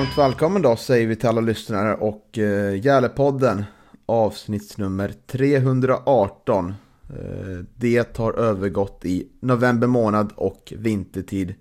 Varmt 0.00 0.18
välkommen 0.18 0.62
då 0.62 0.76
säger 0.76 1.06
vi 1.06 1.16
till 1.16 1.28
alla 1.28 1.40
lyssnare 1.40 1.94
och 1.94 2.38
uh, 2.38 2.76
Gälepodden 2.76 3.64
avsnittsnummer 4.06 5.14
318. 5.26 6.74
Eh, 7.08 7.64
det 7.76 8.16
har 8.16 8.32
övergått 8.32 9.04
i 9.04 9.28
november 9.40 9.86
månad 9.86 10.32
och 10.34 10.72
vintertid. 10.76 11.54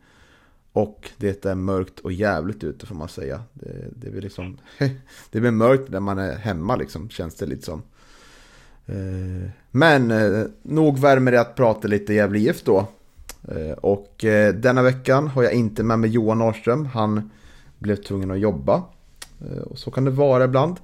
Och 0.72 1.10
det 1.18 1.46
är 1.46 1.56
mörkt 1.56 2.00
och 2.00 2.12
jävligt 2.12 2.64
ute 2.64 2.86
får 2.86 2.96
man 2.96 3.10
säga. 3.10 3.44
Det, 3.54 3.86
det, 3.96 4.10
blir 4.10 4.22
liksom, 4.22 4.58
det 5.32 5.40
blir 5.40 5.52
mörkt 5.52 5.90
när 5.90 6.00
man 6.00 6.20
är 6.20 6.36
hemma 6.36 6.76
liksom, 6.76 7.10
känns 7.10 7.36
det 7.36 7.46
lite 7.46 7.66
som. 7.66 7.82
Eh, 8.86 9.50
men 9.72 10.14
nog 10.62 11.00
värmer 11.00 11.32
det 11.32 11.42
att 11.42 11.56
prata 11.56 11.88
lite 11.88 12.14
Gävle 12.14 12.40
IF 12.40 12.64
då. 12.64 12.88
Och 13.82 14.26
denna 14.54 14.82
veckan 14.82 15.28
har 15.28 15.44
jag 15.44 15.54
inte 15.54 15.84
med 15.84 16.00
mig 16.00 16.10
Johan 16.10 16.38
Norrström. 16.38 16.86
Han 16.86 17.30
blev 17.80 17.96
tvungen 17.96 18.32
att 18.32 18.40
jobba. 18.40 18.84
Eh, 19.42 19.64
och 19.64 19.78
så 19.78 19.92
kan 19.92 20.06
det 20.06 20.12
vara 20.12 20.44
ibland. 20.44 20.80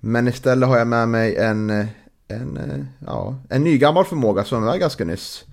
Men 0.00 0.28
istället 0.28 0.68
har 0.68 0.78
jag 0.78 0.86
med 0.86 1.08
mig 1.08 1.36
en, 1.36 1.70
eh, 1.70 1.86
en, 2.28 2.56
eh, 2.56 2.86
ja, 3.06 3.34
en 3.50 3.64
ny 3.64 3.78
gammal 3.78 4.04
förmåga 4.04 4.44
som 4.44 4.62
var 4.62 4.76
ganska 4.76 5.04
nyss. 5.04 5.46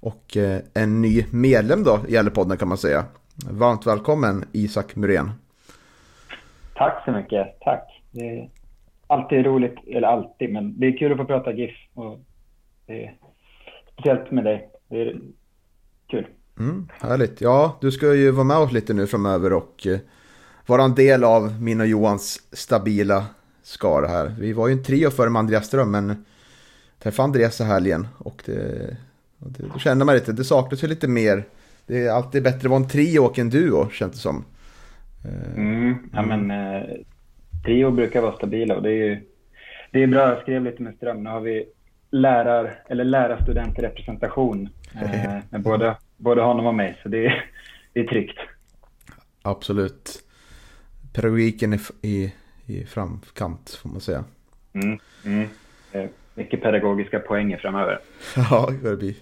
Och 0.00 0.36
en 0.74 1.02
ny 1.02 1.24
medlem 1.30 1.84
då 1.84 2.00
i 2.08 2.30
podden 2.30 2.56
kan 2.56 2.68
man 2.68 2.78
säga. 2.78 3.04
Varmt 3.50 3.86
välkommen 3.86 4.44
Isak 4.52 4.96
Muren. 4.96 5.30
Tack 6.74 7.04
så 7.04 7.12
mycket, 7.12 7.60
tack. 7.60 8.02
Det 8.10 8.28
är 8.28 8.50
alltid 9.06 9.46
roligt, 9.46 9.74
eller 9.86 10.08
alltid, 10.08 10.52
men 10.52 10.80
det 10.80 10.86
är 10.86 10.98
kul 10.98 11.12
att 11.12 11.18
få 11.18 11.24
prata 11.24 11.52
GIF. 11.52 11.74
Och 11.94 12.18
det 12.86 13.04
är 13.04 13.14
speciellt 13.92 14.30
med 14.30 14.44
dig. 14.44 14.68
Det 14.88 15.02
är. 15.02 15.20
Mm, 16.58 16.88
härligt. 17.00 17.40
Ja, 17.40 17.78
du 17.80 17.90
ska 17.90 18.14
ju 18.14 18.30
vara 18.30 18.44
med 18.44 18.56
oss 18.56 18.72
lite 18.72 18.94
nu 18.94 19.06
framöver 19.06 19.52
och 19.52 19.86
eh, 19.86 19.98
vara 20.66 20.82
en 20.82 20.94
del 20.94 21.24
av 21.24 21.62
min 21.62 21.80
och 21.80 21.86
Johans 21.86 22.40
stabila 22.52 23.26
skara 23.62 24.06
här. 24.06 24.34
Vi 24.38 24.52
var 24.52 24.68
ju 24.68 24.72
en 24.72 24.82
trio 24.82 25.10
före 25.10 25.30
med 25.30 25.40
Andreas 25.40 25.66
Ström, 25.66 25.90
men 25.90 26.24
träffade 26.98 27.24
Andreas 27.24 27.60
i 27.60 27.64
helgen 27.64 28.06
och 28.18 28.42
det, 28.46 28.96
och 29.38 29.50
det, 29.50 29.64
då 29.72 29.78
kände 29.78 30.04
man 30.04 30.14
lite, 30.14 30.32
det 30.32 30.44
saknas 30.44 30.84
ju 30.84 30.88
lite 30.88 31.08
mer. 31.08 31.44
Det 31.86 32.06
är 32.06 32.10
alltid 32.10 32.42
bättre 32.42 32.58
att 32.58 32.64
vara 32.64 32.80
en 32.80 32.88
trio 32.88 33.18
och 33.18 33.38
en 33.38 33.50
duo, 33.50 33.88
känns 33.90 34.12
det 34.12 34.18
som. 34.18 34.44
Eh, 35.24 35.56
mm, 35.56 35.96
ja 36.12 36.22
men 36.22 36.50
eh, 36.50 36.82
trio 37.64 37.90
brukar 37.90 38.22
vara 38.22 38.36
stabila 38.36 38.76
och 38.76 38.82
det 38.82 38.90
är 38.90 39.04
ju 39.04 39.20
det 39.94 40.02
är 40.02 40.06
bra. 40.06 40.28
Jag 40.28 40.42
skrev 40.42 40.64
lite 40.64 40.82
med 40.82 40.94
Ström. 40.94 41.22
Nu 41.22 41.30
har 41.30 41.40
vi 41.40 41.64
lärar, 42.10 42.78
eller 42.88 43.04
lärarstudentrepresentation 43.04 44.68
eh, 45.02 45.36
med 45.50 45.62
både 45.62 45.96
både 46.16 46.42
honom 46.42 46.66
och 46.66 46.74
mig. 46.74 47.00
Så 47.02 47.08
det 47.08 47.26
är, 47.26 47.50
det 47.92 48.00
är 48.00 48.04
tryggt. 48.04 48.38
Absolut. 49.42 50.22
Pedagogiken 51.12 51.72
är 51.72 51.80
i, 52.02 52.32
i 52.66 52.84
framkant 52.84 53.70
får 53.82 53.88
man 53.88 54.00
säga. 54.00 54.24
Mm, 54.72 54.98
mm. 55.24 55.48
Mycket 56.34 56.62
pedagogiska 56.62 57.18
poänger 57.18 57.58
framöver. 57.58 57.98
ja, 58.36 58.70
det 58.82 58.96
blir. 58.96 59.14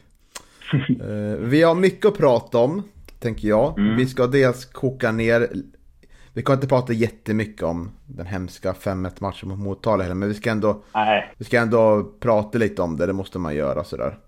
uh, 0.90 1.36
vi 1.36 1.62
har 1.62 1.74
mycket 1.74 2.06
att 2.06 2.16
prata 2.18 2.58
om, 2.58 2.82
tänker 3.18 3.48
jag. 3.48 3.78
Mm. 3.78 3.96
Vi 3.96 4.06
ska 4.06 4.26
dels 4.26 4.64
koka 4.64 5.12
ner 5.12 5.48
vi 6.34 6.42
kan 6.42 6.54
inte 6.54 6.66
prata 6.66 6.92
jättemycket 6.92 7.62
om 7.62 7.90
den 8.06 8.26
hemska 8.26 8.72
5-1 8.72 9.12
matchen 9.18 9.48
mot 9.48 9.58
Motala 9.58 10.02
heller, 10.02 10.14
men 10.14 10.28
vi 10.28 10.34
ska, 10.34 10.50
ändå, 10.50 10.82
vi 11.36 11.44
ska 11.44 11.58
ändå 11.58 12.10
prata 12.20 12.58
lite 12.58 12.82
om 12.82 12.96
det, 12.96 13.06
det 13.06 13.12
måste 13.12 13.38
man 13.38 13.54
göra 13.54 13.84
sådär. 13.84 14.18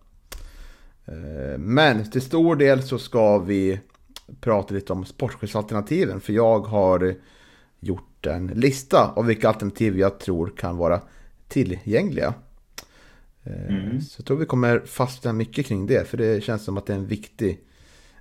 Eh, 1.07 1.59
men 1.59 2.11
till 2.11 2.23
stor 2.23 2.57
del 2.57 2.83
så 2.83 2.99
ska 2.99 3.39
vi 3.39 3.81
prata 4.41 4.75
lite 4.75 4.93
om 4.93 5.05
sportchefsalternativen. 5.05 6.21
För 6.21 6.33
jag 6.33 6.61
har 6.61 7.15
gjort 7.81 8.27
en 8.27 8.47
lista 8.47 9.13
av 9.17 9.27
vilka 9.27 9.49
alternativ 9.49 9.99
jag 9.99 10.19
tror 10.19 10.53
kan 10.57 10.77
vara 10.77 11.01
tillgängliga. 11.49 12.35
Eh, 13.43 13.77
mm. 13.77 14.01
Så 14.01 14.21
jag 14.21 14.27
tror 14.27 14.37
vi 14.37 14.47
kommer 14.47 14.81
fastna 14.81 15.33
mycket 15.33 15.67
kring 15.67 15.87
det. 15.87 16.09
För 16.09 16.17
det 16.17 16.45
känns 16.45 16.65
som 16.65 16.79
att 16.79 16.87
det 16.87 16.93
är 16.93 16.99
en 16.99 17.07
viktig, 17.07 17.61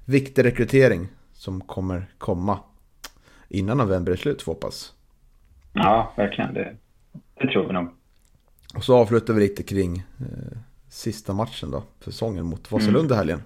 viktig 0.06 0.46
rekrytering 0.46 1.08
som 1.34 1.62
kommer 1.62 2.14
komma 2.18 2.60
innan 3.48 3.78
november 3.78 4.12
är 4.12 4.16
slut, 4.16 4.42
får 4.42 4.52
hoppas. 4.52 4.94
Ja, 5.74 6.14
verkligen. 6.18 6.54
Det, 6.54 6.76
det 7.42 7.48
tror 7.48 7.68
vi 7.68 7.74
nog. 7.74 7.90
Och 8.76 8.84
så 8.84 8.98
avslutar 8.98 9.34
vi 9.34 9.40
lite 9.40 9.64
kring 9.64 9.98
eh, 10.20 10.58
sista 10.94 11.34
matchen 11.34 11.72
då, 11.72 11.84
för 12.00 12.12
säsongen 12.12 12.46
mot 12.46 12.72
Vasalund 12.72 13.12
i 13.12 13.16
helgen. 13.16 13.42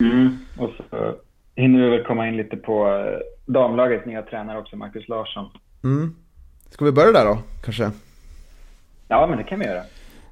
Mm. 0.00 0.38
Och 0.58 0.70
så 0.90 1.14
hinner 1.54 1.84
vi 1.84 1.90
väl 1.90 2.04
komma 2.04 2.28
in 2.28 2.36
lite 2.36 2.56
på 2.56 2.88
eh, 2.88 3.18
damlagets 3.46 4.06
nya 4.06 4.22
tränare 4.22 4.58
också, 4.58 4.76
Marcus 4.76 5.08
Larsson. 5.08 5.50
Mm. 5.84 6.14
Ska 6.70 6.84
vi 6.84 6.92
börja 6.92 7.12
där 7.12 7.24
då, 7.24 7.38
kanske? 7.64 7.90
Ja, 9.08 9.26
men 9.26 9.38
det 9.38 9.44
kan 9.44 9.58
vi 9.58 9.64
göra. 9.64 9.82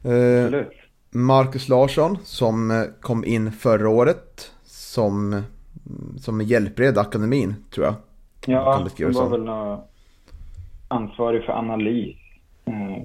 Eh, 0.04 0.44
Absolut. 0.44 0.72
Marcus 1.10 1.68
Larsson 1.68 2.18
som 2.22 2.70
eh, 2.70 2.82
kom 3.00 3.24
in 3.24 3.52
förra 3.52 3.88
året 3.88 4.52
som, 4.64 5.42
som 6.20 6.40
hjälpred 6.40 6.98
akademin, 6.98 7.54
tror 7.70 7.86
jag. 7.86 7.94
Ja, 8.46 8.72
han 8.72 9.12
var 9.12 9.28
väl 9.28 9.78
ansvarig 10.88 11.44
för 11.44 11.52
analys 11.52 12.16
eh, 12.64 13.02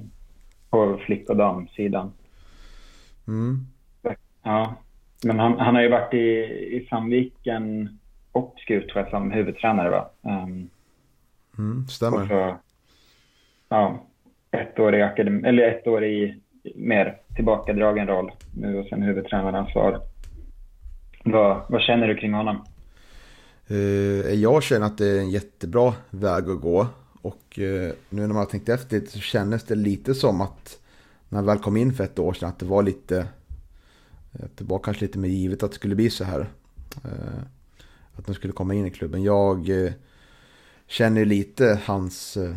på 0.70 1.00
flick 1.06 1.30
och 1.30 1.38
damsidan. 1.38 2.12
Mm. 3.28 3.68
Ja, 4.44 4.76
men 5.24 5.40
han, 5.40 5.60
han 5.60 5.76
har 5.76 5.82
ju 5.82 5.90
varit 5.90 6.14
i, 6.14 6.28
i 6.78 6.88
Sandviken 6.90 8.00
och 8.32 8.56
Skutskär 8.58 9.10
som 9.10 9.32
huvudtränare 9.32 9.90
va? 9.90 10.10
Um, 10.22 10.70
mm, 11.58 11.88
stämmer. 11.88 12.28
Så, 12.28 12.58
ja, 13.70 14.06
ett 14.52 14.80
år 14.80 14.96
i 14.96 15.02
akademi, 15.02 15.48
eller 15.48 15.64
ett 15.64 15.88
år 15.88 16.04
i 16.04 16.42
mer 16.76 17.18
tillbakadragen 17.36 18.08
roll 18.08 18.32
nu 18.56 18.78
och 18.80 18.86
sen 18.86 19.02
huvudtränaransvar. 19.02 20.02
Vad, 21.24 21.62
vad 21.70 21.82
känner 21.82 22.08
du 22.08 22.16
kring 22.16 22.34
honom? 22.34 22.66
Uh, 23.72 24.34
jag 24.34 24.64
känner 24.64 24.86
att 24.86 24.98
det 24.98 25.08
är 25.08 25.20
en 25.20 25.30
jättebra 25.30 25.94
väg 26.10 26.50
att 26.50 26.62
gå. 26.62 26.88
Och 27.22 27.60
uh, 27.60 27.92
nu 28.10 28.22
när 28.22 28.28
man 28.28 28.36
har 28.36 28.46
tänkt 28.46 28.70
efter 28.70 29.00
så 29.00 29.20
kändes 29.20 29.64
det 29.64 29.76
lite 29.76 30.14
som 30.14 30.42
att 30.42 30.80
när 31.34 31.38
han 31.38 31.46
väl 31.46 31.60
kom 31.60 31.78
in 31.78 31.94
för 31.94 32.04
ett 32.04 32.20
år 32.20 32.34
sedan 32.34 32.50
att 32.50 32.60
det 32.60 32.66
var 32.66 32.84
lite 32.84 33.28
att 34.34 34.58
det 34.58 34.64
var 34.64 34.80
kanske 34.80 35.06
lite 35.06 35.20
mer 35.20 35.30
givet 35.30 35.64
att 35.64 35.72
det 35.72 35.76
skulle 35.76 35.96
bli 35.96 36.10
så 36.10 36.24
här. 36.24 36.50
Eh, 37.04 37.44
att 38.14 38.26
de 38.26 38.36
skulle 38.36 38.54
komma 38.54 38.74
in 38.74 38.86
i 38.86 38.92
klubben. 38.92 39.24
Jag 39.24 39.70
eh, 39.70 39.94
känner 40.88 41.26
lite 41.26 41.80
hans, 41.86 42.38
eh, 42.38 42.56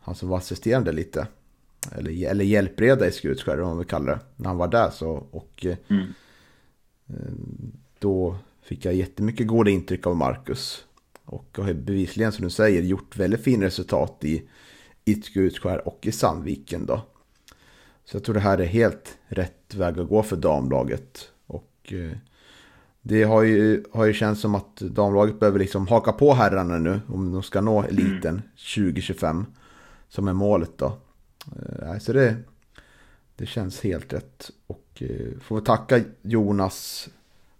han 0.00 0.14
som 0.14 0.28
var 0.28 0.38
assisterande 0.38 0.92
lite. 0.92 1.26
Eller, 1.92 2.26
eller 2.30 2.44
hjälpreda 2.44 3.06
i 3.06 3.12
Skutskär 3.12 3.60
om 3.60 3.68
man 3.68 3.78
vill 3.78 3.86
kalla 3.86 4.12
det. 4.12 4.20
När 4.36 4.48
han 4.48 4.56
var 4.56 4.68
där 4.68 4.90
så. 4.90 5.26
Och 5.30 5.66
mm. 5.88 6.06
då 7.98 8.36
fick 8.62 8.84
jag 8.84 8.94
jättemycket 8.94 9.46
goda 9.46 9.70
intryck 9.70 10.06
av 10.06 10.16
Marcus. 10.16 10.84
Och 11.24 11.58
har 11.58 11.72
bevisligen 11.72 12.32
som 12.32 12.44
du 12.44 12.50
säger 12.50 12.82
gjort 12.82 13.16
väldigt 13.16 13.40
fina 13.40 13.66
resultat 13.66 14.24
i, 14.24 14.48
i 15.04 15.14
Skutskär 15.14 15.88
och 15.88 15.98
i 16.06 16.12
Sandviken 16.12 16.86
då. 16.86 17.02
Så 18.06 18.16
jag 18.16 18.24
tror 18.24 18.34
det 18.34 18.40
här 18.40 18.58
är 18.58 18.64
helt 18.64 19.18
rätt 19.26 19.74
väg 19.74 19.98
att 19.98 20.08
gå 20.08 20.22
för 20.22 20.36
damlaget. 20.36 21.30
Och 21.46 21.92
eh, 21.92 22.16
det 23.02 23.22
har 23.22 23.42
ju, 23.42 23.84
har 23.92 24.04
ju 24.04 24.12
känts 24.12 24.40
som 24.40 24.54
att 24.54 24.76
damlaget 24.76 25.40
behöver 25.40 25.58
liksom 25.58 25.86
haka 25.86 26.12
på 26.12 26.34
herrarna 26.34 26.78
nu 26.78 27.00
om 27.08 27.32
de 27.32 27.42
ska 27.42 27.60
nå 27.60 27.82
eliten 27.82 28.42
2025. 28.74 29.46
Som 30.08 30.28
är 30.28 30.32
målet 30.32 30.70
då. 30.76 30.98
Eh, 31.82 31.98
så 31.98 32.12
det, 32.12 32.36
det 33.36 33.46
känns 33.46 33.80
helt 33.84 34.12
rätt. 34.12 34.50
Och 34.66 34.86
eh, 34.98 35.40
får 35.40 35.60
tacka 35.60 36.00
Jonas 36.22 37.08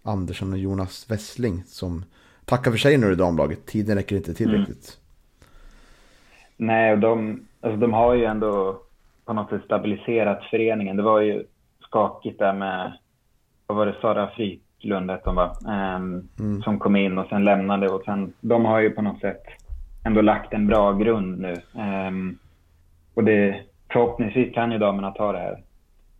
Andersson 0.02 0.52
och 0.52 0.58
Jonas 0.58 1.10
Wessling 1.10 1.64
som 1.66 2.04
tackar 2.44 2.70
för 2.70 2.78
sig 2.78 2.98
nu 2.98 3.12
i 3.12 3.14
damlaget. 3.14 3.66
Tiden 3.66 3.96
räcker 3.96 4.16
inte 4.16 4.34
tillräckligt. 4.34 4.98
Mm. 4.98 6.66
Nej, 6.66 6.92
och 6.92 6.98
de, 6.98 7.40
alltså 7.60 7.80
de 7.80 7.92
har 7.92 8.14
ju 8.14 8.24
ändå 8.24 8.82
på 9.26 9.32
något 9.32 9.50
sätt 9.50 9.64
stabiliserat 9.64 10.44
föreningen. 10.44 10.96
Det 10.96 11.02
var 11.02 11.20
ju 11.20 11.44
skakigt 11.80 12.38
där 12.38 12.52
med, 12.52 12.92
vad 13.66 13.78
var 13.78 13.86
det, 13.86 13.94
Sara 14.00 14.30
Fryklund 14.30 15.10
hette 15.10 15.28
hon 15.28 15.36
va? 15.36 15.52
Mm. 16.38 16.62
Som 16.62 16.78
kom 16.78 16.96
in 16.96 17.18
och 17.18 17.28
sen 17.28 17.44
lämnade 17.44 17.88
och 17.88 18.02
sen, 18.04 18.32
de 18.40 18.64
har 18.64 18.80
ju 18.80 18.90
på 18.90 19.02
något 19.02 19.20
sätt 19.20 19.42
ändå 20.06 20.20
lagt 20.20 20.52
en 20.52 20.66
bra 20.66 20.92
grund 20.92 21.38
nu. 21.40 21.54
Um, 22.08 22.38
och 23.14 23.24
det, 23.24 23.60
förhoppningsvis 23.92 24.54
kan 24.54 24.72
ju 24.72 24.78
damerna 24.78 25.10
ta 25.10 25.32
det 25.32 25.38
här 25.38 25.62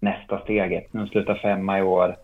nästa 0.00 0.40
steget. 0.40 0.86
De 0.92 1.06
slutar 1.06 1.34
femma 1.34 1.78
i 1.78 1.82
år. 1.82 2.16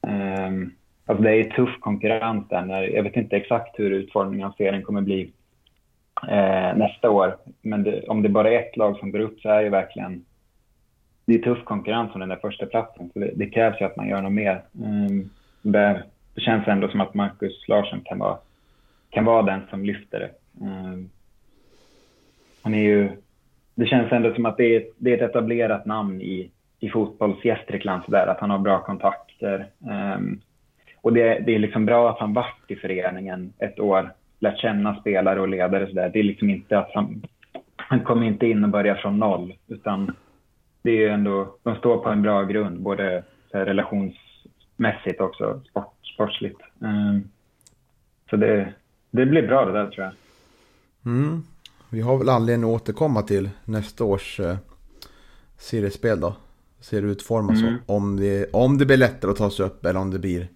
Um, 0.00 0.74
alltså 1.06 1.22
det 1.22 1.30
är 1.30 1.50
tuff 1.50 1.80
konkurrens 1.80 2.48
där. 2.48 2.62
När, 2.62 2.82
jag 2.82 3.02
vet 3.02 3.16
inte 3.16 3.36
exakt 3.36 3.78
hur 3.78 3.90
utformningen 3.90 4.46
av 4.46 4.52
serien 4.52 4.82
kommer 4.82 5.00
bli 5.00 5.32
eh, 6.28 6.76
nästa 6.76 7.10
år. 7.10 7.36
Men 7.62 7.82
det, 7.82 8.02
om 8.08 8.22
det 8.22 8.28
bara 8.28 8.50
är 8.50 8.58
ett 8.58 8.76
lag 8.76 8.98
som 8.98 9.10
går 9.10 9.20
upp 9.20 9.40
så 9.40 9.48
är 9.48 9.64
det 9.64 9.70
verkligen 9.70 10.24
det 11.28 11.34
är 11.34 11.38
tuff 11.38 11.64
konkurrens 11.64 12.14
om 12.14 12.20
den 12.20 12.28
där 12.28 12.36
första 12.36 12.66
platsen. 12.66 13.10
Så 13.12 13.18
det, 13.18 13.30
det 13.34 13.46
krävs 13.46 13.80
ju 13.80 13.84
att 13.84 13.96
man 13.96 14.08
gör 14.08 14.22
något 14.22 14.32
mer. 14.32 14.62
Ehm, 14.84 15.06
um, 15.06 15.30
där, 15.62 16.02
det 16.34 16.40
känns 16.40 16.68
ändå 16.68 16.88
som 16.88 17.00
att 17.00 17.14
Marcus 17.14 17.68
Larsson 17.68 18.00
kan 18.04 18.18
vara, 18.18 18.38
kan 19.10 19.24
vara 19.24 19.42
den 19.42 19.60
som 19.70 19.84
lyfter 19.84 20.18
det. 20.18 20.30
Um, 20.64 21.10
han 22.62 22.74
är 22.74 22.82
ju, 22.82 23.10
det 23.74 23.86
känns 23.86 24.12
ändå 24.12 24.34
som 24.34 24.46
att 24.46 24.56
det 24.56 24.76
är, 24.76 24.84
det 24.98 25.10
är 25.10 25.14
ett 25.14 25.30
etablerat 25.30 25.86
namn 25.86 26.20
i, 26.20 26.50
i 26.80 26.88
fotbolls-Gästrikland 26.88 28.14
att 28.14 28.40
han 28.40 28.50
har 28.50 28.58
bra 28.58 28.78
kontakter. 28.78 29.66
Um, 29.78 30.40
och 31.00 31.12
det, 31.12 31.38
det 31.46 31.54
är 31.54 31.58
liksom 31.58 31.86
bra 31.86 32.10
att 32.10 32.18
han 32.18 32.32
varit 32.32 32.64
i 32.70 32.76
föreningen 32.76 33.52
ett 33.58 33.80
år 33.80 34.12
lärt 34.40 34.58
känna 34.58 35.00
spelare 35.00 35.40
och 35.40 35.48
ledare. 35.48 35.86
Så 35.86 35.92
där. 35.92 36.08
Det 36.08 36.18
är 36.18 36.22
liksom 36.22 36.50
inte 36.50 36.78
att 36.78 36.90
han, 36.94 37.22
han 37.76 38.00
kom 38.00 38.22
inte 38.22 38.46
in 38.46 38.64
och 38.64 38.70
började 38.70 39.00
från 39.00 39.18
noll. 39.18 39.54
Utan 39.66 40.14
det 40.82 41.04
är 41.04 41.10
ändå, 41.10 41.56
de 41.62 41.76
står 41.76 41.98
på 41.98 42.08
en 42.08 42.22
bra 42.22 42.44
grund, 42.44 42.80
både 42.80 43.24
så 43.50 43.58
relationsmässigt 43.58 45.20
och 45.20 45.26
också 45.26 45.62
sport, 45.70 45.94
sportsligt. 46.14 46.60
Um, 46.78 47.28
så 48.30 48.36
det, 48.36 48.72
det 49.10 49.26
blir 49.26 49.46
bra 49.46 49.64
det 49.64 49.72
där 49.72 49.90
tror 49.90 50.04
jag. 50.04 50.14
Mm. 51.12 51.42
Vi 51.90 52.00
har 52.00 52.18
väl 52.18 52.28
anledning 52.28 52.70
att 52.70 52.82
återkomma 52.82 53.22
till 53.22 53.50
nästa 53.64 54.04
års 54.04 54.40
eh, 54.40 54.56
seriespel 55.56 56.20
då. 56.20 56.36
Ser 56.80 57.02
det 57.02 57.08
utformas 57.08 57.60
mm. 57.60 57.74
om, 57.86 58.16
det, 58.16 58.52
om 58.52 58.78
det 58.78 58.86
blir 58.86 58.96
lättare 58.96 59.30
att 59.30 59.36
ta 59.36 59.50
sig 59.50 59.66
upp 59.66 59.84
eller 59.86 60.00
om 60.00 60.10
det 60.10 60.18
blir 60.18 60.48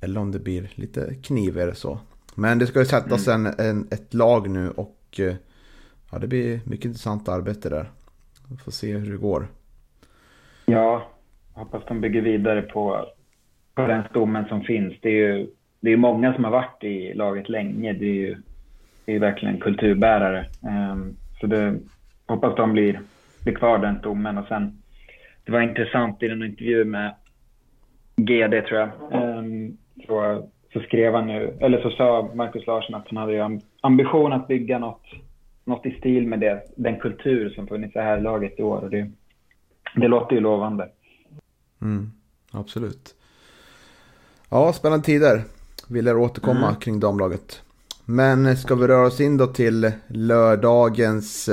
eller 0.00 0.20
om 0.20 0.32
det 0.32 0.38
blir 0.38 0.70
lite 0.74 1.14
knivigare 1.14 1.74
så. 1.74 1.98
Men 2.34 2.58
det 2.58 2.66
ska 2.66 2.78
ju 2.78 2.84
sättas 2.84 3.28
mm. 3.28 3.46
en, 3.46 3.66
en, 3.66 3.88
ett 3.90 4.14
lag 4.14 4.50
nu 4.50 4.70
och 4.70 5.00
eh, 5.18 5.34
ja, 6.10 6.18
det 6.18 6.26
blir 6.26 6.60
mycket 6.64 6.84
intressant 6.84 7.28
arbete 7.28 7.68
där. 7.68 7.90
Vi 8.50 8.56
får 8.56 8.72
se 8.72 8.92
hur 8.92 9.12
det 9.12 9.18
går. 9.18 9.46
Ja, 10.66 11.06
hoppas 11.54 11.82
de 11.88 12.00
bygger 12.00 12.22
vidare 12.22 12.62
på, 12.62 13.06
på 13.74 13.86
den 13.86 14.02
stommen 14.10 14.44
som 14.48 14.60
finns. 14.60 14.94
Det 15.00 15.08
är 15.08 15.12
ju 15.12 15.46
det 15.80 15.92
är 15.92 15.96
många 15.96 16.34
som 16.34 16.44
har 16.44 16.50
varit 16.50 16.84
i 16.84 17.14
laget 17.14 17.48
länge. 17.48 17.92
Det 17.92 18.06
är 18.06 18.14
ju 18.14 18.36
det 19.04 19.14
är 19.14 19.18
verkligen 19.18 19.60
kulturbärare. 19.60 20.46
Um, 20.92 21.16
så 21.40 21.46
det, 21.46 21.78
hoppas 22.26 22.56
de 22.56 22.72
blir, 22.72 23.00
blir 23.44 23.54
kvar 23.54 23.78
den 23.78 23.98
stommen. 23.98 24.38
Och 24.38 24.46
sen, 24.46 24.82
det 25.44 25.52
var 25.52 25.60
intressant 25.60 26.22
i 26.22 26.26
en 26.26 26.42
intervju 26.42 26.84
med 26.84 27.14
GD 28.16 28.66
tror 28.66 28.80
jag. 28.80 28.90
Um, 29.12 29.76
så 30.06 30.48
så 30.72 30.82
skrev 30.82 31.14
han 31.14 31.26
nu, 31.26 31.56
eller 31.60 31.82
så 31.82 31.90
sa 31.90 32.30
Markus 32.34 32.66
Larsson 32.66 32.94
att 32.94 33.08
han 33.08 33.16
hade 33.16 33.60
ambition 33.80 34.32
att 34.32 34.48
bygga 34.48 34.78
något, 34.78 35.02
något 35.66 35.86
i 35.86 35.90
stil 35.90 36.26
med 36.26 36.40
det, 36.40 36.62
den 36.76 37.00
kultur 37.00 37.50
som 37.50 37.66
funnits 37.66 37.96
i 37.96 37.98
här 37.98 38.20
laget 38.20 38.58
i 38.58 38.62
år. 38.62 38.78
Och 38.78 38.90
det, 38.90 39.10
det 39.94 40.08
låter 40.08 40.34
ju 40.34 40.40
lovande. 40.40 40.88
Mm, 41.82 42.10
absolut. 42.50 43.14
Ja, 44.48 44.72
spännande 44.72 45.04
tider. 45.04 45.42
Vi 45.88 46.02
lär 46.02 46.16
återkomma 46.16 46.68
mm. 46.68 46.80
kring 46.80 47.00
damlaget. 47.00 47.62
Men 48.04 48.56
ska 48.56 48.74
vi 48.74 48.86
röra 48.86 49.06
oss 49.06 49.20
in 49.20 49.36
då 49.36 49.46
till 49.46 49.92
lördagens, 50.06 51.48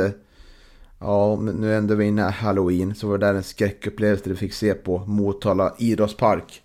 ja 0.99 1.35
nu 1.35 1.75
ändå 1.75 1.95
vi 1.95 2.05
inne 2.05 2.21
halloween, 2.21 2.95
så 2.95 3.07
var 3.07 3.17
det 3.17 3.25
där 3.25 3.33
en 3.33 3.43
skräckupplevelse 3.43 4.29
vi 4.29 4.35
fick 4.35 4.53
se 4.53 4.73
på 4.73 4.97
Motala 4.97 5.73
idrottspark. 5.77 6.63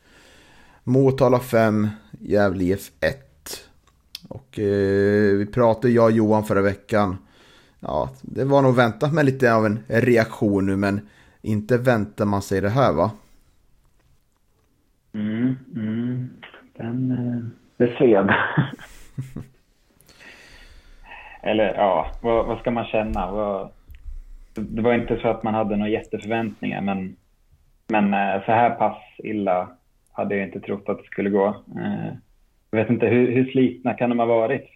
Motala 0.84 1.40
5, 1.40 1.88
Gävle 2.20 2.64
IF 2.64 2.90
1. 3.00 3.18
Och 4.28 4.58
eh, 4.58 5.36
vi 5.36 5.46
pratade, 5.46 5.92
jag 5.92 6.04
och 6.04 6.12
Johan 6.12 6.44
förra 6.44 6.62
veckan. 6.62 7.16
Ja, 7.80 8.10
det 8.22 8.44
var 8.44 8.62
nog 8.62 8.76
väntat 8.76 9.12
med 9.12 9.24
lite 9.24 9.54
av 9.54 9.66
en 9.66 9.78
reaktion 9.88 10.66
nu, 10.66 10.76
men 10.76 11.08
inte 11.42 11.78
väntar 11.78 12.24
man 12.24 12.42
sig 12.42 12.60
det 12.60 12.68
här 12.68 12.92
va? 12.92 13.10
Mm, 15.14 15.56
mm. 15.74 16.30
Den, 16.76 17.10
eh, 17.10 17.44
det 17.76 17.96
sved. 17.96 18.34
Eller 21.42 21.74
ja, 21.74 22.12
vad, 22.22 22.46
vad, 22.46 22.58
ska 22.58 22.70
man 22.70 22.84
känna? 22.84 23.30
Vad, 23.30 23.70
det 24.54 24.82
var 24.82 24.94
inte 24.94 25.18
så 25.22 25.28
att 25.28 25.42
man 25.42 25.54
hade 25.54 25.76
några 25.76 25.90
jätteförväntningar, 25.90 26.80
men, 26.80 27.16
men 27.88 28.04
eh, 28.14 28.44
så 28.44 28.52
här 28.52 28.70
pass 28.70 28.98
illa 29.18 29.68
hade 30.12 30.36
jag 30.36 30.46
inte 30.46 30.60
trott 30.60 30.88
att 30.88 30.98
det 30.98 31.04
skulle 31.04 31.30
gå. 31.30 31.46
Eh, 31.76 32.12
jag 32.70 32.78
vet 32.78 32.90
inte, 32.90 33.06
hur, 33.06 33.32
hur 33.32 33.50
slitna 33.50 33.94
kan 33.94 34.10
de 34.10 34.18
ha 34.18 34.26
varit? 34.26 34.74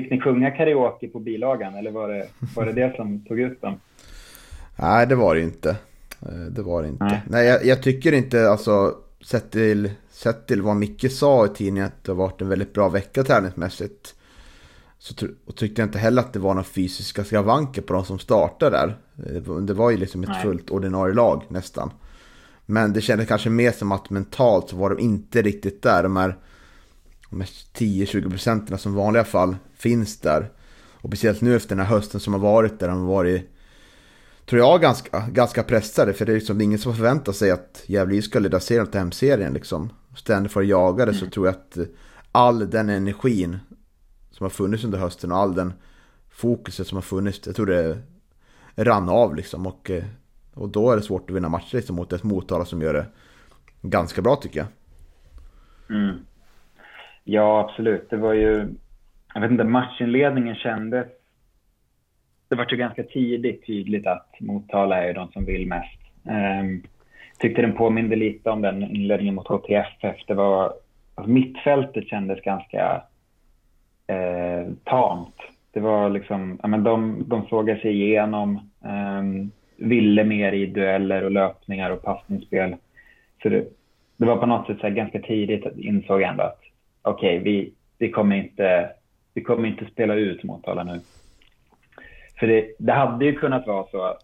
Fick, 0.00 0.10
ni 0.10 0.20
sjunga 0.20 0.50
karaoke 0.50 1.08
på 1.08 1.20
bilagan 1.20 1.74
eller 1.74 1.90
var 1.90 2.08
det, 2.08 2.26
var 2.56 2.66
det 2.66 2.72
det 2.72 2.96
som 2.96 3.24
tog 3.24 3.40
ut 3.40 3.60
dem? 3.60 3.80
Nej, 4.76 5.06
det 5.06 5.14
var 5.14 5.34
det 5.34 5.40
inte. 5.40 5.70
Eh, 6.22 6.46
det 6.50 6.62
var 6.62 6.82
det 6.82 6.88
inte. 6.88 7.04
Nej, 7.04 7.22
Nej 7.26 7.46
jag, 7.46 7.64
jag, 7.64 7.82
tycker 7.82 8.12
inte, 8.12 8.50
alltså, 8.50 8.94
sett 9.24 9.50
till, 9.50 9.90
sett 10.10 10.46
till 10.46 10.62
vad 10.62 10.76
Micke 10.76 11.12
sa 11.12 11.46
i 11.46 11.48
tidningen, 11.48 11.86
att 11.86 12.04
det 12.04 12.12
har 12.12 12.16
varit 12.16 12.40
en 12.40 12.48
väldigt 12.48 12.72
bra 12.72 12.88
vecka 12.88 13.24
träningsmässigt. 13.24 14.14
Så 14.98 15.14
och 15.46 15.56
tyckte 15.56 15.82
jag 15.82 15.86
inte 15.86 15.98
heller 15.98 16.22
att 16.22 16.32
det 16.32 16.38
var 16.38 16.54
några 16.54 16.64
fysiska 16.64 17.24
skavanker 17.24 17.82
på 17.82 17.92
de 17.92 18.04
som 18.04 18.18
startade 18.18 18.76
där. 18.76 18.96
Eh, 19.26 19.56
det 19.56 19.74
var 19.74 19.90
ju 19.90 19.96
liksom 19.96 20.22
ett 20.22 20.28
Nej. 20.28 20.42
fullt 20.42 20.70
ordinarie 20.70 21.14
lag 21.14 21.42
nästan. 21.48 21.90
Men 22.66 22.92
det 22.92 23.00
kändes 23.00 23.28
kanske 23.28 23.50
mer 23.50 23.72
som 23.72 23.92
att 23.92 24.10
mentalt 24.10 24.68
så 24.68 24.76
var 24.76 24.90
de 24.90 24.98
inte 24.98 25.42
riktigt 25.42 25.82
där. 25.82 26.02
De 26.02 26.16
här, 26.16 26.36
de 27.30 27.40
här 27.40 27.48
10-20 27.74 28.30
procenten 28.30 28.78
som 28.78 28.92
i 28.92 28.96
vanliga 28.96 29.24
fall 29.24 29.56
finns 29.74 30.20
där. 30.20 30.50
Och 31.00 31.10
speciellt 31.10 31.40
nu 31.40 31.56
efter 31.56 31.76
den 31.76 31.86
här 31.86 31.94
hösten 31.94 32.20
som 32.20 32.32
har 32.32 32.40
varit 32.40 32.80
där 32.80 32.88
de 32.88 33.00
har 33.00 33.06
varit, 33.06 33.50
tror 34.46 34.60
jag, 34.60 34.80
ganska, 34.80 35.28
ganska 35.28 35.62
pressade. 35.62 36.12
För 36.12 36.26
det 36.26 36.32
är 36.32 36.34
liksom 36.34 36.60
ingen 36.60 36.78
som 36.78 36.94
förväntar 36.94 37.32
sig 37.32 37.50
att 37.50 37.82
Gävle 37.86 38.22
ska 38.22 38.38
leda 38.38 38.60
serien 38.60 38.86
till 38.86 39.00
hemserien 39.00 39.52
liksom. 39.52 39.90
Ständigt 40.16 40.52
för 40.52 40.60
att 40.60 40.66
jaga 40.66 41.06
det 41.06 41.14
så 41.14 41.20
mm. 41.20 41.30
tror 41.30 41.46
jag 41.46 41.54
att 41.54 41.78
all 42.32 42.70
den 42.70 42.88
energin 42.88 43.58
som 44.30 44.44
har 44.44 44.50
funnits 44.50 44.84
under 44.84 44.98
hösten 44.98 45.32
och 45.32 45.38
all 45.38 45.54
den 45.54 45.72
fokuset 46.30 46.86
som 46.86 46.96
har 46.96 47.02
funnits, 47.02 47.40
jag 47.46 47.56
tror 47.56 47.66
det 47.66 47.98
rann 48.76 49.08
av 49.08 49.36
liksom. 49.36 49.66
Och 49.66 49.90
eh, 49.90 50.04
och 50.58 50.68
då 50.68 50.90
är 50.90 50.96
det 50.96 51.02
svårt 51.02 51.30
att 51.30 51.36
vinna 51.36 51.48
matcher 51.48 51.76
liksom, 51.76 51.96
mot 51.96 52.12
ett 52.12 52.22
Motala 52.22 52.64
som 52.64 52.82
gör 52.82 52.94
det 52.94 53.06
ganska 53.82 54.22
bra 54.22 54.36
tycker 54.36 54.58
jag. 54.58 54.68
Mm. 55.96 56.16
Ja, 57.30 57.60
absolut. 57.60 58.10
Det 58.10 58.16
var 58.16 58.32
ju... 58.32 58.68
Jag 59.34 59.40
vet 59.40 59.50
inte, 59.50 59.64
matchinledningen 59.64 60.54
kändes... 60.54 61.06
Det 62.48 62.56
var 62.56 62.66
ju 62.70 62.76
ganska 62.76 63.02
tidigt 63.02 63.66
tydligt 63.66 64.06
att 64.06 64.40
Motala 64.40 65.04
är 65.04 65.14
de 65.14 65.28
som 65.28 65.44
vill 65.44 65.66
mest. 65.66 66.00
Um, 66.22 66.82
tyckte 67.38 67.62
den 67.62 67.72
påminde 67.72 68.16
lite 68.16 68.50
om 68.50 68.62
den 68.62 68.82
inledningen 68.82 69.34
mot 69.34 69.48
HTFF. 69.48 70.16
Det 70.26 70.34
var... 70.34 70.72
Alltså 71.14 71.30
mittfältet 71.30 72.08
kändes 72.08 72.40
ganska 72.40 73.02
eh, 74.06 74.72
tamt. 74.84 75.36
Det 75.72 75.80
var 75.80 76.10
liksom... 76.10 76.58
Ja, 76.62 76.68
men 76.68 76.84
de, 76.84 77.24
de 77.26 77.46
såg 77.46 77.66
sig 77.66 77.92
igenom. 77.92 78.70
Um, 78.80 79.50
ville 79.76 80.24
mer 80.24 80.52
i 80.52 80.66
dueller 80.66 81.24
och 81.24 81.30
löpningar 81.30 81.90
och 81.90 82.02
passningsspel. 82.02 82.76
Så 83.42 83.48
det, 83.48 83.64
det 84.16 84.26
var 84.26 84.36
på 84.36 84.46
något 84.46 84.66
sätt 84.66 84.80
så 84.80 84.90
ganska 84.90 85.20
tidigt 85.20 85.66
att 85.66 85.78
insåg 85.78 86.22
ändå 86.22 86.42
att 86.42 86.67
okej, 87.10 87.40
okay, 87.40 87.52
vi, 87.52 87.74
vi, 87.98 88.10
kommer 88.10 88.36
inte, 88.36 88.90
vi 89.34 89.42
kommer 89.42 89.68
inte 89.68 89.86
spela 89.92 90.14
ut 90.14 90.42
Motala 90.42 90.84
nu. 90.84 91.00
För 92.40 92.46
det, 92.46 92.74
det 92.78 92.92
hade 92.92 93.24
ju 93.24 93.34
kunnat 93.34 93.66
vara 93.66 93.86
så 93.90 94.16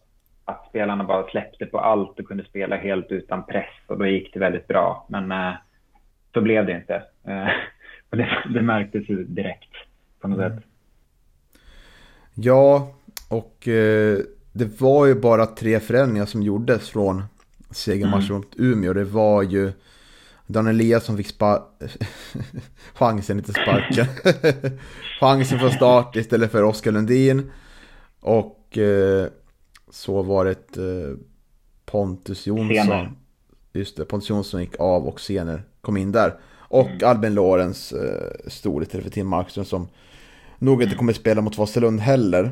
att 0.44 0.68
spelarna 0.68 1.04
bara 1.04 1.30
släppte 1.30 1.66
på 1.66 1.78
allt 1.78 2.20
och 2.20 2.26
kunde 2.26 2.44
spela 2.44 2.76
helt 2.76 3.10
utan 3.10 3.46
press 3.46 3.74
och 3.86 3.98
då 3.98 4.06
gick 4.06 4.32
det 4.32 4.38
väldigt 4.38 4.68
bra. 4.68 5.06
Men 5.08 5.32
äh, 5.32 5.54
så 6.34 6.40
blev 6.40 6.66
det 6.66 6.76
inte. 6.76 6.94
Äh, 7.24 7.48
och 8.10 8.16
det, 8.16 8.28
det 8.54 8.62
märktes 8.62 9.08
ju 9.08 9.24
direkt 9.24 9.70
på 10.20 10.28
något 10.28 10.38
mm. 10.38 10.50
sätt. 10.50 10.64
Ja, 12.34 12.94
och 13.30 13.68
eh, 13.68 14.18
det 14.52 14.80
var 14.80 15.06
ju 15.06 15.14
bara 15.14 15.46
tre 15.46 15.80
förändringar 15.80 16.26
som 16.26 16.42
gjordes 16.42 16.90
från 16.90 17.22
segermatchen 17.70 18.30
mm. 18.30 18.36
mot 18.36 18.54
Umeå. 18.58 18.92
Det 18.92 19.04
var 19.04 19.42
ju 19.42 19.72
Dan 20.46 20.66
Eliasson 20.66 21.16
fick 21.16 21.26
spa 21.26 21.62
chansen, 22.94 23.38
inte 23.38 23.52
sparken. 23.52 24.06
chansen 25.20 25.58
från 25.58 25.70
start 25.70 26.16
istället 26.16 26.52
för 26.52 26.62
Oskar 26.62 26.92
Lundin. 26.92 27.50
Och 28.20 28.78
eh, 28.78 29.26
så 29.90 30.22
var 30.22 30.44
det 30.44 30.76
eh, 30.76 31.16
Pontus 31.84 32.46
Jonsson. 32.46 32.76
Senare. 32.76 33.12
Just 33.72 33.96
det, 33.96 34.04
Pontus 34.04 34.30
Jonsson 34.30 34.60
gick 34.60 34.80
av 34.80 35.06
och 35.06 35.20
senare 35.20 35.62
kom 35.80 35.96
in 35.96 36.12
där. 36.12 36.34
Och 36.58 36.86
mm. 36.86 36.98
Albin 37.04 37.34
Lorenz 37.34 37.92
eh, 37.92 38.48
stod 38.50 38.80
lite 38.80 39.02
för 39.02 39.10
Tim 39.10 39.28
Markström 39.28 39.64
som 39.64 39.88
nog 40.58 40.82
inte 40.82 40.96
kommer 40.96 41.12
spela 41.12 41.40
mot 41.40 41.58
Vasalund 41.58 42.00
heller. 42.00 42.50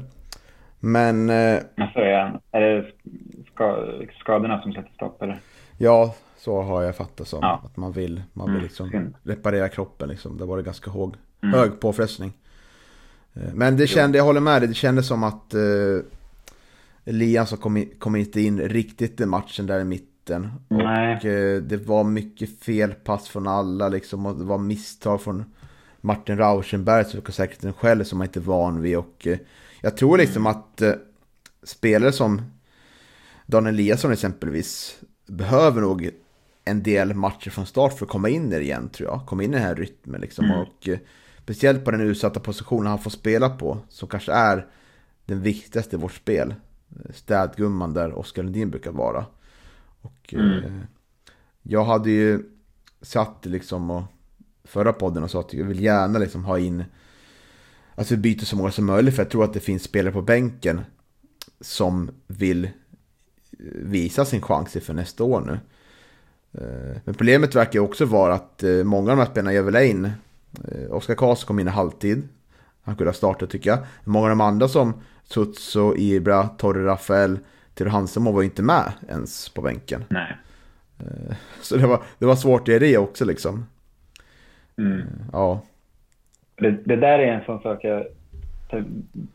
Men... 0.80 1.30
Eh, 1.30 1.58
så 1.94 2.00
är, 2.00 2.40
är 2.52 2.60
det 2.60 2.86
skadorna 4.20 4.62
som 4.62 4.72
sätter 4.72 4.92
stopp 4.94 5.22
eller? 5.22 5.38
Ja, 5.78 6.14
så 6.44 6.62
har 6.62 6.82
jag 6.82 6.96
fattat 6.96 7.28
som. 7.28 7.38
Ja. 7.42 7.62
Att 7.64 7.76
man 7.76 7.92
vill, 7.92 8.22
man 8.32 8.46
vill 8.46 8.56
mm, 8.56 8.64
liksom 8.64 9.14
reparera 9.22 9.68
kroppen 9.68 10.08
liksom. 10.08 10.38
Det 10.38 10.44
var 10.44 10.56
det 10.56 10.62
ganska 10.62 10.90
hög, 10.90 11.12
mm. 11.42 11.54
hög 11.54 11.80
påfrestning. 11.80 12.32
Eh, 13.34 13.54
men 13.54 13.76
det 13.76 13.86
kände, 13.86 14.18
jag 14.18 14.24
håller 14.24 14.40
med 14.40 14.62
dig, 14.62 14.68
det 14.68 14.74
kändes 14.74 15.06
som 15.06 15.22
att 15.22 15.54
eh, 15.54 15.60
Eliasson 17.04 17.58
kom, 17.58 17.84
kom 17.98 18.16
inte 18.16 18.40
in 18.40 18.60
riktigt 18.60 19.20
i 19.20 19.26
matchen 19.26 19.66
där 19.66 19.80
i 19.80 19.84
mitten. 19.84 20.50
Nej. 20.68 21.16
Och 21.16 21.24
eh, 21.24 21.62
det 21.62 21.76
var 21.76 22.04
mycket 22.04 22.50
felpass 22.60 23.28
från 23.28 23.46
alla 23.46 23.88
liksom. 23.88 24.26
Och 24.26 24.36
det 24.36 24.44
var 24.44 24.58
misstag 24.58 25.22
från 25.22 25.44
Martin 26.00 26.38
Rauschenberg, 26.38 27.04
säkert 27.32 27.76
själv 27.76 28.04
som 28.04 28.18
man 28.18 28.26
inte 28.26 28.38
är 28.38 28.42
van 28.42 28.82
vid. 28.82 28.96
Och 28.96 29.26
eh, 29.26 29.38
jag 29.80 29.96
tror 29.96 30.18
liksom 30.18 30.46
mm. 30.46 30.58
att 30.58 30.82
eh, 30.82 30.92
spelare 31.62 32.12
som 32.12 32.42
Daniel 33.46 33.74
Eliasson 33.74 34.12
exempelvis 34.12 35.00
behöver 35.26 35.80
nog 35.80 36.10
en 36.64 36.82
del 36.82 37.14
matcher 37.14 37.50
från 37.50 37.66
start 37.66 37.98
för 37.98 38.06
att 38.06 38.10
komma 38.10 38.28
in 38.28 38.52
i 38.52 38.56
det 38.56 38.62
igen 38.62 38.88
tror 38.88 39.08
jag. 39.08 39.26
Komma 39.26 39.42
in 39.42 39.50
i 39.50 39.56
den 39.56 39.62
här 39.62 39.74
rytmen 39.74 40.20
liksom. 40.20 40.44
Mm. 40.44 40.58
Och 40.58 40.88
eh, 40.88 40.98
speciellt 41.42 41.84
på 41.84 41.90
den 41.90 42.00
utsatta 42.00 42.40
positionen 42.40 42.86
han 42.86 42.98
får 42.98 43.10
spela 43.10 43.50
på, 43.50 43.78
som 43.88 44.08
kanske 44.08 44.32
är 44.32 44.66
den 45.26 45.40
viktigaste 45.40 45.96
i 45.96 45.98
vårt 45.98 46.12
spel. 46.14 46.54
Städgumman 47.14 47.94
där 47.94 48.18
Oskar 48.18 48.42
Lundin 48.42 48.70
brukar 48.70 48.92
vara. 48.92 49.26
Och 50.00 50.34
mm. 50.34 50.64
eh, 50.64 50.82
jag 51.62 51.84
hade 51.84 52.10
ju 52.10 52.42
satt 53.00 53.46
liksom 53.46 53.90
och 53.90 54.02
förra 54.64 54.92
podden 54.92 55.22
och 55.22 55.30
sa 55.30 55.40
att 55.40 55.52
jag 55.54 55.64
vill 55.64 55.80
gärna 55.80 56.18
liksom 56.18 56.44
ha 56.44 56.58
in 56.58 56.84
Alltså 57.94 58.14
vi 58.14 58.20
byter 58.20 58.44
så 58.44 58.56
många 58.56 58.70
som 58.70 58.86
möjligt 58.86 59.14
för 59.14 59.22
jag 59.22 59.30
tror 59.30 59.44
att 59.44 59.52
det 59.52 59.60
finns 59.60 59.82
spelare 59.82 60.12
på 60.12 60.22
bänken 60.22 60.80
som 61.60 62.10
vill 62.26 62.70
visa 63.74 64.24
sin 64.24 64.42
chans 64.42 64.76
för 64.80 64.94
nästa 64.94 65.24
år 65.24 65.40
nu. 65.40 65.58
Eh, 66.58 66.96
men 67.04 67.14
problemet 67.14 67.54
verkar 67.54 67.72
ju 67.72 67.80
också 67.80 68.04
vara 68.04 68.34
att 68.34 68.62
eh, 68.62 68.84
många 68.84 69.10
av 69.10 69.16
de 69.16 69.22
här 69.22 69.30
spelarna 69.30 69.52
gör 69.52 69.62
väl 69.62 69.84
in. 69.84 70.04
Eh, 70.04 70.92
Oskar 70.92 71.14
Karlsson 71.14 71.46
kom 71.46 71.58
in 71.58 71.68
i 71.68 71.70
halvtid. 71.70 72.28
Han 72.82 72.96
kunde 72.96 73.08
ha 73.08 73.14
startat 73.14 73.50
tycker 73.50 73.70
jag. 73.70 73.78
Många 74.04 74.24
av 74.24 74.30
de 74.30 74.40
andra 74.40 74.68
som 74.68 74.94
Tutso, 75.34 75.96
Ibra, 75.96 76.42
Torre 76.42 76.86
Rafael, 76.86 77.38
Theo 77.74 77.88
Hansemo 77.88 78.32
var 78.32 78.42
ju 78.42 78.48
inte 78.48 78.62
med 78.62 78.92
ens 79.08 79.48
på 79.48 79.62
bänken. 79.62 80.04
Nej. 80.08 80.36
Så 81.60 81.76
det 81.76 81.86
var, 81.86 82.02
det 82.18 82.26
var 82.26 82.36
svårt 82.36 82.68
i 82.68 82.78
det 82.78 82.98
också 82.98 83.24
liksom. 83.24 83.66
Mm. 84.78 85.02
Ja. 85.32 85.60
Det, 86.56 86.70
det, 86.70 86.96
där 86.96 87.18
är 87.18 87.32
en 87.32 87.44
sån 87.44 87.62
sak 87.62 87.84
jag... 87.84 88.06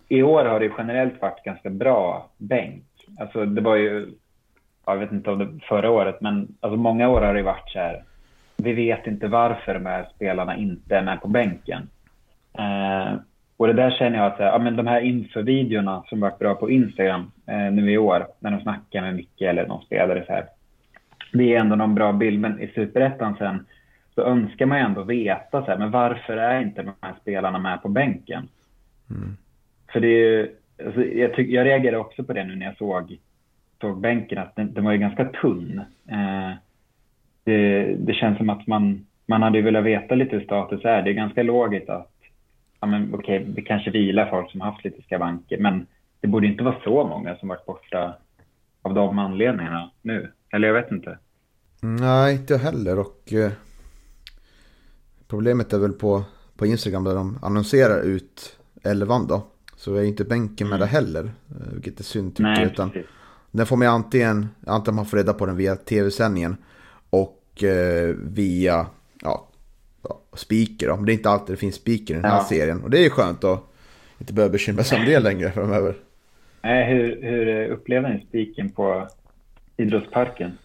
I 0.08 0.24
år 0.24 0.46
har 0.46 0.60
det 0.60 0.72
generellt 0.78 1.22
varit 1.22 1.44
ganska 1.44 1.70
bra 1.70 2.30
bänk. 2.38 2.84
Alltså 3.20 3.46
det 3.46 3.62
var 3.62 3.76
ju 3.76 4.12
jag 4.88 4.98
vet 4.98 5.12
inte 5.12 5.32
om 5.32 5.40
det 5.40 5.66
förra 5.70 5.90
året, 5.90 6.22
men 6.22 6.48
alltså 6.60 6.78
många 6.78 7.10
år 7.10 7.22
har 7.22 7.34
det 7.34 7.44
varit 7.44 7.70
så 7.70 7.80
här. 7.80 8.04
Vi 8.58 8.74
vet 8.74 9.08
inte 9.08 9.28
varför 9.28 9.74
de 9.74 9.86
här 9.86 10.08
spelarna 10.16 10.58
inte 10.58 10.96
är 10.96 11.04
med 11.04 11.22
på 11.22 11.28
bänken. 11.28 11.90
Eh, 12.58 13.14
och 13.58 13.68
det 13.68 13.74
där 13.74 13.92
känner 13.92 14.18
jag 14.18 14.28
att 14.28 14.40
ja, 14.40 14.60
men 14.60 14.76
de 14.76 14.88
här 14.88 15.02
införvideorna 15.02 16.04
som 16.10 16.20
varit 16.20 16.40
bra 16.40 16.56
på 16.56 16.70
Instagram 16.70 17.32
eh, 17.48 17.72
nu 17.72 17.92
i 17.92 17.98
år, 17.98 18.28
när 18.40 18.52
de 18.52 18.62
snackar 18.62 19.02
med 19.02 19.16
Micke 19.16 19.42
eller 19.42 19.68
någon 19.68 19.86
spelare 19.86 20.24
så 20.28 20.34
här. 20.34 20.46
Det 21.34 21.56
är 21.56 21.60
ändå 21.60 21.76
någon 21.76 21.96
bra 21.96 22.14
bild, 22.14 22.40
men 22.40 22.62
i 22.62 22.68
Superettan 22.68 23.36
sen 23.38 23.66
så 24.16 24.22
önskar 24.22 24.66
man 24.66 24.78
ju 24.78 24.84
ändå 24.84 25.04
veta 25.04 25.66
så 25.66 25.72
här, 25.72 25.78
men 25.78 25.92
varför 25.92 26.38
är 26.38 26.62
inte 26.62 26.84
de 26.84 26.94
här 27.02 27.14
spelarna 27.22 27.60
med 27.60 27.82
på 27.82 27.90
bänken? 27.90 28.48
Mm. 29.10 29.38
För 29.92 30.00
det 30.00 30.08
är 30.08 30.20
ju, 30.20 30.56
alltså, 30.86 31.04
jag, 31.04 31.34
tyck, 31.34 31.50
jag 31.50 31.66
reagerade 31.66 31.98
också 31.98 32.24
på 32.24 32.34
det 32.34 32.44
nu 32.44 32.56
när 32.56 32.66
jag 32.66 32.78
såg 32.78 33.18
såg 33.82 34.02
bänken 34.02 34.38
att 34.38 34.56
den, 34.56 34.74
den 34.74 34.84
var 34.84 34.92
ju 34.92 34.98
ganska 34.98 35.26
tunn. 35.26 35.82
Eh, 36.10 36.52
det, 37.44 37.84
det, 38.00 38.14
känns 38.14 38.38
som 38.38 38.50
att 38.50 38.68
man, 38.68 39.06
man 39.26 39.42
hade 39.42 39.62
velat 39.62 39.84
veta 39.84 40.16
lite 40.16 40.36
hur 40.36 40.44
status 40.44 40.86
är. 40.86 41.02
Det 41.02 41.10
är 41.10 41.14
ganska 41.14 41.44
logiskt 41.44 41.90
att 41.90 42.12
ja, 42.80 42.88
men, 42.88 43.14
okej, 43.14 43.46
det 43.48 43.62
kanske 43.62 43.92
vilar 43.92 44.30
folk 44.30 44.52
som 44.52 44.62
haft 44.62 44.84
lite 44.84 45.02
skavanker, 45.02 45.58
men 45.58 45.88
det 46.22 46.28
borde 46.28 46.48
inte 46.48 46.64
vara 46.64 46.76
så 46.84 47.08
många 47.08 47.36
som 47.36 47.50
varit 47.50 47.66
borta 47.66 48.16
av 48.82 48.94
de 48.94 49.20
anledningarna 49.20 49.92
nu. 50.02 50.32
Eller 50.52 50.68
jag 50.68 50.76
vet 50.76 50.92
inte. 50.92 51.18
Nej, 51.82 52.36
inte 52.36 52.58
heller. 52.58 53.00
Och 53.00 53.34
eh, 53.34 53.52
problemet 55.28 55.74
är 55.74 55.80
väl 55.80 55.94
på, 55.94 56.24
på 56.58 56.66
Instagram 56.66 57.04
där 57.04 57.16
de 57.16 57.40
annonserar 57.42 58.02
ut 58.02 58.60
elvan 58.84 59.28
då. 59.28 59.48
Så 59.76 59.96
är 59.96 60.04
inte 60.04 60.24
bänken 60.24 60.70
med 60.70 60.76
mm. 60.76 60.88
det 60.88 60.92
heller. 60.92 61.24
Eh, 61.24 61.74
vilket 61.74 62.00
är 62.00 62.04
synd 62.04 62.36
tycker 62.36 62.50
jag. 62.50 62.72
Utan 62.72 62.90
precis. 62.90 63.10
Den 63.52 63.66
får 63.66 63.78
man 63.78 63.88
antingen, 63.88 64.50
antingen 64.66 64.96
man 64.96 65.06
får 65.06 65.18
reda 65.18 65.34
på 65.34 65.46
den 65.46 65.56
via 65.56 65.76
tv-sändningen 65.76 66.58
och 67.10 67.64
eh, 67.64 68.16
via 68.16 68.86
ja, 69.22 69.48
speaker. 70.34 70.96
Men 70.96 71.06
det 71.06 71.12
är 71.12 71.14
inte 71.14 71.30
alltid 71.30 71.54
det 71.56 71.60
finns 71.60 71.76
speaker 71.76 72.14
i 72.14 72.18
den 72.18 72.26
här 72.26 72.38
ja. 72.38 72.44
serien. 72.44 72.84
Och 72.84 72.90
det 72.90 73.00
är 73.00 73.04
ju 73.04 73.10
skönt 73.10 73.44
att 73.44 73.64
inte 74.20 74.34
behöva 74.34 74.52
bekymra 74.52 74.84
sig 74.84 75.00
om 75.00 75.06
det 75.06 75.20
längre 75.20 75.52
framöver. 75.52 75.96
Nej, 76.62 76.94
hur, 76.94 77.22
hur 77.22 77.68
upplevde 77.68 78.10
ni 78.10 78.26
spiken 78.30 78.70
på 78.70 79.08
idrottsparken? 79.78 80.58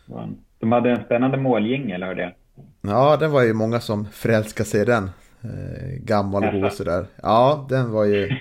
De 0.59 0.73
hade 0.73 0.91
en 0.91 1.05
spännande 1.05 1.37
måljingel, 1.37 2.03
hörde 2.03 2.23
jag. 2.23 2.33
Ja, 2.81 3.17
den 3.17 3.31
var 3.31 3.43
ju 3.43 3.53
många 3.53 3.81
som 3.81 4.05
förälskade 4.05 4.69
sig 4.69 4.81
i 4.81 4.85
den. 4.85 5.11
Eh, 5.43 5.99
gammal 5.99 6.45
och 6.45 6.61
god 6.61 6.73
sådär. 6.73 7.07
Ja, 7.23 7.67
den 7.69 7.91
var 7.91 8.05
ju 8.05 8.37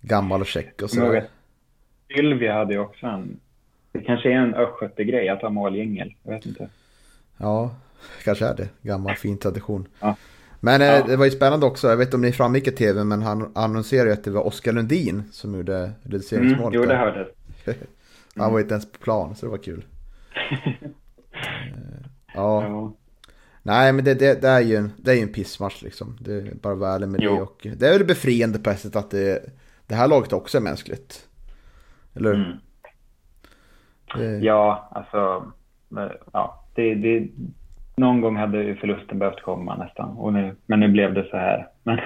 gammal 0.00 0.40
och 0.40 0.46
check 0.46 0.82
och 0.82 0.90
så. 0.90 1.22
Sylvia 2.16 2.54
hade 2.54 2.74
ju 2.74 2.80
också 2.80 3.06
en 3.06 3.40
det 3.96 4.04
kanske 4.04 4.28
är 4.28 4.36
en 4.36 4.54
östgötegrej 4.54 5.28
att 5.28 5.42
ha 5.42 5.50
måljingel. 5.50 6.14
Jag 6.22 6.32
vet 6.32 6.46
inte. 6.46 6.68
Ja, 7.36 7.74
kanske 8.24 8.46
är 8.46 8.54
det. 8.54 8.68
Gammal 8.82 9.14
fin 9.14 9.38
tradition. 9.38 9.88
Ja. 10.00 10.16
Men 10.60 10.80
eh, 10.80 10.86
ja. 10.86 11.02
det 11.06 11.16
var 11.16 11.24
ju 11.24 11.30
spännande 11.30 11.66
också. 11.66 11.88
Jag 11.88 11.96
vet 11.96 12.06
inte 12.06 12.16
om 12.16 12.22
ni 12.22 12.32
framgick 12.32 12.66
i 12.66 12.70
tv, 12.70 13.04
men 13.04 13.22
han 13.22 13.52
annonserade 13.54 14.12
att 14.12 14.24
det 14.24 14.30
var 14.30 14.46
Oskar 14.46 14.72
Lundin 14.72 15.22
som 15.32 15.54
gjorde 15.54 15.92
reduceringsmålet. 16.02 16.60
Mm, 16.60 16.72
jo, 16.74 16.86
det 16.86 16.96
hörde 16.96 17.28
Han 18.36 18.52
var 18.52 18.60
inte 18.60 18.74
ens 18.74 18.92
på 18.92 18.98
plan, 18.98 19.36
så 19.36 19.46
det 19.46 19.50
var 19.50 19.58
kul. 19.58 19.84
ja. 22.34 22.62
ja. 22.62 22.94
Nej, 23.62 23.92
men 23.92 24.04
det, 24.04 24.14
det, 24.14 24.42
det, 24.42 24.48
är 24.48 24.60
ju 24.60 24.76
en, 24.76 24.92
det 24.96 25.18
är 25.18 25.22
en 25.22 25.32
pissmatch 25.32 25.82
liksom. 25.82 26.18
Det 26.20 26.32
är 26.32 26.54
bara 26.54 26.94
ärlig 26.94 27.08
med 27.08 27.20
jo. 27.22 27.34
det. 27.34 27.42
Och 27.42 27.76
det 27.76 27.88
är 27.88 27.92
väl 27.92 28.04
befriande 28.06 28.58
på 28.58 28.70
ett 28.70 28.80
sätt 28.80 28.96
att 28.96 29.10
det, 29.10 29.42
det 29.86 29.94
här 29.94 30.08
laget 30.08 30.32
också 30.32 30.58
är 30.58 30.62
mänskligt. 30.62 31.28
Eller? 32.14 32.34
Mm. 32.34 32.58
Mm. 34.20 34.42
Ja, 34.42 34.88
alltså, 34.90 35.52
ja, 36.32 36.64
det, 36.74 36.94
det, 36.94 37.28
någon 37.96 38.20
gång 38.20 38.36
hade 38.36 38.62
ju 38.62 38.76
förlusten 38.76 39.18
behövt 39.18 39.42
komma 39.42 39.76
nästan. 39.76 40.10
Och 40.10 40.32
nu, 40.32 40.56
men 40.66 40.80
nu 40.80 40.88
blev 40.88 41.14
det 41.14 41.26
så 41.30 41.36
här. 41.36 41.68
Men, 41.82 42.00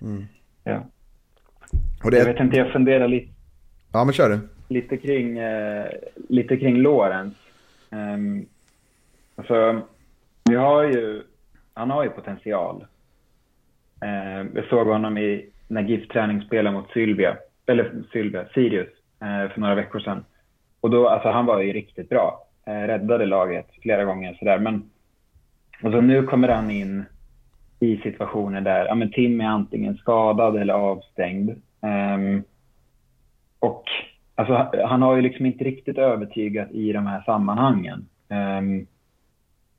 mm. 0.00 0.26
ja. 0.64 0.82
Det... 2.10 2.18
Jag 2.18 2.24
vet 2.24 2.40
inte, 2.40 2.56
jag 2.56 2.72
funderar 2.72 3.08
lite. 3.08 3.32
Ja, 3.92 4.04
men 4.04 4.12
kör 4.12 4.28
du. 4.28 4.38
Lite 4.68 4.96
kring, 4.96 5.38
eh, 5.38 5.86
lite 6.28 6.56
kring 6.56 6.76
Lorenz. 6.76 7.34
Um, 7.90 8.46
alltså, 9.36 9.82
vi 10.50 10.56
har 10.56 10.82
ju, 10.82 11.22
han 11.74 11.90
har 11.90 12.04
ju 12.04 12.10
potential. 12.10 12.86
Uh, 14.04 14.46
jag 14.54 14.64
såg 14.68 14.86
honom 14.86 15.18
i, 15.18 15.50
när 15.68 15.82
GIF 15.82 16.08
träning 16.08 16.42
spelade 16.42 16.76
mot 16.76 16.90
Sylvia, 16.90 17.36
eller 17.66 17.92
Sylvia, 18.12 18.44
Sirius, 18.54 18.88
uh, 19.22 19.52
för 19.52 19.60
några 19.60 19.74
veckor 19.74 20.00
sedan. 20.00 20.24
Och 20.80 20.90
då, 20.90 21.08
alltså 21.08 21.28
han 21.28 21.46
var 21.46 21.60
ju 21.60 21.72
riktigt 21.72 22.08
bra. 22.08 22.46
Eh, 22.66 22.72
räddade 22.72 23.26
laget 23.26 23.66
flera 23.82 24.04
gånger 24.04 24.34
sådär. 24.34 24.58
Men 24.58 24.90
och 25.82 25.92
så 25.92 26.00
nu 26.00 26.22
kommer 26.22 26.48
han 26.48 26.70
in 26.70 27.04
i 27.80 27.96
situationer 27.96 28.60
där 28.60 28.86
ja, 28.86 28.94
men 28.94 29.10
Tim 29.10 29.40
är 29.40 29.44
antingen 29.44 29.96
skadad 29.96 30.56
eller 30.56 30.74
avstängd. 30.74 31.50
Um, 31.80 32.44
och 33.58 33.84
alltså, 34.34 34.70
han 34.84 35.02
har 35.02 35.16
ju 35.16 35.22
liksom 35.22 35.46
inte 35.46 35.64
riktigt 35.64 35.98
övertygat 35.98 36.70
i 36.70 36.92
de 36.92 37.06
här 37.06 37.22
sammanhangen. 37.22 38.06
Um, 38.28 38.86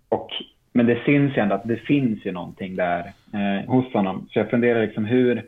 och, 0.10 0.30
men 0.74 0.86
det 0.86 1.04
syns 1.06 1.38
ju 1.38 1.42
ändå 1.42 1.56
att 1.56 1.68
det 1.68 1.78
finns 1.78 2.26
ju 2.26 2.32
någonting 2.32 2.76
där 2.76 3.14
eh, 3.34 3.70
hos 3.70 3.94
honom. 3.94 4.28
Så 4.32 4.40
jag 4.40 4.50
funderar 4.50 4.82
liksom 4.82 5.06
hur, 5.06 5.46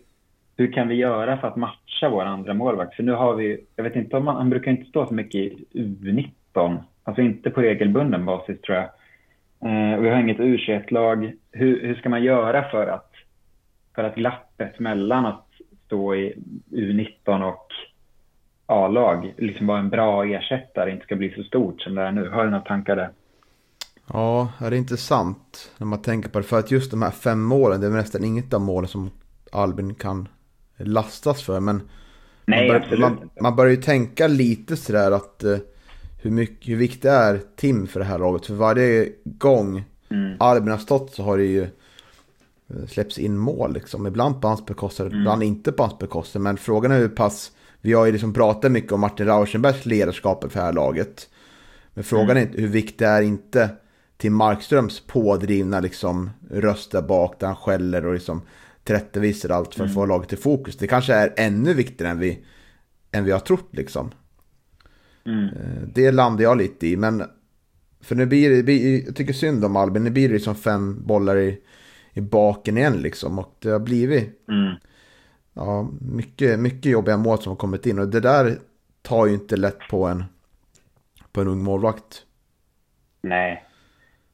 hur 0.57 0.71
kan 0.71 0.87
vi 0.87 0.95
göra 0.95 1.37
för 1.37 1.47
att 1.47 1.55
matcha 1.55 2.09
vår 2.09 2.25
andra 2.25 2.53
målvakt? 2.53 2.95
För 2.95 3.03
nu 3.03 3.11
har 3.11 3.35
vi, 3.35 3.65
jag 3.75 3.83
vet 3.83 3.95
inte 3.95 4.17
om 4.17 4.27
han, 4.27 4.35
han 4.35 4.49
brukar 4.49 4.71
inte 4.71 4.89
stå 4.89 5.07
så 5.07 5.13
mycket 5.13 5.35
i 5.35 5.65
U19, 5.73 6.77
alltså 7.03 7.21
inte 7.21 7.49
på 7.49 7.61
regelbunden 7.61 8.25
basis 8.25 8.61
tror 8.61 8.77
jag. 8.77 8.89
Eh, 9.63 9.99
vi 9.99 10.09
har 10.09 10.19
inget 10.19 10.37
U21-lag. 10.37 11.33
Hur, 11.51 11.81
hur 11.81 11.95
ska 11.95 12.09
man 12.09 12.23
göra 12.23 12.69
för 12.69 12.87
att, 12.87 13.11
för 13.95 14.03
att 14.03 14.15
glappet 14.15 14.79
mellan 14.79 15.25
att 15.25 15.47
stå 15.85 16.15
i 16.15 16.33
U19 16.71 17.43
och 17.43 17.67
A-lag 18.65 19.33
liksom 19.37 19.67
vara 19.67 19.79
en 19.79 19.89
bra 19.89 20.25
ersättare, 20.25 20.91
inte 20.91 21.05
ska 21.05 21.15
bli 21.15 21.33
så 21.33 21.43
stort 21.43 21.81
som 21.81 21.95
det 21.95 22.01
är 22.01 22.11
nu. 22.11 22.29
Har 22.29 22.43
du 22.43 22.49
några 22.49 22.63
tankar 22.63 22.95
där? 22.95 23.09
Ja, 24.13 24.51
det 24.59 24.65
är 24.65 24.73
intressant 24.73 25.71
när 25.77 25.87
man 25.87 26.01
tänker 26.01 26.29
på 26.29 26.39
det. 26.39 26.45
För 26.45 26.59
att 26.59 26.71
just 26.71 26.91
de 26.91 27.01
här 27.01 27.11
fem 27.11 27.41
målen, 27.41 27.81
det 27.81 27.87
är 27.87 27.91
nästan 27.91 28.23
inget 28.23 28.53
av 28.53 28.61
målen 28.61 28.87
som 28.87 29.09
Albin 29.51 29.95
kan 29.95 30.27
lastas 30.77 31.43
för. 31.43 31.59
Men 31.59 31.81
Nej, 32.45 32.71
man, 32.71 32.81
bör, 32.89 32.97
man, 32.97 33.29
man, 33.41 33.55
börjar 33.55 33.71
ju 33.71 33.81
tänka 33.81 34.27
lite 34.27 34.77
sådär 34.77 35.11
att 35.11 35.43
uh, 35.45 35.57
hur, 36.21 36.31
mycket, 36.31 36.69
hur 36.69 36.75
viktigt 36.75 37.05
är 37.05 37.41
Tim 37.55 37.87
för 37.87 37.99
det 37.99 38.05
här 38.05 38.19
laget. 38.19 38.45
För 38.45 38.53
varje 38.53 39.09
gång 39.23 39.83
mm. 40.09 40.35
Albin 40.39 40.71
har 40.71 40.77
stått 40.77 41.13
så 41.13 41.23
har 41.23 41.37
det 41.37 41.45
ju 41.45 41.61
uh, 41.61 42.87
släppts 42.87 43.17
in 43.17 43.37
mål 43.37 43.73
liksom. 43.73 44.07
Ibland 44.07 44.41
på 44.41 44.47
hans 44.47 44.65
bekostnad, 44.65 45.07
mm. 45.07 45.19
ibland 45.19 45.43
inte 45.43 45.71
på 45.71 45.83
hans 45.83 45.99
bekostnad. 45.99 46.41
Men 46.41 46.57
frågan 46.57 46.91
är 46.91 46.99
hur 46.99 47.09
pass, 47.09 47.51
vi 47.81 47.93
har 47.93 48.05
ju 48.05 48.11
liksom 48.11 48.33
pratat 48.33 48.71
mycket 48.71 48.91
om 48.91 48.99
Martin 48.99 49.25
Rauschenbergs 49.25 49.85
ledarskap 49.85 50.51
för 50.51 50.59
det 50.59 50.65
här 50.65 50.73
laget. 50.73 51.29
Men 51.93 52.03
frågan 52.03 52.37
mm. 52.37 52.49
är 52.53 52.57
hur 52.57 52.67
viktigt 52.67 52.99
det 52.99 53.05
är 53.05 53.21
inte 53.21 53.69
till 54.17 54.31
Markströms 54.31 54.99
pådrivna 54.99 55.79
liksom, 55.79 56.29
röst 56.51 56.91
där 56.91 57.01
bak 57.01 57.39
där 57.39 57.47
han 57.47 57.55
skäller 57.55 58.05
och 58.05 58.13
liksom 58.13 58.41
tillrättavisar 58.83 59.49
allt 59.49 59.75
för 59.75 59.83
att 59.83 59.89
mm. 59.89 59.95
få 59.95 60.05
laget 60.05 60.33
i 60.33 60.35
fokus. 60.35 60.77
Det 60.77 60.87
kanske 60.87 61.13
är 61.13 61.33
ännu 61.37 61.73
viktigare 61.73 62.11
än 62.11 62.19
vi, 62.19 62.45
än 63.11 63.25
vi 63.25 63.31
har 63.31 63.39
trott 63.39 63.69
liksom. 63.71 64.11
Mm. 65.25 65.45
Eh, 65.45 65.87
det 65.93 66.11
landar 66.11 66.43
jag 66.43 66.57
lite 66.57 66.87
i, 66.87 66.97
men 66.97 67.23
för 68.01 68.15
nu 68.15 68.25
blir 68.25 68.63
det, 68.63 68.73
jag 69.05 69.15
tycker 69.15 69.33
synd 69.33 69.65
om 69.65 69.75
Albin, 69.75 70.03
nu 70.03 70.09
blir 70.09 70.27
det 70.27 70.33
liksom 70.33 70.55
fem 70.55 71.05
bollar 71.05 71.37
i, 71.37 71.61
i 72.13 72.21
baken 72.21 72.77
igen 72.77 73.01
liksom. 73.01 73.39
Och 73.39 73.55
det 73.59 73.69
har 73.69 73.79
blivit 73.79 74.49
mm. 74.49 74.73
ja, 75.53 75.89
mycket, 76.01 76.59
mycket 76.59 76.91
jobbiga 76.91 77.17
mål 77.17 77.37
som 77.37 77.49
har 77.49 77.57
kommit 77.57 77.85
in. 77.85 77.99
Och 77.99 78.07
det 78.07 78.19
där 78.19 78.57
tar 79.01 79.25
ju 79.25 79.33
inte 79.33 79.57
lätt 79.57 79.79
på 79.89 80.05
en, 80.05 80.23
på 81.31 81.41
en 81.41 81.47
ung 81.47 81.63
målvakt. 81.63 82.25
Nej, 83.21 83.65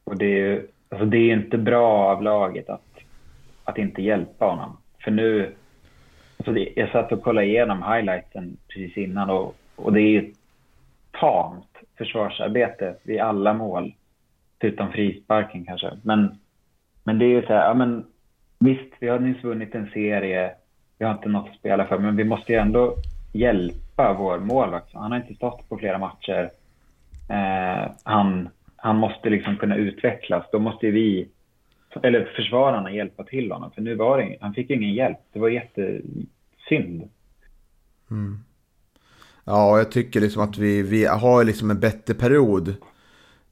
och 0.04 0.18
det 0.18 0.24
är 0.24 0.36
ju 0.36 0.68
alltså 0.88 1.06
det 1.06 1.16
är 1.16 1.32
inte 1.32 1.58
bra 1.58 2.12
av 2.12 2.22
laget 2.22 2.68
att, 2.68 2.82
att 3.70 3.78
inte 3.78 4.02
hjälpa 4.02 4.44
honom. 4.44 4.76
För 5.04 5.10
nu, 5.10 5.54
alltså 6.36 6.52
det, 6.52 6.72
jag 6.76 6.90
satt 6.90 7.12
och 7.12 7.22
kollade 7.22 7.46
igenom 7.46 7.82
highlightsen 7.82 8.56
precis 8.68 8.96
innan 8.96 9.30
och, 9.30 9.56
och 9.76 9.92
det 9.92 10.00
är 10.00 10.10
ju 10.10 10.32
tamt 11.20 11.76
försvarsarbete 11.98 12.94
vid 13.02 13.20
alla 13.20 13.54
mål. 13.54 13.94
Utom 14.62 14.92
frisparken 14.92 15.64
kanske. 15.64 15.90
Men, 16.02 16.38
men 17.04 17.18
det 17.18 17.24
är 17.24 17.28
ju 17.28 17.42
så 17.42 17.52
här, 17.52 17.68
ja 17.68 17.74
men 17.74 18.06
visst, 18.58 18.92
vi 19.00 19.08
har 19.08 19.18
nyss 19.18 19.44
vunnit 19.44 19.74
en 19.74 19.90
serie. 19.90 20.54
Vi 20.98 21.04
har 21.04 21.12
inte 21.12 21.28
något 21.28 21.48
att 21.48 21.56
spela 21.56 21.86
för, 21.86 21.98
men 21.98 22.16
vi 22.16 22.24
måste 22.24 22.52
ju 22.52 22.58
ändå 22.58 22.94
hjälpa 23.32 24.12
vår 24.18 24.38
målvakt. 24.38 24.94
Han 24.94 25.12
har 25.12 25.18
inte 25.18 25.34
stått 25.34 25.68
på 25.68 25.78
flera 25.78 25.98
matcher. 25.98 26.50
Eh, 27.28 27.90
han 28.04 28.48
han 28.82 28.96
måste 28.96 29.30
liksom 29.30 29.56
kunna 29.56 29.76
utvecklas. 29.76 30.44
Då 30.52 30.58
måste 30.58 30.90
vi, 30.90 31.28
eller 32.02 32.32
försvararna, 32.36 32.92
hjälpa 32.92 33.24
till 33.24 33.52
honom. 33.52 33.70
För 33.70 33.82
nu 33.82 33.94
var 33.94 34.18
det, 34.18 34.36
han 34.40 34.54
fick 34.54 34.70
ingen 34.70 34.94
hjälp. 34.94 35.18
Det 35.32 35.38
var 35.38 35.48
jättesynd. 35.48 37.08
Mm. 38.10 38.38
Ja, 39.44 39.78
jag 39.78 39.90
tycker 39.90 40.20
liksom 40.20 40.42
att 40.42 40.58
vi, 40.58 40.82
vi 40.82 41.04
har 41.04 41.44
liksom 41.44 41.70
en 41.70 41.80
bättre 41.80 42.14
period. 42.14 42.74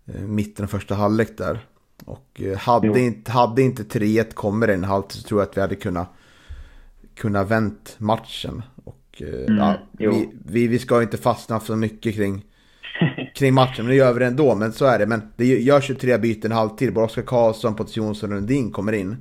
Eh, 0.06 0.20
mitten 0.20 0.64
av 0.64 0.68
första 0.68 0.94
halvlek 0.94 1.38
där. 1.38 1.58
Och 2.04 2.40
eh, 2.40 2.58
hade, 2.58 3.00
inte, 3.00 3.30
hade 3.32 3.62
inte 3.62 3.82
3-1 3.82 4.34
kommit 4.34 4.68
en 4.68 4.84
halvtid 4.84 5.22
så 5.22 5.28
tror 5.28 5.40
jag 5.40 5.48
att 5.48 5.56
vi 5.56 5.60
hade 5.60 5.76
kunnat, 5.76 6.08
kunnat 7.14 7.50
vänt 7.50 7.96
matchen. 7.98 8.62
Och 8.84 9.22
eh, 9.22 9.44
mm, 9.46 9.58
ja, 9.58 9.76
vi, 9.92 10.30
vi, 10.46 10.68
vi 10.68 10.78
ska 10.78 11.02
inte 11.02 11.16
fastna 11.16 11.60
för 11.60 11.76
mycket 11.76 12.14
kring 12.14 12.44
kring 13.38 13.54
matchen. 13.54 13.86
Nu 13.86 13.94
gör 13.94 14.12
vi 14.12 14.18
det 14.18 14.26
ändå, 14.26 14.54
men 14.54 14.72
så 14.72 14.84
är 14.84 14.98
det. 14.98 15.06
Men 15.06 15.32
det 15.36 15.46
görs 15.46 15.84
23 15.84 16.18
byten 16.18 16.52
halvtid. 16.52 16.94
Bara 16.94 17.04
Oskar 17.04 17.22
Karlsson, 17.22 17.74
Pontus 17.74 17.96
Jonsson 17.96 18.30
och 18.30 18.36
Lundin 18.36 18.72
kommer 18.72 18.92
in. 18.92 19.16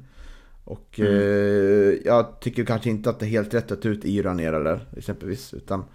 Och 0.63 1.00
mm. 1.00 1.13
eh, 1.13 1.94
jag 2.06 2.39
tycker 2.39 2.65
kanske 2.65 2.89
inte 2.89 3.10
att 3.10 3.20
det 3.20 3.26
är 3.26 3.30
helt 3.30 3.54
rätt 3.54 3.72
att 3.72 3.82
ta 3.82 3.89
ut 3.89 4.06
Io 4.06 4.24
Ranera 4.24 4.60
där 4.60 4.80
exempelvis. 4.98 5.54
Utan 5.54 5.86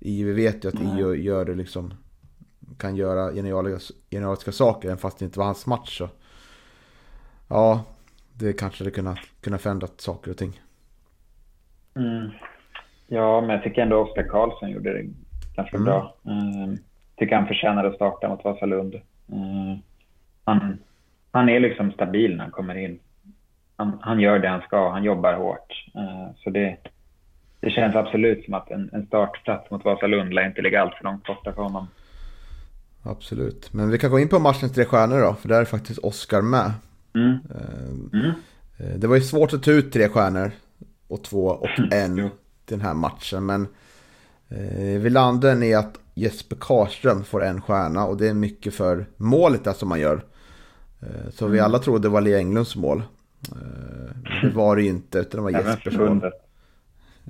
Io, 0.00 0.26
vi 0.26 0.32
vet 0.32 0.64
ju 0.64 0.68
att 0.68 0.74
mm. 0.74 0.98
Io 0.98 1.14
gör 1.14 1.44
det 1.44 1.54
liksom, 1.54 1.94
kan 2.78 2.96
göra 2.96 3.32
genialiska 4.10 4.52
saker 4.52 4.88
även 4.88 4.98
fast 4.98 5.18
det 5.18 5.24
inte 5.24 5.38
var 5.38 5.46
hans 5.46 5.66
match. 5.66 5.98
Så. 5.98 6.08
Ja, 7.48 7.84
det 8.32 8.52
kanske 8.52 8.84
hade 8.84 8.90
kunnat, 8.90 9.18
kunnat 9.40 9.62
förändra 9.62 9.88
saker 9.96 10.30
och 10.30 10.36
ting. 10.36 10.60
Mm. 11.96 12.30
Ja, 13.06 13.40
men 13.40 13.50
jag 13.50 13.62
tycker 13.62 13.82
ändå 13.82 13.96
Oskar 13.96 14.28
Karlsson 14.28 14.70
gjorde 14.70 14.92
det 14.92 15.02
ganska 15.56 15.76
mm. 15.76 15.84
bra. 15.84 16.16
Mm 16.26 16.78
tycker 17.22 17.36
han 17.36 17.46
förtjänar 17.46 17.84
att 17.84 17.94
starta 17.94 18.28
mot 18.28 18.44
Vasalund. 18.44 18.94
Mm. 19.32 19.78
Han, 20.44 20.78
han 21.30 21.48
är 21.48 21.60
liksom 21.60 21.92
stabil 21.92 22.36
när 22.36 22.44
han 22.44 22.50
kommer 22.50 22.74
in. 22.74 22.98
Han, 23.76 23.98
han 24.00 24.20
gör 24.20 24.38
det 24.38 24.48
han 24.48 24.60
ska, 24.60 24.90
han 24.90 25.04
jobbar 25.04 25.34
hårt. 25.34 25.84
Uh, 25.96 26.34
så 26.36 26.50
det, 26.50 26.76
det 27.60 27.70
känns 27.70 27.94
absolut 27.94 28.44
som 28.44 28.54
att 28.54 28.70
en, 28.70 28.90
en 28.92 29.06
startplats 29.06 29.70
mot 29.70 29.84
Vasalund 29.84 30.34
lär 30.34 30.46
inte 30.46 30.62
ligga 30.62 30.82
allt 30.82 30.94
för 30.94 31.04
långt 31.04 31.26
borta 31.26 31.52
för 31.52 31.62
honom. 31.62 31.86
Absolut, 33.02 33.72
men 33.72 33.90
vi 33.90 33.98
kan 33.98 34.10
gå 34.10 34.18
in 34.18 34.28
på 34.28 34.38
matchens 34.38 34.72
tre 34.72 34.84
stjärnor 34.84 35.20
då, 35.20 35.34
för 35.34 35.48
där 35.48 35.60
är 35.60 35.64
faktiskt 35.64 35.98
Oscar 35.98 36.42
med. 36.42 36.72
Mm. 37.14 37.30
Uh, 37.30 38.20
mm. 38.20 38.32
Det 39.00 39.06
var 39.06 39.16
ju 39.16 39.22
svårt 39.22 39.52
att 39.52 39.62
ta 39.62 39.70
ut 39.70 39.92
tre 39.92 40.08
stjärnor 40.08 40.50
och 41.08 41.24
två 41.24 41.46
och 41.46 41.68
en 41.92 42.30
den 42.64 42.80
här 42.80 42.94
matchen, 42.94 43.46
men 43.46 43.68
vi 44.98 45.10
landade 45.10 45.66
i 45.66 45.74
att 45.74 45.98
Jesper 46.14 46.56
Karström 46.60 47.24
får 47.24 47.44
en 47.44 47.60
stjärna 47.60 48.06
och 48.06 48.16
det 48.16 48.28
är 48.28 48.34
mycket 48.34 48.74
för 48.74 49.06
målet 49.16 49.64
där 49.64 49.72
som 49.72 49.88
man 49.88 50.00
gör. 50.00 50.24
Eh, 51.00 51.30
så 51.34 51.46
vi 51.46 51.58
mm. 51.58 51.64
alla 51.64 51.78
trodde 51.78 52.02
det 52.02 52.08
var 52.08 52.20
Lea 52.20 52.38
Englunds 52.38 52.76
mål. 52.76 53.02
Eh, 53.48 54.42
det 54.42 54.50
var 54.54 54.76
det 54.76 54.82
ju 54.82 54.88
inte, 54.88 55.18
utan 55.18 55.44
det 55.44 55.52
var 55.52 55.60
Jespers 55.66 55.96
mål. 55.96 56.30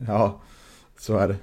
Ja, 0.07 0.41
så 0.99 1.17
är 1.17 1.29
det. 1.29 1.37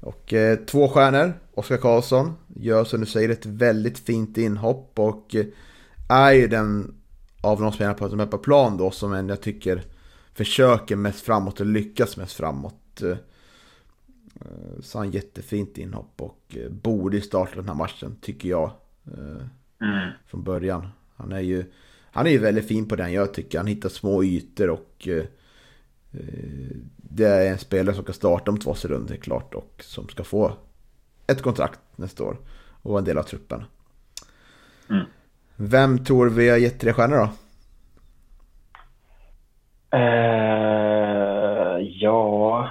Och 0.00 0.32
eh, 0.32 0.58
två 0.58 0.88
stjärnor, 0.88 1.32
Oskar 1.54 1.76
Karlsson, 1.76 2.34
gör 2.56 2.84
som 2.84 3.00
du 3.00 3.06
säger 3.06 3.28
ett 3.28 3.46
väldigt 3.46 3.98
fint 3.98 4.38
inhopp 4.38 4.92
och 4.94 5.34
eh, 5.34 5.46
är 6.08 6.32
ju 6.32 6.48
den 6.48 6.94
av 7.40 7.60
de 7.60 7.72
spelarna 7.72 7.94
på, 7.94 8.08
som 8.08 8.20
är 8.20 8.26
på 8.26 8.38
plan 8.38 8.76
då 8.76 8.90
som 8.90 9.28
jag 9.28 9.40
tycker 9.40 9.82
försöker 10.34 10.96
mest 10.96 11.20
framåt 11.20 11.60
och 11.60 11.66
lyckas 11.66 12.16
mest 12.16 12.32
framåt. 12.32 13.02
Eh, 13.02 13.16
så 14.80 14.98
han 14.98 15.10
jättefint 15.10 15.78
inhopp 15.78 16.22
och 16.22 16.56
eh, 16.56 16.70
borde 16.70 17.20
starta 17.20 17.56
den 17.56 17.68
här 17.68 17.74
matchen 17.74 18.16
tycker 18.20 18.48
jag. 18.48 18.70
Eh, 19.06 19.88
mm. 19.88 20.10
Från 20.26 20.44
början. 20.44 20.88
Han 21.16 21.32
är 21.32 21.40
ju 21.40 21.64
han 22.10 22.26
är 22.26 22.30
ju 22.30 22.38
väldigt 22.38 22.68
fin 22.68 22.88
på 22.88 22.96
den 22.96 23.12
jag 23.12 23.34
tycker. 23.34 23.58
Han 23.58 23.66
hittar 23.66 23.88
små 23.88 24.24
ytor 24.24 24.70
och 24.70 25.08
det 26.96 27.24
är 27.24 27.50
en 27.50 27.58
spelare 27.58 27.94
som 27.94 28.04
kan 28.04 28.14
starta 28.14 28.50
om 28.50 28.58
två 28.58 28.74
runder 28.84 29.16
klart 29.16 29.54
och 29.54 29.82
som 29.84 30.08
ska 30.08 30.24
få 30.24 30.52
ett 31.26 31.42
kontrakt 31.42 31.80
nästa 31.96 32.24
år 32.24 32.36
och 32.82 32.90
vara 32.90 32.98
en 32.98 33.04
del 33.04 33.18
av 33.18 33.22
truppen. 33.22 33.64
Mm. 34.90 35.04
Vem 35.56 36.04
tror 36.04 36.28
vi 36.30 36.48
har 36.48 36.56
gett 36.56 36.80
tre 36.80 36.92
stjärnor 36.92 37.16
då? 37.16 37.30
Uh, 39.98 41.80
ja, 41.80 42.70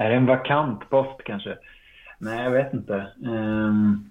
är 0.00 0.10
det 0.10 0.16
en 0.16 0.26
vakant 0.26 0.90
post 0.90 1.24
kanske? 1.24 1.58
Nej, 2.18 2.44
jag 2.44 2.50
vet 2.50 2.74
inte. 2.74 3.06
Um, 3.24 4.10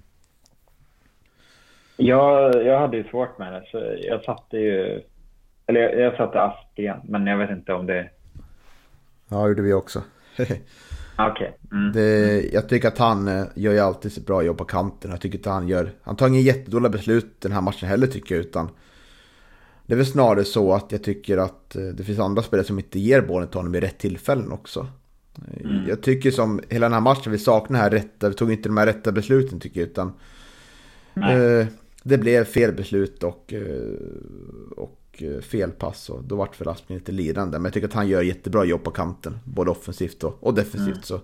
jag, 1.98 2.66
jag 2.66 2.80
hade 2.80 2.98
ju 2.98 3.04
svårt 3.04 3.40
med 3.40 3.54
det, 3.54 3.64
så 3.72 3.98
jag 4.02 4.24
satte 4.24 4.58
ju... 4.58 5.02
Eller 5.68 5.82
jag, 5.82 6.00
jag 6.00 6.18
satte 6.18 6.42
Aspgren, 6.42 7.00
men 7.04 7.28
jag 7.28 7.38
vet 7.38 7.50
inte 7.50 7.74
om 7.74 7.86
det... 7.86 8.10
Ja, 9.30 9.42
det 9.42 9.48
gjorde 9.48 9.62
vi 9.62 9.74
också. 9.74 10.02
Okej. 10.40 10.64
Okay. 11.18 11.52
Mm. 11.72 12.50
Jag 12.54 12.70
tycker 12.70 12.88
att 12.88 12.98
han 12.98 13.28
eh, 13.28 13.46
gör 13.56 13.74
ju 13.74 13.80
alltid 13.80 14.12
så 14.12 14.22
bra 14.22 14.44
jobb 14.44 14.58
på 14.58 14.66
kanten. 14.66 15.12
Jag 15.12 15.22
tycker 15.22 15.38
inte 15.38 15.50
han 15.50 15.68
gör... 15.68 15.92
Han 16.02 16.16
tar 16.16 16.28
inga 16.28 16.40
jättedåliga 16.40 16.90
beslut 16.90 17.42
den 17.42 17.52
här 17.52 17.62
matchen 17.62 17.90
heller 17.90 18.08
tycker 18.08 18.36
jag, 18.36 18.46
utan... 18.46 18.70
Det 19.86 19.94
är 19.94 19.98
väl 19.98 20.06
snarare 20.06 20.44
så 20.44 20.74
att 20.74 20.92
jag 20.92 21.04
tycker 21.04 21.38
att 21.38 21.76
eh, 21.76 21.82
det 21.82 22.04
finns 22.04 22.20
andra 22.20 22.42
spelare 22.42 22.66
som 22.68 22.80
inte 22.80 23.00
ger 23.00 23.22
bollen 23.22 23.48
till 23.48 23.60
honom 23.60 23.76
i 23.76 23.80
rätt 23.80 23.98
tillfällen 23.98 24.52
också. 24.52 24.88
Mm. 25.64 25.88
Jag 25.88 26.02
tycker 26.02 26.32
som 26.32 26.62
hela 26.70 26.86
den 26.86 26.94
här 26.94 27.02
matchen, 27.02 27.32
vi 27.32 27.40
saknar 27.40 27.80
här 27.80 27.90
rätta, 27.90 28.30
vi 28.30 28.36
tog 28.36 28.52
inte 28.52 28.70
de 28.70 28.78
här 28.78 28.86
rätta 28.86 29.12
besluten 29.12 29.60
tycker 29.60 29.80
jag, 29.80 29.90
utan 29.90 30.14
eh, 31.16 31.68
det 32.04 32.18
blev 32.18 32.46
fel 32.46 32.74
beslut 32.74 33.24
och, 33.24 33.54
eh, 33.54 33.94
och 34.78 35.24
eh, 35.24 35.42
fel 35.42 35.72
pass 35.72 36.10
och 36.10 36.24
då 36.24 36.36
vart 36.36 36.56
för 36.56 36.68
Aspling 36.68 36.98
lite 36.98 37.12
lidande. 37.12 37.58
Men 37.60 37.66
jag 37.66 37.74
tycker 37.74 37.88
att 37.88 37.94
han 37.94 38.08
gör 38.08 38.22
jättebra 38.22 38.66
jobb 38.66 38.84
på 38.84 38.92
kanten, 38.92 39.40
både 39.44 39.72
offensivt 39.72 40.24
och, 40.24 40.38
och 40.44 40.54
defensivt. 40.54 40.88
Mm. 40.88 41.04
Så. 41.04 41.20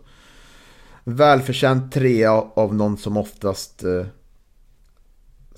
Välförtjänt 1.04 1.94
tre 1.94 2.26
av 2.26 2.76
någon 2.76 2.98
som 2.98 3.18
oftast 3.18 3.84
eh, 3.84 4.06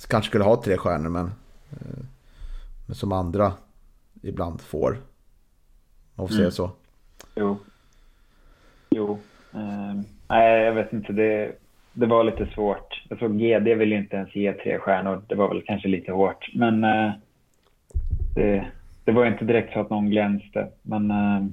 kanske 0.08 0.30
skulle 0.30 0.43
ha 0.43 0.63
tre 0.63 0.78
stjärnor, 0.78 1.10
men, 1.10 1.26
eh, 1.72 2.04
men 2.86 2.96
som 2.96 3.12
andra 3.12 3.54
ibland 4.22 4.62
får. 4.62 5.02
Man 6.15 6.28
får 6.28 6.36
mm. 6.36 6.41
säga 6.43 6.52
så. 6.52 6.72
Jo. 7.36 7.58
Jo. 8.98 9.20
Eh, 9.54 10.02
Nej, 10.30 10.62
jag 10.64 10.74
vet 10.74 10.94
inte. 10.94 11.14
Det, 11.14 11.52
det 11.94 12.06
var 12.06 12.24
lite 12.24 12.46
svårt. 12.46 13.04
Jag 13.10 13.20
såg 13.20 13.40
GD 13.40 13.68
vill 13.78 13.94
inte 13.94 14.16
ens 14.16 14.36
ge 14.36 14.54
tre 14.54 14.80
stjärnor. 14.80 15.22
Det 15.28 15.36
var 15.36 15.50
väl 15.50 15.64
kanske 15.66 15.88
lite 15.88 16.12
hårt. 16.12 16.50
Men 16.54 16.84
eh, 16.84 17.12
det, 18.36 18.66
det 19.04 19.12
var 19.12 19.26
inte 19.26 19.46
direkt 19.46 19.74
så 19.74 19.80
att 19.80 19.90
någon 19.90 20.10
glänste. 20.10 20.68
Men 20.82 21.12
eh, 21.12 21.46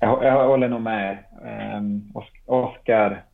jag, 0.00 0.24
jag 0.24 0.46
håller 0.46 0.68
nog 0.68 0.80
med. 0.80 1.18
Eh, 1.44 1.82
Oskar 2.46 3.24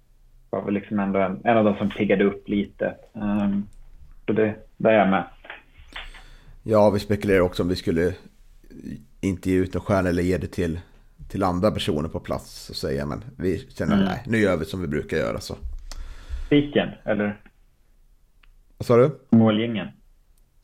var 0.50 0.62
väl 0.62 0.74
liksom 0.74 0.98
ändå 0.98 1.20
en, 1.20 1.40
en 1.44 1.56
av 1.56 1.64
de 1.64 1.76
som 1.76 1.90
piggade 1.90 2.24
upp 2.24 2.48
lite. 2.48 2.94
Um, 3.12 3.68
så 4.26 4.32
det, 4.32 4.54
där 4.76 4.90
är 4.90 4.98
jag 4.98 5.08
med. 5.08 5.24
Ja, 6.62 6.90
vi 6.90 6.98
spekulerar 6.98 7.40
också 7.40 7.62
om 7.62 7.68
vi 7.68 7.76
skulle 7.76 8.14
inte 9.20 9.50
ge 9.50 9.56
ut 9.56 9.74
en 9.74 9.80
stjärna 9.80 10.08
eller 10.08 10.22
ge 10.22 10.38
det 10.38 10.46
till, 10.46 10.80
till 11.28 11.42
andra 11.42 11.70
personer 11.70 12.08
på 12.08 12.20
plats. 12.20 12.70
Och 12.70 12.76
säga, 12.76 13.06
men 13.06 13.24
vi 13.36 13.58
känner 13.58 13.94
mm. 13.94 14.04
nej, 14.04 14.22
nu 14.26 14.38
gör 14.38 14.56
vi 14.56 14.64
som 14.64 14.80
vi 14.80 14.88
brukar 14.88 15.16
göra. 15.16 15.40
Så. 15.40 15.56
Spiken, 16.46 16.88
eller? 17.04 17.40
Vad 18.78 18.86
sa 18.86 18.96
du? 18.96 19.18
Målgängen. 19.30 19.88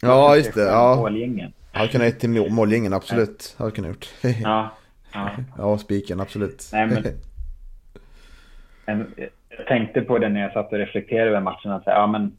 Ja, 0.03 0.37
just 0.37 0.55
det. 0.55 0.63
Ja. 0.63 0.97
Målgängen. 0.97 1.53
Han 1.73 1.89
kan 1.89 2.01
ha 2.01 2.09
ett 2.09 2.21
till 2.21 2.31
målgängen, 2.31 2.93
absolut. 2.93 3.55
Hade 3.59 3.71
kunnat 3.71 3.89
gjort. 3.89 4.09
ja. 4.43 4.71
Ja, 5.15 5.31
ja 5.59 5.79
spiken, 5.79 6.21
absolut. 6.21 6.71
Nej, 6.73 6.87
men, 6.87 7.05
en, 8.87 9.15
jag 9.49 9.67
tänkte 9.67 10.01
på 10.01 10.19
det 10.19 10.29
när 10.29 10.41
jag 10.41 10.53
satt 10.53 10.73
och 10.73 10.79
reflekterade 10.79 11.31
över 11.31 11.41
matchen. 11.41 11.71
Att, 11.71 11.83
ja, 11.87 12.07
men, 12.07 12.37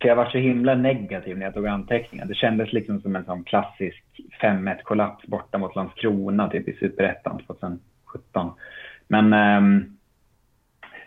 för 0.00 0.08
jag 0.08 0.16
var 0.16 0.26
så 0.26 0.38
himla 0.38 0.74
negativ 0.74 1.38
när 1.38 1.46
jag 1.46 1.54
tog 1.54 1.66
anteckningar. 1.66 2.24
Det 2.24 2.34
kändes 2.34 2.72
liksom 2.72 3.00
som 3.00 3.16
en 3.16 3.24
sån 3.24 3.44
klassisk 3.44 4.04
5-1 4.42 4.82
kollaps 4.82 5.26
borta 5.26 5.58
mot 5.58 5.76
Landskrona 5.76 6.48
typ 6.48 6.68
i 6.68 6.72
Superettan 6.72 7.42
2017. 7.46 8.52
Men, 9.08 9.32
um, 9.32 9.96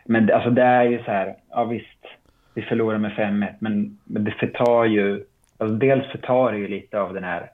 men 0.05 0.33
alltså 0.33 0.49
det 0.49 0.61
är 0.61 0.83
ju 0.83 0.97
så 0.97 1.11
här, 1.11 1.35
ja 1.49 1.63
visst, 1.63 2.05
vi 2.53 2.61
förlorar 2.61 2.97
med 2.97 3.11
5-1, 3.11 3.53
men, 3.59 3.99
men 4.03 4.23
det 4.23 4.31
förtar 4.31 4.85
ju, 4.85 5.23
alltså 5.57 5.75
dels 5.75 6.07
förtar 6.11 6.51
det 6.51 6.57
ju 6.57 6.67
lite 6.67 6.99
av 6.99 7.13
den 7.13 7.23
här 7.23 7.49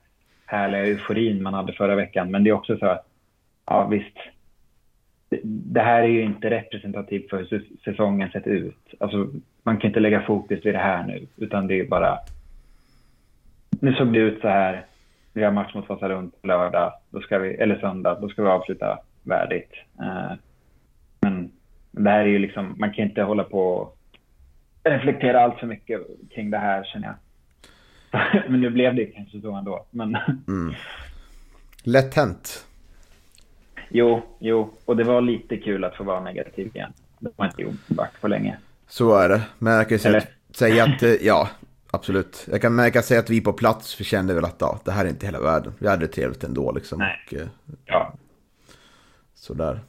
härliga 0.45 0.85
euforin 0.85 1.43
man 1.43 1.53
hade 1.53 1.73
förra 1.73 1.95
veckan, 1.95 2.31
men 2.31 2.43
det 2.43 2.49
är 2.49 2.53
också 2.53 2.77
så 2.77 2.85
att, 2.85 3.07
ja 3.65 3.87
visst, 3.87 4.17
det 5.43 5.81
här 5.81 6.01
är 6.01 6.07
ju 6.07 6.23
inte 6.23 6.49
representativt 6.49 7.29
för 7.29 7.37
hur 7.37 7.65
säsongen 7.83 8.29
sett 8.29 8.47
ut. 8.47 8.93
Alltså, 8.99 9.29
man 9.63 9.77
kan 9.77 9.87
inte 9.87 9.99
lägga 9.99 10.21
fokus 10.21 10.65
vid 10.65 10.73
det 10.73 10.79
här 10.79 11.03
nu, 11.03 11.27
utan 11.37 11.67
det 11.67 11.79
är 11.79 11.87
bara... 11.87 12.17
Nu 13.81 13.93
såg 13.93 14.13
det 14.13 14.19
ut 14.19 14.41
så 14.41 14.47
här. 14.47 14.85
Vi 15.33 15.43
har 15.43 15.51
match 15.51 15.73
mot 15.73 15.89
Vasalund 15.89 16.31
på 16.41 16.47
lördag, 16.47 16.93
då 17.09 17.21
ska 17.21 17.39
vi, 17.39 17.49
eller 17.49 17.79
söndag, 17.79 18.19
då 18.21 18.29
ska 18.29 18.43
vi 18.43 18.49
avsluta 18.49 18.99
värdigt. 19.23 19.71
Uh, 19.99 20.33
men 21.21 21.51
det 21.91 22.09
här 22.09 22.19
är 22.19 22.25
ju 22.25 22.39
liksom, 22.39 22.75
man 22.77 22.93
kan 22.93 23.05
inte 23.05 23.21
hålla 23.21 23.43
på 23.43 23.59
och 23.59 23.97
reflektera 24.83 25.41
allt 25.41 25.59
för 25.59 25.67
mycket 25.67 26.01
kring 26.31 26.51
det 26.51 26.57
här 26.57 26.83
känner 26.83 27.07
jag. 27.07 27.15
men 28.49 28.61
nu 28.61 28.69
blev 28.69 28.95
det 28.95 29.05
kanske 29.05 29.41
så 29.41 29.55
ändå. 29.55 29.85
Men... 29.91 30.17
Mm. 30.47 30.73
Lätt 31.83 32.15
hänt. 32.15 32.68
Jo, 33.89 34.21
jo, 34.39 34.73
och 34.85 34.97
det 34.97 35.03
var 35.03 35.21
lite 35.21 35.57
kul 35.57 35.83
att 35.83 35.95
få 35.95 36.03
vara 36.03 36.19
negativ 36.19 36.67
igen. 36.75 36.93
Det 37.19 37.29
var 37.35 37.45
inte 37.45 37.77
back 37.87 38.21
på 38.21 38.27
länge. 38.27 38.57
Så 38.87 39.15
är 39.15 39.29
det, 39.29 39.41
men 39.57 39.73
jag 39.73 39.89
kan 39.89 39.95
ju 39.95 39.99
säga, 39.99 40.23
säga 40.51 40.83
att, 40.83 41.03
eh, 41.03 41.13
ja, 41.13 41.49
absolut. 41.91 42.47
Jag 42.51 42.61
kan, 42.61 42.77
jag 42.77 42.93
kan 42.93 43.03
säga 43.03 43.19
att 43.19 43.29
vi 43.29 43.41
på 43.41 43.53
plats 43.53 43.89
kände 43.89 44.33
väl 44.33 44.45
att 44.45 44.55
ja, 44.59 44.79
det 44.85 44.91
här 44.91 45.05
är 45.05 45.09
inte 45.09 45.25
hela 45.25 45.41
världen. 45.41 45.73
Vi 45.79 45.87
hade 45.87 46.07
det 46.07 46.13
trevligt 46.13 46.43
ändå 46.43 46.71
liksom. 46.71 46.99
Nej. 46.99 47.17
Och, 47.25 47.33
eh, 47.33 47.47
ja. 47.85 48.13
Sådär. 49.35 49.79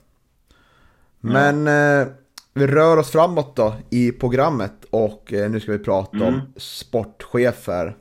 Men 1.20 1.66
ja. 1.66 2.00
eh, 2.00 2.08
vi 2.54 2.66
rör 2.66 2.96
oss 2.96 3.10
framåt 3.10 3.56
då 3.56 3.74
i 3.90 4.12
programmet 4.12 4.84
och 4.90 5.32
eh, 5.32 5.50
nu 5.50 5.60
ska 5.60 5.72
vi 5.72 5.78
prata 5.78 6.16
mm. 6.16 6.28
om 6.28 6.40
sportchefer. 6.56 7.96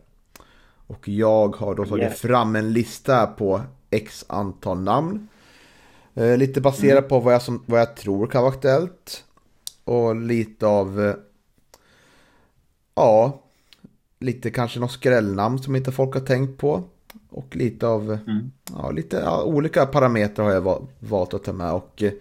Och 0.88 1.08
jag 1.08 1.56
har 1.56 1.76
då 1.76 1.86
tagit 1.86 2.04
yes. 2.04 2.22
fram 2.22 2.56
en 2.56 2.74
lista 2.74 3.28
på 3.28 3.62
x 3.90 4.26
antal 4.30 4.80
namn. 4.80 5.28
Eh, 6.14 6.38
lite 6.38 6.62
baserat 6.62 6.98
mm. 6.98 7.10
på 7.10 7.20
vad 7.20 7.34
jag, 7.34 7.42
som, 7.42 7.64
vad 7.66 7.80
jag 7.80 7.96
tror 7.96 8.28
kan 8.28 8.42
vara 8.42 8.54
aktuellt. 8.54 9.24
Och 9.84 10.16
lite 10.16 10.68
av... 10.68 11.02
Eh, 11.02 11.16
ja, 12.96 13.44
lite 14.20 14.52
kanske 14.52 14.80
något 14.80 14.92
skrällnamn 14.92 15.60
som 15.60 15.76
inte 15.76 15.92
folk 15.92 16.14
har 16.14 16.22
tänkt 16.22 16.58
på. 16.58 16.84
Och 17.30 17.56
lite 17.56 17.88
av... 17.88 18.12
Mm. 18.28 18.52
Ja, 18.74 18.92
lite 18.92 19.18
ja, 19.18 19.44
olika 19.44 19.86
parametrar 19.86 20.46
har 20.46 20.54
jag 20.54 20.88
valt 21.00 21.34
att 21.34 21.44
ta 21.44 21.54
med. 21.54 21.74
Och 21.74 22.04
eh, 22.04 22.12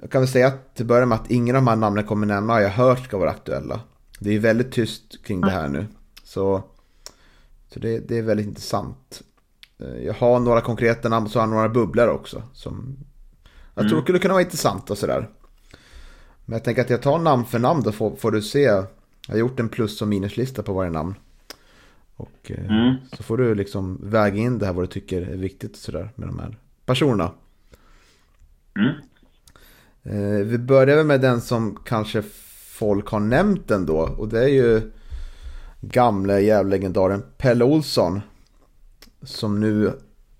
jag 0.00 0.10
kan 0.10 0.20
väl 0.20 0.28
säga 0.28 0.46
att 0.46 0.74
till 0.74 0.86
början 0.86 1.08
med 1.08 1.18
att 1.18 1.30
ingen 1.30 1.56
av 1.56 1.62
de 1.62 1.68
här 1.68 1.76
namnen 1.76 2.04
kommer 2.04 2.26
nämna 2.26 2.52
har 2.52 2.60
jag 2.60 2.70
hört 2.70 3.04
ska 3.04 3.18
vara 3.18 3.30
aktuella. 3.30 3.80
Det 4.20 4.34
är 4.34 4.38
väldigt 4.38 4.72
tyst 4.72 5.24
kring 5.24 5.40
det 5.40 5.50
här 5.50 5.68
nu. 5.68 5.86
Så, 6.24 6.62
så 7.68 7.78
det, 7.78 7.98
det 7.98 8.18
är 8.18 8.22
väldigt 8.22 8.46
intressant. 8.46 9.22
Eh, 9.82 10.04
jag 10.06 10.14
har 10.14 10.40
några 10.40 10.60
konkreta 10.60 11.08
namn 11.08 11.26
och 11.26 11.32
så 11.32 11.38
har 11.38 11.46
jag 11.46 11.54
några 11.54 11.68
bubblor 11.68 12.08
också. 12.08 12.42
Som 12.52 12.96
jag 13.74 13.84
tror 13.84 13.92
mm. 13.92 14.02
skulle 14.02 14.18
kunna 14.18 14.34
vara 14.34 14.42
intressant 14.42 14.90
och 14.90 14.98
sådär. 14.98 15.28
Men 16.44 16.52
jag 16.52 16.64
tänker 16.64 16.82
att 16.82 16.90
jag 16.90 17.02
tar 17.02 17.18
namn 17.18 17.44
för 17.44 17.58
namn 17.58 17.82
då 17.82 17.92
får, 17.92 18.16
får 18.16 18.30
du 18.30 18.42
se. 18.42 18.62
Jag 18.62 18.86
har 19.28 19.36
gjort 19.36 19.60
en 19.60 19.68
plus 19.68 20.02
och 20.02 20.08
minuslista 20.08 20.62
på 20.62 20.72
varje 20.72 20.90
namn. 20.90 21.14
Och 22.16 22.50
eh, 22.50 22.70
mm. 22.70 22.96
så 23.12 23.22
får 23.22 23.36
du 23.36 23.54
liksom 23.54 24.00
väga 24.02 24.36
in 24.36 24.58
det 24.58 24.66
här 24.66 24.72
vad 24.72 24.82
du 24.82 24.88
tycker 24.88 25.22
är 25.22 25.36
viktigt 25.36 25.72
och 25.72 25.78
sådär 25.78 26.10
med 26.14 26.28
de 26.28 26.38
här 26.38 26.58
personerna. 26.86 27.32
Mm. 28.76 28.94
Eh, 30.02 30.46
vi 30.46 30.58
börjar 30.58 31.04
med 31.04 31.20
den 31.20 31.40
som 31.40 31.78
kanske 31.84 32.22
folk 32.68 33.08
har 33.08 33.20
nämnt 33.20 33.70
ändå. 33.70 33.98
Och 33.98 34.28
det 34.28 34.44
är 34.44 34.48
ju 34.48 34.92
gamla 35.80 36.40
jävlegendaren 36.40 37.22
Pelle 37.38 37.64
Olsson. 37.64 38.20
Som 39.22 39.60
nu 39.60 39.92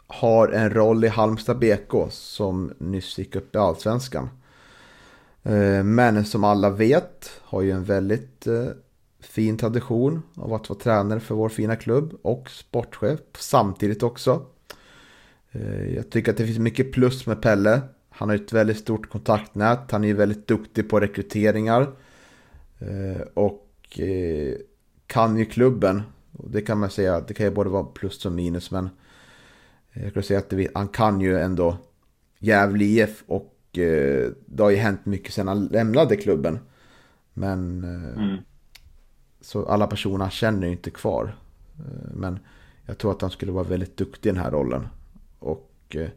har 0.07 0.49
en 0.49 0.71
roll 0.71 1.05
i 1.05 1.09
Halmstad 1.09 1.59
BK 1.59 2.11
som 2.11 2.73
nyss 2.79 3.19
gick 3.19 3.37
upp 3.37 3.55
i 3.55 3.59
Allsvenskan. 3.59 4.29
Eh, 5.43 5.85
men 5.85 6.25
som 6.25 6.45
alla 6.45 6.71
vet 6.71 7.41
har 7.41 7.63
ju 7.63 7.71
en 7.71 7.85
väldigt 7.85 8.47
eh, 8.47 8.67
fin 9.21 9.57
tradition 9.57 10.23
av 10.37 10.55
att 10.55 10.69
vara 10.69 10.79
tränare 10.79 11.21
för 11.21 11.35
vår 11.35 11.49
fina 11.49 11.77
klubb 11.77 12.15
och 12.23 12.51
sportchef 12.51 13.21
samtidigt 13.39 14.03
också. 14.03 14.47
Eh, 15.53 15.95
jag 15.95 16.11
tycker 16.11 16.31
att 16.31 16.37
det 16.39 16.47
finns 16.47 16.59
mycket 16.59 16.93
plus 16.93 17.27
med 17.27 17.43
Pelle. 17.43 17.81
Han 18.11 18.29
har 18.29 18.37
ett 18.37 18.53
väldigt 18.53 18.79
stort 18.79 19.11
kontaktnät. 19.11 19.91
Han 19.91 20.05
är 20.05 20.15
väldigt 20.15 20.47
duktig 20.47 20.91
på 20.91 21.01
rekryteringar. 21.01 21.91
Och 23.35 24.01
kan 25.07 25.37
ju 25.37 25.45
klubben 25.45 26.03
och 26.33 26.51
det 26.51 26.61
kan 26.61 26.79
man 26.79 26.91
säga, 26.91 27.21
det 27.21 27.35
kan 27.35 27.47
ju 27.47 27.53
både 27.53 27.71
vara 27.71 27.85
plus 27.85 28.27
och 28.27 28.33
minus 28.33 28.71
men 28.71 28.91
jag 29.93 30.11
skulle 30.11 30.23
säga 30.23 30.39
att 30.39 30.51
det, 30.51 30.69
han 30.75 30.89
kan 30.89 31.21
ju 31.21 31.39
ändå 31.39 31.79
Gävle 32.43 32.85
IF 32.85 33.25
och 33.27 33.79
eh, 33.79 34.31
det 34.47 34.63
har 34.63 34.71
ju 34.71 34.77
hänt 34.77 35.07
mycket 35.07 35.35
sedan 35.35 35.49
han 35.49 35.67
lämnade 35.67 36.17
klubben. 36.17 36.59
Men 37.35 37.85
eh, 37.85 38.23
mm. 38.25 38.37
så 39.41 39.67
alla 39.67 39.87
personer 39.87 40.31
känner 40.31 40.67
ju 40.67 40.73
inte 40.73 40.91
kvar. 40.91 41.37
Eh, 41.79 42.15
men 42.15 42.39
jag 42.87 42.99
tror 42.99 43.11
att 43.11 43.21
han 43.21 43.31
skulle 43.31 43.53
vara 43.53 43.65
väldigt 43.65 43.97
duktig 43.97 44.31
i 44.31 44.33
den 44.33 44.43
här 44.43 44.51
rollen. 44.51 44.89
Och 45.39 45.71
eh, 45.89 46.09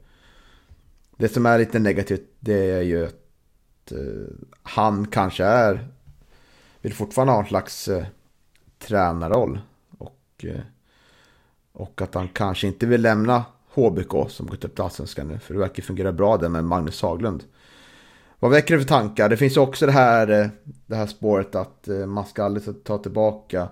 det 1.17 1.29
som 1.29 1.45
är 1.45 1.59
lite 1.59 1.79
negativt 1.79 2.29
det 2.39 2.71
är 2.71 2.81
ju 2.81 3.05
att 3.05 3.91
eh, 3.91 4.47
han 4.63 5.07
kanske 5.07 5.43
är, 5.43 5.87
vill 6.81 6.93
fortfarande 6.93 7.33
ha 7.33 7.41
en 7.41 7.47
slags 7.47 7.87
eh, 7.87 8.05
tränarroll. 8.79 9.59
Och, 10.35 10.45
eh, 10.45 10.61
och, 11.71 12.01
att 12.01 12.13
han 12.13 12.27
kanske 12.27 12.67
inte 12.67 12.85
vill 12.85 13.01
lämna 13.01 13.45
HBK 13.73 14.29
som 14.29 14.47
gått 14.47 14.65
upp 14.65 14.75
till 14.75 14.83
Allsvenskan 14.83 15.27
nu. 15.27 15.39
För 15.39 15.53
det 15.53 15.59
verkar 15.59 15.83
fungera 15.83 16.11
bra 16.11 16.37
där 16.37 16.49
med 16.49 16.63
Magnus 16.63 17.01
Haglund. 17.01 17.43
Vad 18.39 18.51
väcker 18.51 18.73
det 18.73 18.79
för 18.81 18.87
tankar? 18.87 19.29
Det 19.29 19.37
finns 19.37 19.57
också 19.57 19.85
det 19.85 19.91
här, 19.91 20.41
eh, 20.41 20.47
det 20.85 20.95
här 20.95 21.05
spåret 21.05 21.55
att 21.55 21.87
eh, 21.87 22.05
man 22.05 22.25
ska 22.25 22.43
aldrig 22.43 22.83
ta 22.83 22.97
tillbaka 22.97 23.67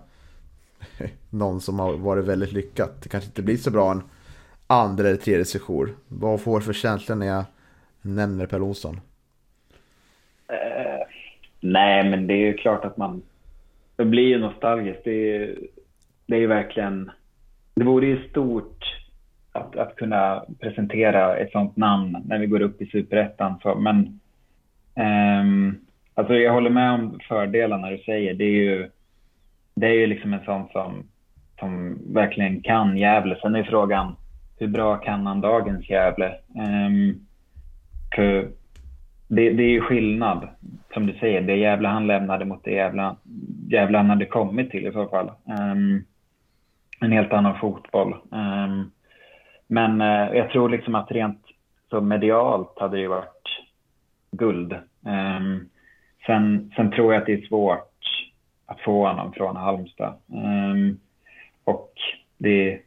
någon 1.30 1.62
som 1.62 1.80
har 1.80 1.93
varit 1.93 2.26
väldigt 2.26 2.52
lyckat. 2.52 3.02
Det 3.02 3.10
kanske 3.10 3.28
inte 3.28 3.41
blir 3.41 3.58
så 3.58 3.71
bra 3.71 3.91
en 3.91 4.04
andra 4.67 5.08
eller 5.08 5.17
tredje 5.17 5.45
session. 5.45 5.95
Vad 6.08 6.41
får 6.41 6.60
du 6.60 6.65
för 6.65 6.73
känsla 6.73 7.15
när 7.15 7.28
jag 7.28 7.43
nämner 8.02 8.45
Per 8.45 8.62
Olsson? 8.62 8.95
Uh, 10.52 11.06
nej, 11.60 12.10
men 12.10 12.28
det 12.28 12.34
är 12.34 12.45
ju 12.45 12.54
klart 12.54 12.86
att 12.86 12.97
man... 12.97 13.21
Det 13.95 14.06
blir 14.06 14.23
ju 14.23 14.39
nostalgiskt. 14.39 15.04
Det 15.04 15.36
är, 15.36 15.56
det 16.25 16.36
är 16.36 16.39
ju 16.39 16.47
verkligen, 16.47 17.12
det 17.75 17.83
vore 17.83 18.05
ju 18.05 18.29
stort 18.29 19.03
att, 19.51 19.75
att 19.75 19.95
kunna 19.95 20.45
presentera 20.59 21.38
ett 21.38 21.51
sånt 21.51 21.77
namn 21.77 22.17
när 22.25 22.39
vi 22.39 22.45
går 22.45 22.62
upp 22.62 22.81
i 22.81 22.86
superettan. 22.86 23.59
Men 23.77 24.19
um, 24.95 25.77
alltså 26.13 26.33
jag 26.33 26.53
håller 26.53 26.69
med 26.69 26.91
om 26.91 27.19
fördelarna 27.27 27.89
du 27.89 27.97
säger. 27.97 28.33
Det 28.33 28.43
är 28.43 28.63
ju, 28.63 28.89
det 29.75 29.88
är 29.88 29.93
ju 29.93 30.07
liksom 30.07 30.33
en 30.33 30.45
sån 30.45 30.67
som, 30.71 31.03
som 31.59 31.97
verkligen 32.13 32.62
kan 32.62 32.97
Gävle. 32.97 33.38
Sen 33.41 33.55
är 33.55 33.63
frågan, 33.63 34.15
hur 34.59 34.67
bra 34.67 34.97
kan 34.97 35.27
han 35.27 35.41
dagens 35.41 35.89
Gävle? 35.89 36.36
Um, 36.55 37.25
för 38.15 38.49
det, 39.27 39.49
det 39.49 39.63
är 39.63 39.69
ju 39.69 39.81
skillnad, 39.81 40.47
som 40.93 41.05
du 41.05 41.13
säger, 41.13 41.41
det 41.41 41.55
Gävle 41.55 41.88
han 41.88 42.07
lämnade 42.07 42.45
mot 42.45 42.63
det 42.63 42.71
Gävle, 42.71 43.15
Gävle 43.67 43.97
han 43.97 44.09
hade 44.09 44.25
kommit 44.25 44.71
till 44.71 44.88
i 44.88 44.91
så 44.91 45.07
fall. 45.07 45.31
Um, 45.45 46.03
en 47.03 47.11
helt 47.11 47.33
annan 47.33 47.59
fotboll. 47.59 48.15
Um, 48.31 48.91
men 49.67 50.01
uh, 50.01 50.37
jag 50.37 50.49
tror 50.49 50.69
liksom 50.69 50.95
att 50.95 51.11
rent 51.11 51.41
så 51.89 52.01
medialt 52.01 52.79
hade 52.79 52.97
det 52.97 53.07
varit 53.07 53.61
guld. 54.31 54.73
Um, 55.05 55.69
sen, 56.25 56.71
sen 56.75 56.91
tror 56.91 57.13
jag 57.13 57.21
att 57.21 57.25
det 57.25 57.33
är 57.33 57.47
svårt 57.47 57.93
att 58.65 58.81
få 58.81 59.07
honom 59.07 59.33
från 59.33 59.55
Halmstad. 59.55 60.13
Ehm, 60.33 60.99
och 61.63 61.91
det, 62.37 62.79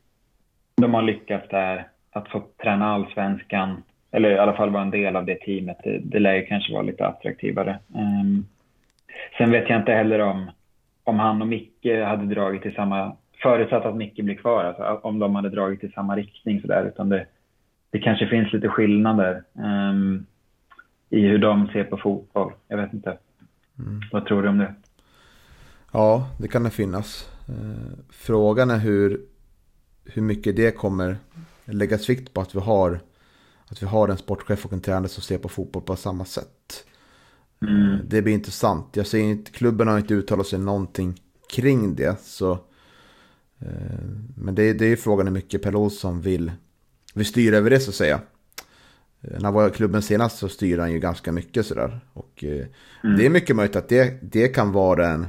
de 0.76 0.94
har 0.94 1.02
lyckats 1.02 1.48
där 1.48 1.88
att 2.10 2.28
få 2.28 2.42
träna 2.62 2.86
allsvenskan 2.86 3.82
eller 4.10 4.30
i 4.30 4.38
alla 4.38 4.52
fall 4.52 4.70
vara 4.70 4.82
en 4.82 4.90
del 4.90 5.16
av 5.16 5.24
det 5.24 5.40
teamet, 5.40 5.76
det, 5.84 5.98
det 5.98 6.18
lär 6.18 6.34
ju 6.34 6.46
kanske 6.46 6.72
vara 6.72 6.82
lite 6.82 7.06
attraktivare. 7.06 7.78
Um, 7.94 8.46
sen 9.38 9.50
vet 9.50 9.70
jag 9.70 9.80
inte 9.80 9.92
heller 9.92 10.18
om, 10.18 10.50
om 11.04 11.18
han 11.18 11.42
och 11.42 11.48
Micke 11.48 11.86
hade 12.06 12.34
dragit 12.34 12.66
i 12.66 12.70
samma, 12.70 13.16
förutsatt 13.42 13.84
att 13.84 13.96
Micke 13.96 14.24
blir 14.24 14.34
kvar, 14.34 14.64
alltså, 14.64 15.08
om 15.08 15.18
de 15.18 15.34
hade 15.34 15.48
dragit 15.48 15.84
i 15.84 15.88
samma 15.88 16.16
riktning 16.16 16.60
sådär, 16.60 16.84
utan 16.84 17.08
det, 17.08 17.26
det 17.90 17.98
kanske 17.98 18.26
finns 18.26 18.52
lite 18.52 18.68
skillnader 18.68 19.42
um, 19.90 20.26
i 21.10 21.20
hur 21.20 21.38
de 21.38 21.68
ser 21.68 21.84
på 21.84 21.96
fotboll. 21.96 22.52
Jag 22.68 22.76
vet 22.76 22.92
inte. 22.92 23.18
Mm. 23.78 24.00
Vad 24.12 24.26
tror 24.26 24.42
du 24.42 24.48
om 24.48 24.58
det? 24.58 24.74
Ja, 25.92 26.28
det 26.38 26.48
kan 26.48 26.62
det 26.62 26.70
finnas. 26.70 27.30
Eh, 27.48 27.98
frågan 28.10 28.70
är 28.70 28.78
hur, 28.78 29.20
hur 30.04 30.22
mycket 30.22 30.56
det 30.56 30.70
kommer 30.70 31.16
läggas 31.64 32.10
vikt 32.10 32.34
på 32.34 32.40
att 32.40 32.54
vi 32.54 32.60
har 32.60 33.00
att 33.70 33.82
vi 33.82 33.86
har 33.86 34.08
en 34.08 34.18
sportchef 34.18 34.64
och 34.64 34.72
en 34.72 34.80
tränare 34.80 35.08
som 35.08 35.22
ser 35.22 35.38
på 35.38 35.48
fotboll 35.48 35.82
på 35.82 35.96
samma 35.96 36.24
sätt. 36.24 36.84
Mm. 37.62 37.98
Det 38.08 38.22
blir 38.22 38.34
intressant. 38.34 38.96
Jag 38.96 39.06
ser 39.06 39.18
inte, 39.18 39.50
klubben 39.50 39.88
har 39.88 39.98
inte 39.98 40.14
uttalat 40.14 40.46
sig 40.46 40.58
någonting 40.58 41.14
kring 41.54 41.94
det. 41.94 42.20
Så, 42.20 42.52
eh, 42.52 42.58
men 44.36 44.54
det, 44.54 44.72
det 44.72 44.86
är 44.86 44.96
frågan 44.96 45.26
hur 45.26 45.34
mycket 45.34 45.62
Per 45.62 45.76
Olsson 45.76 46.20
vill, 46.20 46.52
vill 47.14 47.26
styra 47.26 47.56
över 47.56 47.70
det 47.70 47.80
så 47.80 47.90
att 47.90 47.94
säga. 47.94 48.20
Eh, 49.22 49.32
när 49.32 49.44
han 49.44 49.54
var 49.54 49.68
i 49.68 49.70
klubben 49.70 50.02
senast 50.02 50.38
så 50.38 50.48
styrde 50.48 50.82
han 50.82 50.92
ju 50.92 50.98
ganska 50.98 51.32
mycket 51.32 51.66
sådär. 51.66 52.00
Och 52.12 52.44
eh, 52.44 52.66
mm. 53.04 53.16
det 53.16 53.26
är 53.26 53.30
mycket 53.30 53.56
möjligt 53.56 53.76
att 53.76 53.88
det, 53.88 54.18
det 54.22 54.48
kan 54.48 54.72
vara 54.72 55.08
en, 55.08 55.26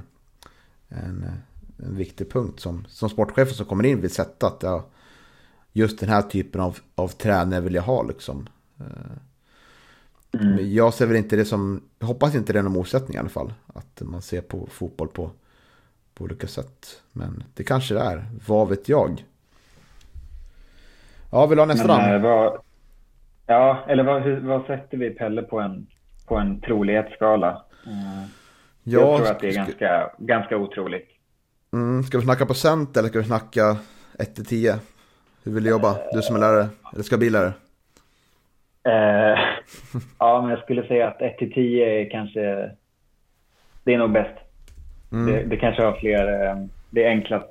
en, 0.87 1.25
en 1.77 1.95
viktig 1.95 2.31
punkt 2.31 2.59
som, 2.59 2.85
som 2.89 3.09
sportchefen 3.09 3.53
som 3.53 3.65
kommer 3.65 3.85
in 3.85 4.01
vill 4.01 4.11
sätta. 4.11 4.47
Att 4.47 4.63
ja, 4.63 4.87
just 5.73 5.99
den 5.99 6.09
här 6.09 6.21
typen 6.21 6.61
av, 6.61 6.77
av 6.95 7.07
tränare 7.07 7.61
vill 7.61 7.75
jag 7.75 7.83
ha 7.83 8.03
liksom. 8.03 8.49
Eh, 8.79 10.41
mm. 10.41 10.73
Jag 10.73 10.93
ser 10.93 11.05
väl 11.05 11.17
inte 11.17 11.35
det 11.35 11.45
som, 11.45 11.81
jag 11.99 12.07
hoppas 12.07 12.35
inte 12.35 12.53
det 12.53 12.59
är 12.59 12.63
någon 12.63 12.71
motsättning 12.71 13.15
i 13.15 13.19
alla 13.19 13.29
fall. 13.29 13.53
Att 13.67 14.01
man 14.01 14.21
ser 14.21 14.41
på 14.41 14.67
fotboll 14.71 15.07
på, 15.07 15.31
på 16.17 16.23
olika 16.23 16.47
sätt. 16.47 17.01
Men 17.11 17.43
det 17.53 17.63
kanske 17.63 17.93
det 17.93 18.01
är, 18.01 18.25
vad 18.47 18.69
vet 18.69 18.89
jag. 18.89 19.23
Ja, 21.31 21.45
vill 21.45 21.55
du 21.55 21.61
ha 21.61 21.65
nästa 21.65 21.97
Men, 21.97 22.15
äh, 22.15 22.21
vad, 22.21 22.61
Ja, 23.47 23.85
eller 23.87 24.03
vad, 24.03 24.29
vad 24.29 24.65
sätter 24.65 24.97
vi 24.97 25.09
Pelle 25.09 25.41
på 25.41 25.59
en, 25.59 25.87
på 26.27 26.35
en 26.35 26.61
trolighetsskala? 26.61 27.61
Uh, 27.87 28.23
ja, 28.83 28.99
jag 28.99 29.17
tror 29.17 29.31
att 29.31 29.39
det 29.39 29.47
är 29.47 29.53
ganska, 29.53 30.11
ganska 30.17 30.57
otroligt. 30.57 31.09
Mm, 31.73 32.03
ska 32.03 32.17
vi 32.17 32.23
snacka 32.23 32.45
procent 32.45 32.97
eller 32.97 33.09
ska 33.09 33.19
vi 33.19 33.25
snacka 33.25 33.77
1 34.19 34.35
till 34.35 34.45
10? 34.45 34.75
Hur 35.43 35.51
vill 35.51 35.63
du 35.63 35.69
jobba? 35.69 35.97
Du 36.13 36.21
som 36.21 36.35
är 36.35 36.39
lärare, 36.39 36.67
eller 36.93 37.03
ska 37.03 37.17
bli 37.17 37.29
lärare? 37.29 37.53
Eh, 38.83 39.39
ja, 40.19 40.41
men 40.41 40.49
jag 40.49 40.59
skulle 40.59 40.87
säga 40.87 41.07
att 41.07 41.21
1 41.21 41.37
till 41.37 41.53
10 41.53 42.01
är 42.01 42.09
kanske... 42.09 42.71
Det 43.83 43.93
är 43.93 43.97
nog 43.97 44.11
bäst. 44.11 44.46
Mm. 45.11 45.25
Det, 45.25 45.43
det, 45.43 45.57
kanske 45.57 45.83
har 45.83 45.93
fler... 45.93 46.45
Eh, 46.45 46.65
det 46.89 47.03
är 47.03 47.09
enklast. 47.09 47.49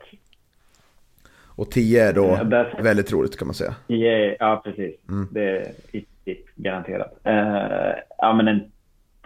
Och 1.44 1.70
10 1.70 2.08
är 2.08 2.12
då 2.12 2.44
där, 2.44 2.82
väldigt 2.82 3.12
roligt 3.12 3.38
kan 3.38 3.48
man 3.48 3.54
säga. 3.54 3.74
10, 3.88 4.36
ja, 4.40 4.62
precis. 4.64 4.94
Mm. 5.08 5.28
Det 5.30 5.42
är 5.42 5.72
riktigt 5.92 6.46
garanterat. 6.54 7.20
Eh, 7.24 8.02
ja, 8.18 8.34
men 8.34 8.48
en 8.48 8.72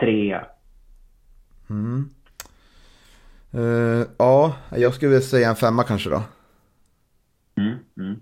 3. 0.00 0.40
Mm. 1.70 2.10
Uh, 3.54 4.06
ja, 4.18 4.56
jag 4.76 4.94
skulle 4.94 5.08
vilja 5.08 5.26
säga 5.26 5.48
en 5.48 5.56
femma 5.56 5.82
kanske 5.82 6.10
då. 6.10 6.22
Mm. 7.56 8.20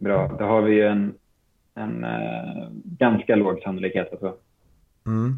Bra, 0.00 0.36
då 0.38 0.44
har 0.44 0.62
vi 0.62 0.74
ju 0.74 0.86
en, 0.86 1.14
en 1.74 2.04
uh, 2.04 2.68
ganska 2.84 3.36
låg 3.36 3.60
sannolikhet. 3.60 4.08
Alltså. 4.12 4.34
Mm. 5.06 5.36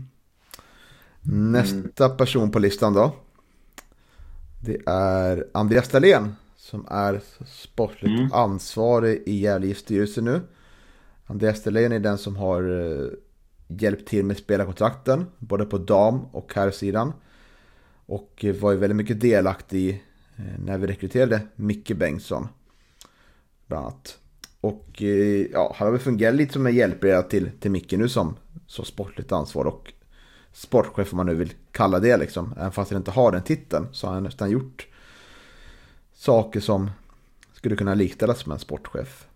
Nästa 1.53 2.09
person 2.09 2.51
på 2.51 2.59
listan 2.59 2.95
då. 2.95 3.13
Det 4.67 4.83
är 4.87 5.47
Andreas 5.55 5.89
Dahlén 5.89 6.37
som 6.57 6.87
är 6.91 7.21
sportligt 7.47 8.19
mm. 8.19 8.33
ansvarig 8.33 9.23
i 9.27 9.39
Gävle 9.39 9.75
styrelse 9.75 10.21
nu. 10.21 10.41
Andreas 11.27 11.63
Dahlén 11.63 11.93
är 11.93 11.99
den 11.99 12.19
som 12.19 12.37
har 12.37 12.71
uh, 12.71 13.11
hjälpt 13.69 14.09
till 14.09 14.25
med 14.25 14.37
spelarkontrakten 14.37 15.27
både 15.39 15.65
på 15.65 15.79
dam 15.79 16.21
och 16.33 16.55
herrsidan. 16.55 17.13
Och 18.07 18.45
var 18.61 18.73
ju 18.73 18.79
väldigt 18.79 18.97
mycket 18.97 19.21
delaktig 19.21 20.05
när 20.59 20.79
vi 20.79 20.87
rekryterade 20.87 21.41
Micke 21.57 21.93
Bengtsson. 21.97 22.49
Bland 23.67 23.85
annat. 23.85 24.19
Och 24.61 25.03
eh, 25.03 25.47
ja, 25.53 25.75
han 25.79 25.87
har 25.87 25.93
väl 25.93 26.01
fungerat 26.01 26.35
lite 26.35 26.53
som 26.53 26.67
en 26.67 26.75
hjälpreda 26.75 27.23
till, 27.23 27.51
till 27.61 27.71
Micke 27.71 27.93
nu 27.93 28.09
som, 28.09 28.37
som 28.67 28.85
sportligt 28.85 29.33
ansvar 29.33 29.65
och 29.65 29.93
sportchef 30.57 31.13
om 31.13 31.17
man 31.17 31.27
nu 31.27 31.35
vill 31.35 31.53
kalla 31.73 32.01
det 32.01 32.17
liksom. 32.17 32.55
Även 32.57 32.73
fast 32.73 32.91
han 32.91 33.01
inte 33.01 33.11
har 33.11 33.33
den 33.33 33.43
titeln 33.43 33.89
så 33.93 34.07
har 34.07 34.15
han 34.15 34.23
nästan 34.23 34.51
gjort 34.51 34.87
saker 36.15 36.61
som 36.61 36.91
skulle 37.53 37.77
kunna 37.77 37.95
likställas 37.95 38.47
med 38.47 38.55
en 38.55 38.61
sportchef. 38.61 39.27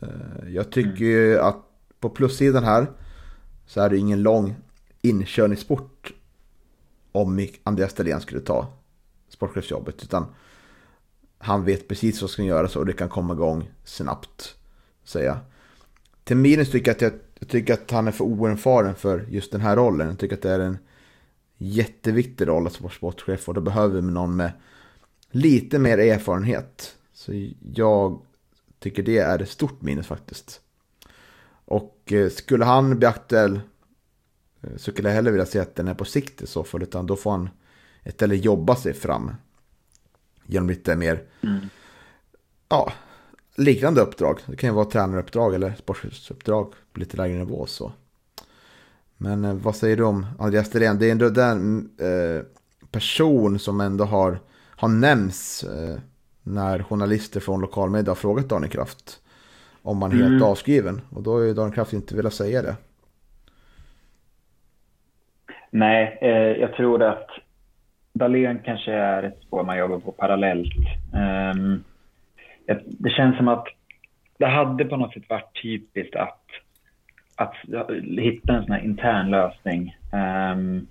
Eh, 0.00 0.48
jag 0.48 0.70
tycker 0.70 1.04
ju 1.04 1.32
mm. 1.32 1.46
att 1.46 1.56
på 2.00 2.08
plussidan 2.08 2.64
här 2.64 2.86
så 3.66 3.80
är 3.80 3.90
det 3.90 3.98
ingen 3.98 4.22
lång 4.22 4.54
inkörningssport 5.02 6.12
om 7.12 7.48
Andreas 7.62 7.94
Dahlén 7.94 8.20
skulle 8.20 8.40
ta 8.40 8.72
sportchefsjobbet. 9.28 10.02
Utan 10.02 10.26
han 11.38 11.64
vet 11.64 11.88
precis 11.88 12.22
vad 12.22 12.30
som 12.30 12.32
ska 12.32 12.42
göras 12.42 12.76
och 12.76 12.86
det 12.86 12.92
kan 12.92 13.08
komma 13.08 13.32
igång 13.34 13.70
snabbt. 13.84 14.54
Säga. 15.04 15.38
Till 16.24 16.36
minus 16.36 16.70
tycker 16.70 16.88
jag 16.90 16.94
att 16.96 17.02
jag, 17.02 17.12
jag 17.38 17.48
tycker 17.48 17.74
att 17.74 17.90
han 17.90 18.08
är 18.08 18.12
för 18.12 18.24
oerfaren 18.24 18.94
för 18.94 19.26
just 19.30 19.52
den 19.52 19.60
här 19.60 19.76
rollen. 19.76 20.08
Jag 20.08 20.18
tycker 20.18 20.36
att 20.36 20.42
det 20.42 20.50
är 20.50 20.60
en 20.60 20.78
jätteviktig 21.56 22.48
roll 22.48 22.66
att 22.66 22.80
vara 22.80 22.92
sportchef 22.92 23.48
och 23.48 23.54
då 23.54 23.60
behöver 23.60 24.00
vi 24.00 24.10
någon 24.10 24.36
med 24.36 24.52
lite 25.30 25.78
mer 25.78 25.98
erfarenhet. 25.98 26.96
Så 27.12 27.32
jag 27.74 28.22
tycker 28.78 29.02
det 29.02 29.18
är 29.18 29.42
ett 29.42 29.48
stort 29.48 29.82
minus 29.82 30.06
faktiskt. 30.06 30.60
Och 31.64 32.12
eh, 32.12 32.28
skulle 32.28 32.64
han 32.64 32.98
bli 32.98 33.06
aktuell 33.06 33.60
eh, 34.60 34.76
så 34.76 34.92
skulle 34.92 35.08
jag 35.08 35.14
hellre 35.14 35.30
vilja 35.30 35.46
se 35.46 35.58
att 35.58 35.74
den 35.74 35.88
är 35.88 35.94
på 35.94 36.04
sikt 36.04 36.42
i 36.42 36.46
så 36.46 36.64
fall. 36.64 36.82
Utan 36.82 37.06
då 37.06 37.16
får 37.16 37.30
han 37.30 37.50
istället 38.04 38.44
jobba 38.44 38.76
sig 38.76 38.94
fram 38.94 39.30
genom 40.46 40.68
lite 40.68 40.96
mer 40.96 41.22
mm. 41.42 41.58
ja, 42.68 42.92
liknande 43.58 44.00
uppdrag. 44.00 44.38
Det 44.46 44.56
kan 44.56 44.70
ju 44.70 44.74
vara 44.74 44.84
tränaruppdrag 44.84 45.54
eller 45.54 45.72
sportchefsuppdrag 45.72 46.72
på 46.92 47.00
lite 47.00 47.16
lägre 47.16 47.38
nivå. 47.38 47.66
Så. 47.66 47.92
Men 49.16 49.44
eh, 49.44 49.54
vad 49.54 49.76
säger 49.76 49.96
du 49.96 50.04
om 50.04 50.26
Andreas 50.38 50.70
Thirén? 50.70 50.98
Det 50.98 51.06
är 51.06 51.12
ändå 51.12 51.28
den 51.28 51.90
eh, 52.00 52.44
person 52.90 53.58
som 53.58 53.80
ändå 53.80 54.04
har, 54.04 54.38
har 54.76 54.88
nämnts 54.88 55.64
eh, 55.64 55.98
när 56.42 56.82
journalister 56.82 57.40
från 57.40 57.60
lokalmedia 57.60 58.10
har 58.10 58.16
frågat 58.16 58.48
Daniel 58.48 58.70
Kraft 58.70 59.20
om 59.82 59.98
man 59.98 60.10
är 60.12 60.16
helt 60.16 60.28
mm. 60.28 60.42
avskriven. 60.42 61.00
Och 61.10 61.22
då 61.22 61.32
har 61.32 61.40
ju 61.40 61.54
Daniel 61.54 61.74
Kraft 61.74 61.92
inte 61.92 62.16
velat 62.16 62.34
säga 62.34 62.62
det. 62.62 62.76
Nej, 65.70 66.18
eh, 66.20 66.60
jag 66.60 66.72
tror 66.72 67.02
att 67.02 67.28
Dahlén 68.12 68.58
kanske 68.64 68.92
är 68.92 69.22
ett 69.22 69.42
spår 69.42 69.64
man 69.64 69.78
jobbar 69.78 69.98
på 69.98 70.12
parallellt. 70.12 70.74
Um, 71.54 71.84
det 72.84 73.10
känns 73.10 73.36
som 73.36 73.48
att 73.48 73.66
det 74.38 74.46
hade 74.46 74.84
på 74.84 74.96
något 74.96 75.12
sätt 75.12 75.28
varit 75.28 75.62
typiskt 75.62 76.16
att, 76.16 76.44
att 77.36 77.54
hitta 78.02 78.52
en 78.52 78.64
sån 78.64 78.72
här 78.72 78.84
intern 78.84 79.30
lösning. 79.30 79.96
Um, 80.52 80.86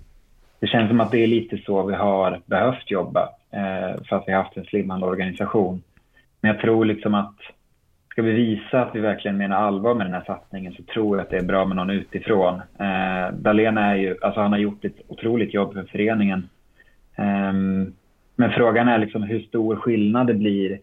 det 0.60 0.66
känns 0.66 0.88
som 0.88 1.00
att 1.00 1.10
det 1.10 1.22
är 1.22 1.26
lite 1.26 1.58
så 1.58 1.82
vi 1.82 1.94
har 1.94 2.40
behövt 2.46 2.90
jobba 2.90 3.22
uh, 3.54 4.02
för 4.04 4.16
att 4.16 4.24
vi 4.26 4.32
har 4.32 4.42
haft 4.42 4.56
en 4.56 4.64
slimmande 4.64 5.06
organisation. 5.06 5.82
Men 6.40 6.50
jag 6.50 6.60
tror 6.60 6.84
liksom 6.84 7.14
att 7.14 7.34
ska 8.10 8.22
vi 8.22 8.32
visa 8.32 8.82
att 8.82 8.94
vi 8.94 9.00
verkligen 9.00 9.36
menar 9.36 9.56
allvar 9.56 9.94
med 9.94 10.06
den 10.06 10.14
här 10.14 10.24
satsningen 10.26 10.72
så 10.72 10.82
tror 10.82 11.16
jag 11.16 11.24
att 11.24 11.30
det 11.30 11.36
är 11.36 11.44
bra 11.44 11.64
med 11.64 11.76
någon 11.76 11.90
utifrån. 11.90 12.54
Uh, 12.54 13.32
Dahlén 13.32 13.78
är 13.78 13.96
ju, 13.96 14.16
alltså 14.22 14.40
han 14.40 14.52
har 14.52 14.58
gjort 14.58 14.84
ett 14.84 15.00
otroligt 15.08 15.54
jobb 15.54 15.72
för 15.72 15.84
föreningen 15.84 16.48
Um, 17.18 17.94
men 18.36 18.50
frågan 18.50 18.88
är 18.88 18.98
liksom 18.98 19.22
hur 19.22 19.40
stor 19.40 19.76
skillnad 19.76 20.26
det 20.26 20.34
blir 20.34 20.78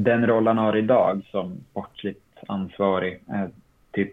den 0.00 0.26
roll 0.26 0.46
han 0.46 0.58
har 0.58 0.76
idag 0.76 1.22
som 1.30 1.60
sportsligt 1.70 2.24
ansvarig. 2.48 3.22
eh, 3.28 3.48
typ, 3.92 4.10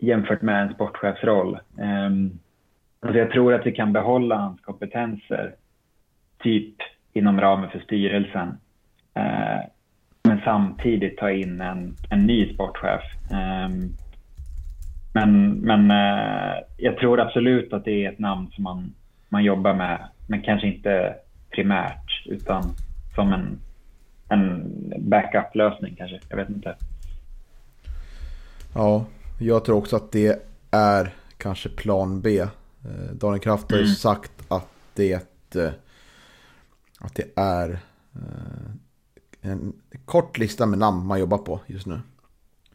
jämfört 0.00 0.42
med 0.42 0.62
en 0.62 0.74
sportchefsroll. 0.74 1.58
Um, 1.76 2.38
alltså 3.00 3.18
jag 3.18 3.30
tror 3.30 3.54
att 3.54 3.66
vi 3.66 3.72
kan 3.72 3.92
behålla 3.92 4.36
hans 4.36 4.60
kompetenser, 4.60 5.54
typ 6.38 6.74
inom 7.12 7.40
ramen 7.40 7.70
för 7.70 7.78
styrelsen. 7.78 8.48
Uh, 9.16 9.60
men 10.22 10.40
samtidigt 10.44 11.18
ta 11.18 11.30
in 11.30 11.60
en, 11.60 11.96
en 12.10 12.26
ny 12.26 12.54
sportchef. 12.54 13.02
Um, 13.30 13.96
men 15.14 15.52
men 15.52 15.90
uh, 15.90 16.54
jag 16.76 16.96
tror 16.96 17.20
absolut 17.20 17.72
att 17.72 17.84
det 17.84 18.04
är 18.04 18.12
ett 18.12 18.18
namn 18.18 18.50
som 18.50 18.64
man, 18.64 18.94
man 19.28 19.44
jobbar 19.44 19.74
med, 19.74 20.08
men 20.28 20.42
kanske 20.42 20.66
inte 20.66 21.14
primärt, 21.50 22.26
utan 22.26 22.62
som 23.14 23.32
en, 23.32 23.58
en 24.32 24.72
backup-lösning 24.98 25.94
kanske. 25.98 26.20
Jag 26.28 26.36
vet 26.36 26.48
inte. 26.48 26.76
Ja, 28.74 29.06
jag 29.38 29.64
tror 29.64 29.76
också 29.76 29.96
att 29.96 30.12
det 30.12 30.48
är 30.70 31.10
kanske 31.36 31.68
plan 31.68 32.20
B. 32.20 32.40
Eh, 32.40 32.48
Daniel 33.12 33.40
Kraft 33.40 33.70
har 33.70 33.78
ju 33.78 33.84
mm. 33.84 33.94
sagt 33.94 34.32
att 34.48 34.68
det, 34.94 35.54
eh, 35.56 35.70
att 37.00 37.14
det 37.14 37.32
är 37.36 37.70
eh, 38.14 39.50
en 39.50 39.72
kort 40.04 40.38
lista 40.38 40.66
med 40.66 40.78
namn 40.78 41.06
man 41.06 41.20
jobbar 41.20 41.38
på 41.38 41.60
just 41.66 41.86
nu. 41.86 42.00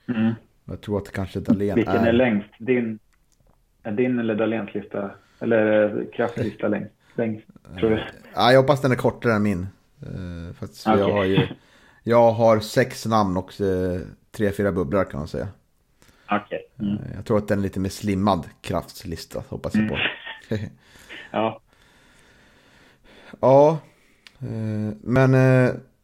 Mm. 0.07 0.33
Jag 0.65 0.81
tror 0.81 0.97
att 0.97 1.11
kanske 1.11 1.39
Dahlén 1.39 1.75
Vilken 1.75 1.95
är... 1.95 2.07
är 2.07 2.13
längst? 2.13 2.49
Din, 2.59 2.99
är 3.83 3.91
din 3.91 4.19
eller 4.19 4.35
Dahléns 4.35 4.73
lista? 4.73 5.11
Eller 5.39 6.05
kraftlista 6.13 6.67
längst? 6.67 6.91
längst 7.15 7.47
tror 7.79 7.89
du? 7.89 8.03
Ja, 8.35 8.51
jag 8.51 8.61
hoppas 8.61 8.81
den 8.81 8.91
är 8.91 8.95
kortare 8.95 9.33
än 9.33 9.43
min. 9.43 9.67
För 9.99 10.65
okay. 10.65 10.99
jag, 10.99 11.12
har 11.12 11.23
ju, 11.23 11.47
jag 12.03 12.31
har 12.31 12.60
sex 12.60 13.05
namn 13.05 13.38
och 13.38 13.51
tre, 14.31 14.51
fyra 14.51 14.71
bubblor 14.71 15.03
kan 15.03 15.19
man 15.19 15.27
säga. 15.27 15.47
Okay. 16.25 16.60
Mm. 16.79 16.93
Eh, 16.93 17.15
jag 17.15 17.25
tror 17.25 17.38
att 17.38 17.47
den 17.47 17.60
är 17.60 17.63
lite 17.63 17.79
mer 17.79 17.89
slimmad 17.89 18.45
kraftslista, 18.62 19.43
hoppas 19.49 19.75
jag 19.75 19.89
på. 19.89 19.97
Mm. 20.49 20.69
ja. 21.31 21.62
Ja, 23.39 23.77
men 25.01 25.33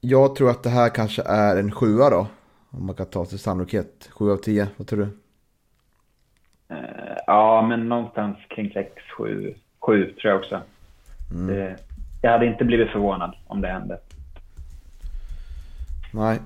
jag 0.02 0.36
tror 0.36 0.50
att 0.50 0.64
det 0.64 0.70
här 0.70 0.90
kanske 0.90 1.22
är 1.22 1.58
en 1.58 1.72
sjua 1.72 2.10
då. 2.10 2.28
Om 2.70 2.86
man 2.86 2.96
kan 2.96 3.06
ta 3.06 3.26
till 3.26 3.40
sannolikhet. 3.40 4.10
Sju 4.12 4.32
av 4.32 4.38
tio, 4.38 4.68
vad 4.78 4.88
tror 4.88 5.00
du? 5.00 5.08
Ja, 7.28 7.66
men 7.70 7.90
någonstans 7.90 8.38
kring 8.50 8.72
sex, 8.72 8.92
sju, 9.18 9.54
sju 9.80 10.06
tror 10.06 10.34
jag 10.34 10.40
också. 10.40 10.62
Mm. 11.32 11.48
Det, 11.48 11.78
jag 12.24 12.32
hade 12.32 12.46
inte 12.46 12.66
blivit 12.66 12.90
förvånad 12.90 13.36
om 13.48 13.62
det 13.62 13.68
hände. 13.68 14.00
Nej. 16.12 16.40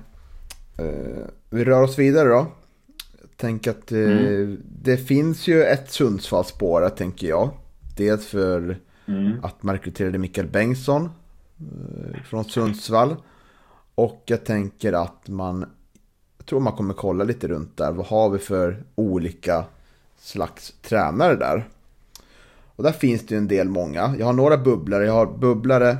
Vi 1.50 1.64
rör 1.64 1.82
oss 1.82 1.98
vidare 1.98 2.28
då. 2.28 2.46
Tänk 3.36 3.66
att 3.66 3.92
eh, 3.92 3.98
mm. 3.98 4.62
det 4.64 4.96
finns 4.96 5.48
ju 5.48 5.62
ett 5.62 5.90
Sundsvallsspår 5.90 6.88
tänker 6.88 7.28
jag. 7.28 7.50
Dels 7.96 8.26
för 8.26 8.76
mm. 9.06 9.44
att 9.44 9.62
man 9.62 9.74
rekryterade 9.74 10.18
Mikael 10.18 10.46
Bengtsson 10.46 11.04
eh, 11.04 12.22
från 12.22 12.44
Sundsvall. 12.44 13.16
Och 13.94 14.22
jag 14.26 14.44
tänker 14.44 14.92
att 14.92 15.28
man, 15.28 15.66
jag 16.38 16.46
tror 16.46 16.60
man 16.60 16.72
kommer 16.72 16.94
kolla 16.94 17.24
lite 17.24 17.48
runt 17.48 17.76
där. 17.76 17.92
Vad 17.92 18.06
har 18.06 18.30
vi 18.30 18.38
för 18.38 18.82
olika 18.94 19.64
slags 20.16 20.74
tränare 20.82 21.36
där? 21.36 21.64
Och 22.78 22.84
där 22.84 22.92
finns 22.92 23.26
det 23.26 23.34
ju 23.34 23.38
en 23.38 23.48
del 23.48 23.68
många. 23.68 24.14
Jag 24.18 24.26
har 24.26 24.32
några 24.32 24.56
bubblare. 24.56 25.06
Jag 25.06 25.12
har 25.12 25.26
bubblare 25.26 25.96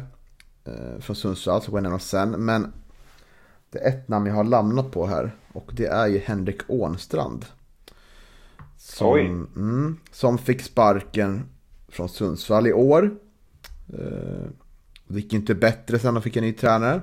eh, 0.64 1.00
från 1.00 1.16
Sundsvall 1.16 1.62
jag 1.66 1.82
nämna 1.82 1.98
sen. 1.98 2.30
Men 2.30 2.72
det 3.70 3.78
är 3.78 3.88
ett 3.88 4.08
namn 4.08 4.26
jag 4.26 4.34
har 4.34 4.44
lämnat 4.44 4.90
på 4.90 5.06
här. 5.06 5.36
Och 5.52 5.70
det 5.72 5.86
är 5.86 6.06
ju 6.06 6.18
Henrik 6.18 6.60
Ånstrand. 6.68 7.44
Som, 8.76 9.18
mm, 9.56 9.96
som 10.12 10.38
fick 10.38 10.62
sparken 10.62 11.44
från 11.88 12.08
Sundsvall 12.08 12.66
i 12.66 12.72
år. 12.72 13.16
Eh, 13.88 14.48
det 15.06 15.20
gick 15.20 15.32
inte 15.32 15.54
bättre 15.54 15.98
sen 15.98 16.14
han 16.14 16.22
fick 16.22 16.36
en 16.36 16.44
ny 16.44 16.52
tränare. 16.52 17.00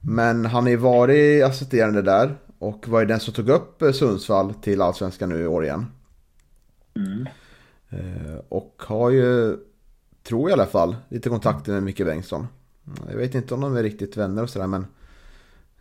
Men 0.00 0.46
han 0.46 0.62
har 0.62 0.70
ju 0.70 0.76
varit 0.76 1.44
assisterande 1.44 2.02
där. 2.02 2.36
Och 2.58 2.88
var 2.88 3.00
ju 3.00 3.06
den 3.06 3.20
som 3.20 3.34
tog 3.34 3.48
upp 3.48 3.82
Sundsvall 3.94 4.54
till 4.54 4.82
Allsvenskan 4.82 5.28
nu 5.28 5.42
i 5.42 5.46
år 5.46 5.64
igen. 5.64 5.86
Mm. 6.96 7.26
Eh, 7.92 8.38
och 8.48 8.82
har 8.86 9.10
ju, 9.10 9.56
tror 10.22 10.50
jag 10.50 10.58
i 10.58 10.60
alla 10.60 10.70
fall, 10.70 10.96
lite 11.08 11.28
kontakter 11.28 11.72
med 11.72 11.82
Micke 11.82 12.04
Bengtsson. 12.04 12.46
Jag 13.10 13.16
vet 13.16 13.34
inte 13.34 13.54
om 13.54 13.60
de 13.60 13.76
är 13.76 13.82
riktigt 13.82 14.16
vänner 14.16 14.42
och 14.42 14.50
sådär 14.50 14.66
men 14.66 14.86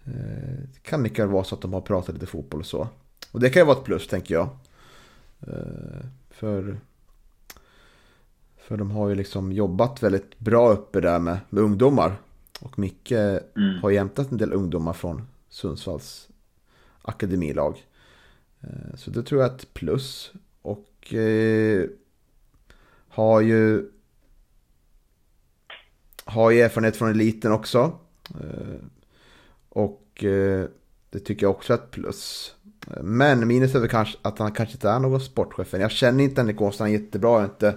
Eh, 0.06 0.60
det 0.74 0.80
kan 0.84 1.02
mycket 1.02 1.19
väl 1.19 1.28
vara 1.28 1.43
så 1.43 1.56
att 1.56 1.62
de 1.62 1.74
har 1.74 1.82
pratat 1.82 2.15
lite 2.15 2.26
fotboll 2.26 2.60
och 2.60 2.65
så. 2.65 2.88
Och 3.32 3.39
det 3.39 3.50
kan 3.50 3.62
ju 3.62 3.65
vara 3.65 3.78
ett 3.78 3.84
plus 3.84 4.08
tänker 4.08 4.34
jag. 4.34 4.50
Eh, 5.39 6.06
för, 6.30 6.78
för 8.58 8.78
de 8.78 8.91
har 8.91 9.10
ju 9.10 9.15
liksom 9.15 9.52
jobbat 9.52 10.04
väldigt 10.04 10.39
bra 10.39 10.71
uppe 10.71 11.02
där 11.02 11.19
med, 11.19 11.38
med 11.50 11.63
ungdomar. 11.63 12.15
Och 12.62 12.80
Micke 12.80 13.12
mm. 13.12 13.82
har 13.82 13.91
jämtat 13.91 14.32
en 14.32 14.38
del 14.38 14.54
ungdomar 14.54 14.93
från 14.93 15.28
Sundsvalls 15.50 16.30
akademilag. 17.02 17.86
Så 18.95 19.12
det 19.12 19.24
tror 19.24 19.41
jag 19.41 19.52
är 19.52 19.56
ett 19.56 19.74
plus. 19.74 20.32
Och 20.62 21.13
eh, 21.13 21.86
har 23.12 23.41
ju 23.41 23.91
har 26.26 26.52
ju 26.52 26.62
erfarenhet 26.62 26.97
från 26.97 27.10
eliten 27.10 27.52
också. 27.52 27.91
Eh, 28.30 28.86
och 29.69 30.24
eh, 30.24 30.65
det 31.10 31.19
tycker 31.19 31.45
jag 31.45 31.52
också 31.52 31.74
är 31.74 31.78
ett 31.78 31.91
plus. 31.91 32.56
Men 33.02 33.47
minus 33.47 33.76
är 33.76 33.80
väl 33.80 33.89
kanske 33.89 34.17
att 34.21 34.39
han 34.39 34.52
kanske 34.52 34.76
inte 34.76 34.89
är 34.89 35.00
någon 35.00 35.19
sportchef. 35.19 35.74
Jag 35.74 35.91
känner 35.91 36.24
inte 36.24 36.41
Henrik 36.41 36.62
Åstrand 36.62 36.91
jättebra. 36.91 37.30
Jag 37.30 37.38
har 37.38 37.43
inte, 37.43 37.76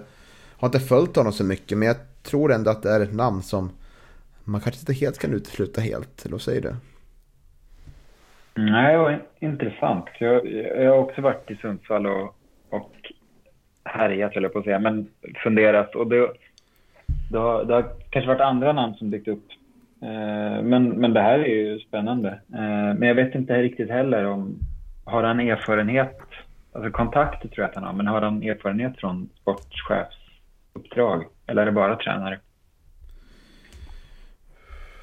har 0.57 0.67
inte 0.67 0.79
följt 0.79 1.15
honom 1.15 1.33
så 1.33 1.43
mycket. 1.43 1.77
Men 1.77 1.87
jag 1.87 1.97
tror 2.23 2.51
ändå 2.51 2.71
att 2.71 2.83
det 2.83 2.91
är 2.91 2.99
ett 2.99 3.13
namn 3.13 3.41
som 3.41 3.69
man 4.43 4.61
kanske 4.61 4.81
inte 4.81 4.93
helt 4.93 5.19
kan 5.19 5.33
utesluta 5.33 5.81
helt. 5.81 6.25
Eller 6.25 6.31
vad 6.31 6.41
säger 6.41 6.61
du? 6.61 6.75
Nej, 8.53 8.93
det 8.93 8.97
var 8.97 9.25
intressant. 9.39 10.05
Jag, 10.19 10.47
jag 10.51 10.91
har 10.91 10.97
också 10.97 11.21
varit 11.21 11.51
i 11.51 11.55
Sundsvall 11.55 12.05
och 12.05 12.35
härjat, 13.85 14.35
jag 14.35 14.53
på 14.53 14.59
att 14.59 14.65
säga, 14.65 14.79
men 14.79 15.07
funderat. 15.43 15.95
Och 15.95 16.07
det, 16.07 16.27
det, 17.31 17.37
har, 17.37 17.65
det 17.65 17.73
har 17.73 17.85
kanske 18.09 18.27
varit 18.27 18.41
andra 18.41 18.73
namn 18.73 18.95
som 18.95 19.11
dykt 19.11 19.27
upp 19.27 19.51
Eh, 20.05 20.63
men, 20.63 20.89
men 20.89 21.13
det 21.13 21.21
här 21.21 21.39
är 21.39 21.55
ju 21.55 21.79
spännande. 21.79 22.29
Eh, 22.29 22.93
men 22.97 23.01
jag 23.01 23.15
vet 23.15 23.35
inte 23.35 23.61
riktigt 23.61 23.89
heller 23.89 24.25
om... 24.25 24.59
Har 25.05 25.23
han 25.23 25.39
erfarenhet? 25.39 26.19
Alltså 26.71 26.91
kontakter 26.91 27.49
tror 27.49 27.63
jag 27.63 27.69
att 27.69 27.75
han 27.75 27.83
har, 27.83 27.93
men 27.93 28.07
har 28.07 28.21
han 28.21 28.43
erfarenhet 28.43 28.97
från 28.97 29.29
sportchefsuppdrag? 29.41 31.25
Eller 31.47 31.61
är 31.61 31.65
det 31.65 31.71
bara 31.71 31.95
tränare? 31.95 32.39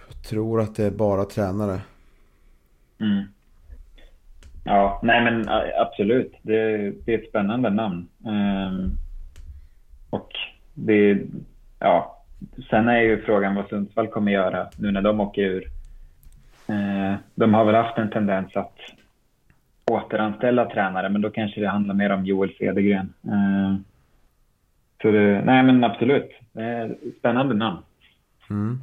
Jag 0.09 0.23
tror 0.23 0.61
att 0.61 0.77
det 0.77 0.85
är 0.85 0.91
bara 0.91 1.25
tränare. 1.25 1.81
Mm. 3.01 3.25
Ja, 4.65 5.01
nej 5.03 5.25
men 5.25 5.49
absolut. 5.79 6.33
Det, 6.43 6.91
det 7.05 7.15
är 7.15 7.19
ett 7.19 7.29
spännande 7.29 7.71
namn. 7.71 8.09
Um, 8.25 8.99
och 10.11 10.31
det, 10.75 11.19
ja, 11.79 12.23
Sen 12.71 12.89
är 12.89 13.01
ju 13.01 13.23
frågan 13.23 13.55
vad 13.55 13.69
Sundsvall 13.69 14.09
kommer 14.09 14.33
göra 14.33 14.69
nu 14.77 14.91
när 14.91 15.03
de 15.03 15.21
åker 15.21 15.43
ur. 15.43 15.65
Eh, 16.67 17.15
de 17.35 17.55
har 17.55 17.65
väl 17.65 17.75
haft 17.75 17.99
en 17.99 18.11
tendens 18.11 18.57
att 18.57 18.77
återanställa 19.91 20.71
tränare, 20.71 21.09
men 21.09 21.21
då 21.21 21.31
kanske 21.31 21.61
det 21.61 21.69
handlar 21.69 21.95
mer 21.95 22.11
om 22.11 22.25
Joel 22.25 22.55
Cedergren. 22.59 23.13
Eh, 23.25 23.77
så 25.03 25.11
det, 25.11 25.43
nej 25.45 25.63
men 25.63 25.85
absolut, 25.85 26.31
det 26.53 26.63
är 26.63 26.97
spännande 27.19 27.55
namn. 27.55 27.79
Mm. 28.51 28.81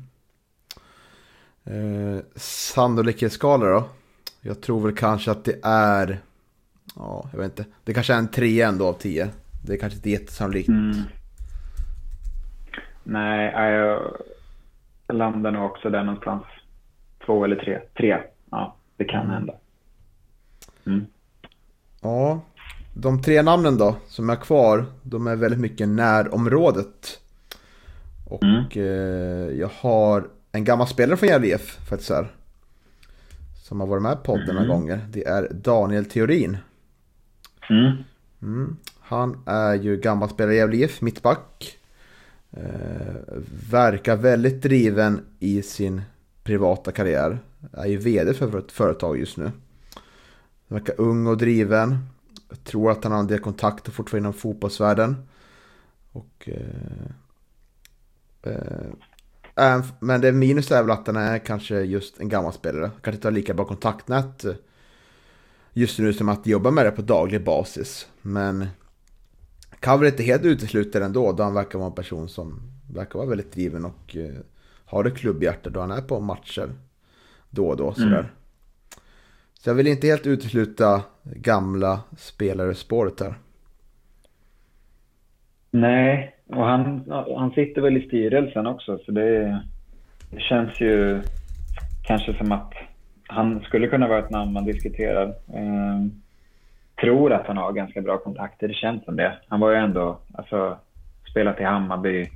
Eh, 1.65 2.23
Sannolikhetsskala 2.35 3.65
då? 3.65 3.89
Jag 4.41 4.61
tror 4.61 4.81
väl 4.81 4.95
kanske 4.95 5.31
att 5.31 5.45
det 5.45 5.59
är, 5.63 6.19
ja, 6.95 7.29
jag 7.31 7.39
vet 7.39 7.59
inte, 7.59 7.65
det 7.83 7.93
kanske 7.93 8.13
är 8.13 8.17
en 8.17 8.27
tre 8.27 8.61
ändå 8.61 8.87
av 8.87 8.93
tio. 8.93 9.29
Det 9.65 9.73
är 9.73 9.77
kanske 9.77 9.97
inte 9.97 10.09
jättesannolikt. 10.09 10.69
Mm. 10.69 10.95
Nej, 13.03 13.53
jag 13.71 14.15
landar 15.07 15.51
nog 15.51 15.65
också 15.65 15.89
där 15.89 16.03
någonstans. 16.03 16.43
Två 17.25 17.45
eller 17.45 17.55
tre. 17.55 17.79
Tre. 17.97 18.17
Ja, 18.49 18.75
det 18.97 19.05
kan 19.05 19.21
mm. 19.21 19.31
hända. 19.33 19.53
Mm. 20.85 21.05
Ja, 22.01 22.41
de 22.93 23.21
tre 23.21 23.41
namnen 23.41 23.77
då 23.77 23.95
som 24.07 24.29
är 24.29 24.35
kvar, 24.35 24.85
de 25.03 25.27
är 25.27 25.35
väldigt 25.35 25.59
mycket 25.59 25.87
närområdet. 25.87 27.19
Och 28.29 28.43
mm. 28.43 28.65
eh, 28.75 29.59
jag 29.59 29.69
har 29.79 30.27
en 30.51 30.63
gammal 30.63 30.87
spelare 30.87 31.17
från 31.17 31.29
Gävle 31.29 31.47
IF 31.47 31.77
faktiskt 31.89 32.09
här. 32.09 32.31
Som 33.69 33.79
har 33.79 33.87
varit 33.87 34.03
med 34.03 34.17
på 34.17 34.23
podden 34.23 34.45
några 34.45 34.59
mm. 34.59 34.67
gånger. 34.67 35.07
Det 35.09 35.27
är 35.27 35.53
Daniel 35.53 36.05
Theorin. 36.05 36.57
Mm. 37.69 37.91
Mm. 38.41 38.77
Han 38.99 39.43
är 39.45 39.73
ju 39.73 39.97
gammal 39.97 40.29
spelare 40.29 40.55
i 40.55 40.57
Gävle 40.57 40.77
IF, 40.77 41.01
mittback. 41.01 41.77
Eh, 42.51 43.15
verkar 43.71 44.15
väldigt 44.15 44.61
driven 44.61 45.25
i 45.39 45.61
sin 45.61 46.01
privata 46.43 46.91
karriär. 46.91 47.39
Är 47.73 47.85
ju 47.85 47.97
vd 47.97 48.33
för 48.33 48.59
ett 48.59 48.71
företag 48.71 49.19
just 49.19 49.37
nu. 49.37 49.51
Verkar 50.67 51.01
ung 51.01 51.27
och 51.27 51.37
driven. 51.37 51.97
jag 52.49 52.63
tror 52.63 52.91
att 52.91 53.03
han 53.03 53.13
har 53.13 53.19
en 53.19 53.27
del 53.27 53.39
kontakter 53.39 53.91
fortfarande 53.91 54.27
inom 54.27 54.33
fotbollsvärlden. 54.33 55.27
Och... 56.11 56.49
Eh, 56.51 57.11
eh, 58.43 59.08
men 59.99 60.21
det 60.21 60.31
minus 60.31 60.71
är 60.71 60.81
väl 60.81 60.91
att 60.91 61.07
han 61.07 61.15
är 61.15 61.39
kanske 61.39 61.81
just 61.81 62.19
en 62.19 62.29
gammal 62.29 62.53
spelare. 62.53 62.91
Kanske 63.01 63.17
inte 63.17 63.27
har 63.27 63.31
lika 63.31 63.53
bra 63.53 63.65
kontaktnät 63.65 64.45
just 65.73 65.99
nu 65.99 66.13
som 66.13 66.29
att 66.29 66.47
jobba 66.47 66.71
med 66.71 66.85
det 66.85 66.91
på 66.91 67.01
daglig 67.01 67.43
basis. 67.43 68.07
Men 68.21 68.67
kan 69.79 69.99
väl 69.99 70.09
inte 70.09 70.23
helt 70.23 70.45
utesluta 70.45 70.99
det 70.99 71.05
ändå, 71.05 71.31
då 71.31 71.43
han 71.43 71.53
verkar 71.53 71.79
vara 71.79 71.89
en 71.89 71.95
person 71.95 72.29
som 72.29 72.61
verkar 72.93 73.19
vara 73.19 73.29
väldigt 73.29 73.51
driven 73.51 73.85
och 73.85 74.15
eh, 74.15 74.35
har 74.85 75.05
ett 75.05 75.17
klubbhjärta 75.17 75.69
då 75.69 75.79
han 75.79 75.91
är 75.91 76.01
på 76.01 76.19
matcher 76.19 76.69
då 77.49 77.67
och 77.67 77.77
då. 77.77 77.93
Sådär. 77.93 78.19
Mm. 78.19 78.25
Så 79.53 79.69
jag 79.69 79.75
vill 79.75 79.87
inte 79.87 80.07
helt 80.07 80.27
utesluta 80.27 81.01
gamla 81.23 82.01
spelare 82.17 82.75
spåret 82.75 83.19
här. 83.19 83.37
Nej, 85.71 86.35
och 86.47 86.65
han, 86.65 87.03
han 87.37 87.51
sitter 87.51 87.81
väl 87.81 87.97
i 87.97 88.07
styrelsen 88.07 88.67
också 88.67 88.97
så 89.05 89.11
det, 89.11 89.61
det 90.31 90.39
känns 90.39 90.81
ju 90.81 91.21
kanske 92.03 92.33
som 92.33 92.51
att 92.51 92.73
han 93.27 93.61
skulle 93.61 93.87
kunna 93.87 94.07
vara 94.07 94.19
ett 94.19 94.29
namn 94.29 94.53
man 94.53 94.65
diskuterar. 94.65 95.27
Eh, 95.27 96.05
tror 97.01 97.33
att 97.33 97.47
han 97.47 97.57
har 97.57 97.71
ganska 97.71 98.01
bra 98.01 98.17
kontakter, 98.17 98.67
det 98.67 98.73
känns 98.73 99.05
som 99.05 99.15
det. 99.15 99.37
Han 99.47 99.59
var 99.59 99.71
ju 99.71 99.77
ändå, 99.77 100.17
alltså, 100.33 100.77
spelat 101.31 101.59
i 101.59 101.63
Hammarby 101.63 102.29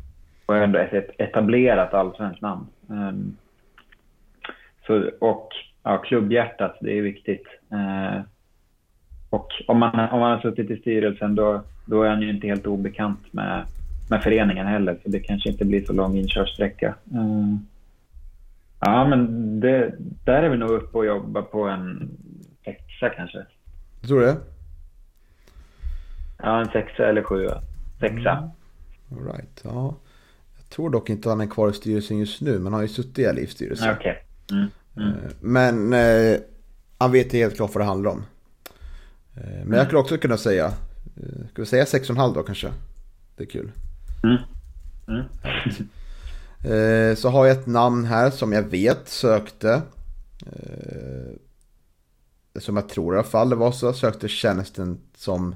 och 0.45 0.57
ändå 0.57 0.79
ett 0.79 1.09
etablerat 1.17 1.93
allsvenskt 1.93 2.41
namn. 2.41 2.67
Eh, 2.89 3.13
så, 4.87 5.09
och 5.19 5.49
ja, 5.83 5.97
klubbhjärtat, 5.97 6.77
det 6.81 6.97
är 6.97 7.01
viktigt. 7.01 7.47
Eh, 7.71 8.21
och 9.33 9.51
om 9.67 9.79
man, 9.79 10.09
om 10.09 10.19
man 10.19 10.31
har 10.31 10.39
suttit 10.39 10.71
i 10.71 10.77
styrelsen 10.77 11.35
då, 11.35 11.61
då 11.85 12.03
är 12.03 12.09
han 12.09 12.21
ju 12.21 12.29
inte 12.29 12.47
helt 12.47 12.67
obekant 12.67 13.33
med, 13.33 13.63
med 14.09 14.23
föreningen 14.23 14.67
heller, 14.67 14.97
så 15.03 15.09
det 15.09 15.19
kanske 15.19 15.49
inte 15.49 15.65
blir 15.65 15.85
så 15.85 15.93
lång 15.93 16.17
inkörsträcka. 16.17 16.87
Eh, 16.87 17.57
Ja, 18.85 19.07
men 19.07 19.59
det, 19.59 19.95
där 20.25 20.43
är 20.43 20.49
vi 20.49 20.57
nog 20.57 20.69
uppe 20.69 20.97
och 20.97 21.05
jobbar 21.05 21.41
på 21.41 21.63
en 21.63 22.09
sexa 22.65 23.09
kanske. 23.09 23.45
Du 24.01 24.07
tror 24.07 24.21
det? 24.21 24.37
Ja, 26.37 26.59
en 26.59 26.67
sexa 26.67 27.09
eller 27.09 27.23
sjua. 27.23 27.61
Sexa. 27.99 28.31
Mm. 28.31 28.49
All 29.11 29.33
right. 29.33 29.61
ja. 29.63 29.95
Jag 30.57 30.69
tror 30.69 30.89
dock 30.89 31.09
inte 31.09 31.29
han 31.29 31.41
är 31.41 31.47
kvar 31.47 31.69
i 31.69 31.73
styrelsen 31.73 32.19
just 32.19 32.41
nu, 32.41 32.53
men 32.53 32.63
han 32.63 32.73
har 32.73 32.81
ju 32.81 32.87
suttit 32.87 33.19
i 33.19 33.33
LIF-styrelsen. 33.33 33.93
Okay. 33.97 34.15
Mm. 34.51 34.67
Mm. 34.97 35.09
Eh, 35.09 35.31
men 35.39 35.93
eh, 35.93 36.39
han 36.97 37.11
vet 37.11 37.33
helt 37.33 37.55
klart 37.55 37.75
vad 37.75 37.81
det 37.81 37.87
handlar 37.87 38.11
om. 38.11 38.23
Eh, 39.35 39.65
men 39.65 39.77
jag 39.77 39.85
skulle 39.85 39.99
också 39.99 40.17
kunna 40.17 40.37
säga, 40.37 40.65
eh, 41.15 41.47
ska 41.51 41.61
vi 41.61 41.65
säga 41.65 41.85
6,5 41.85 42.33
då 42.33 42.43
kanske? 42.43 42.73
Det 43.35 43.43
är 43.43 43.47
kul. 43.47 43.71
Mm. 44.23 44.37
Mm. 45.07 45.25
Eh, 46.63 47.15
så 47.15 47.29
har 47.29 47.45
jag 47.45 47.57
ett 47.57 47.67
namn 47.67 48.05
här 48.05 48.29
som 48.29 48.53
jag 48.53 48.63
vet 48.63 49.09
sökte. 49.09 49.81
Som 52.59 52.75
jag 52.75 52.89
tror 52.89 53.15
i 53.15 53.17
alla 53.17 53.27
fall 53.27 53.49
det 53.49 53.55
var 53.55 53.71
så. 53.71 53.93
Sökte 53.93 54.27
tjänsten 54.27 54.99
som 55.17 55.55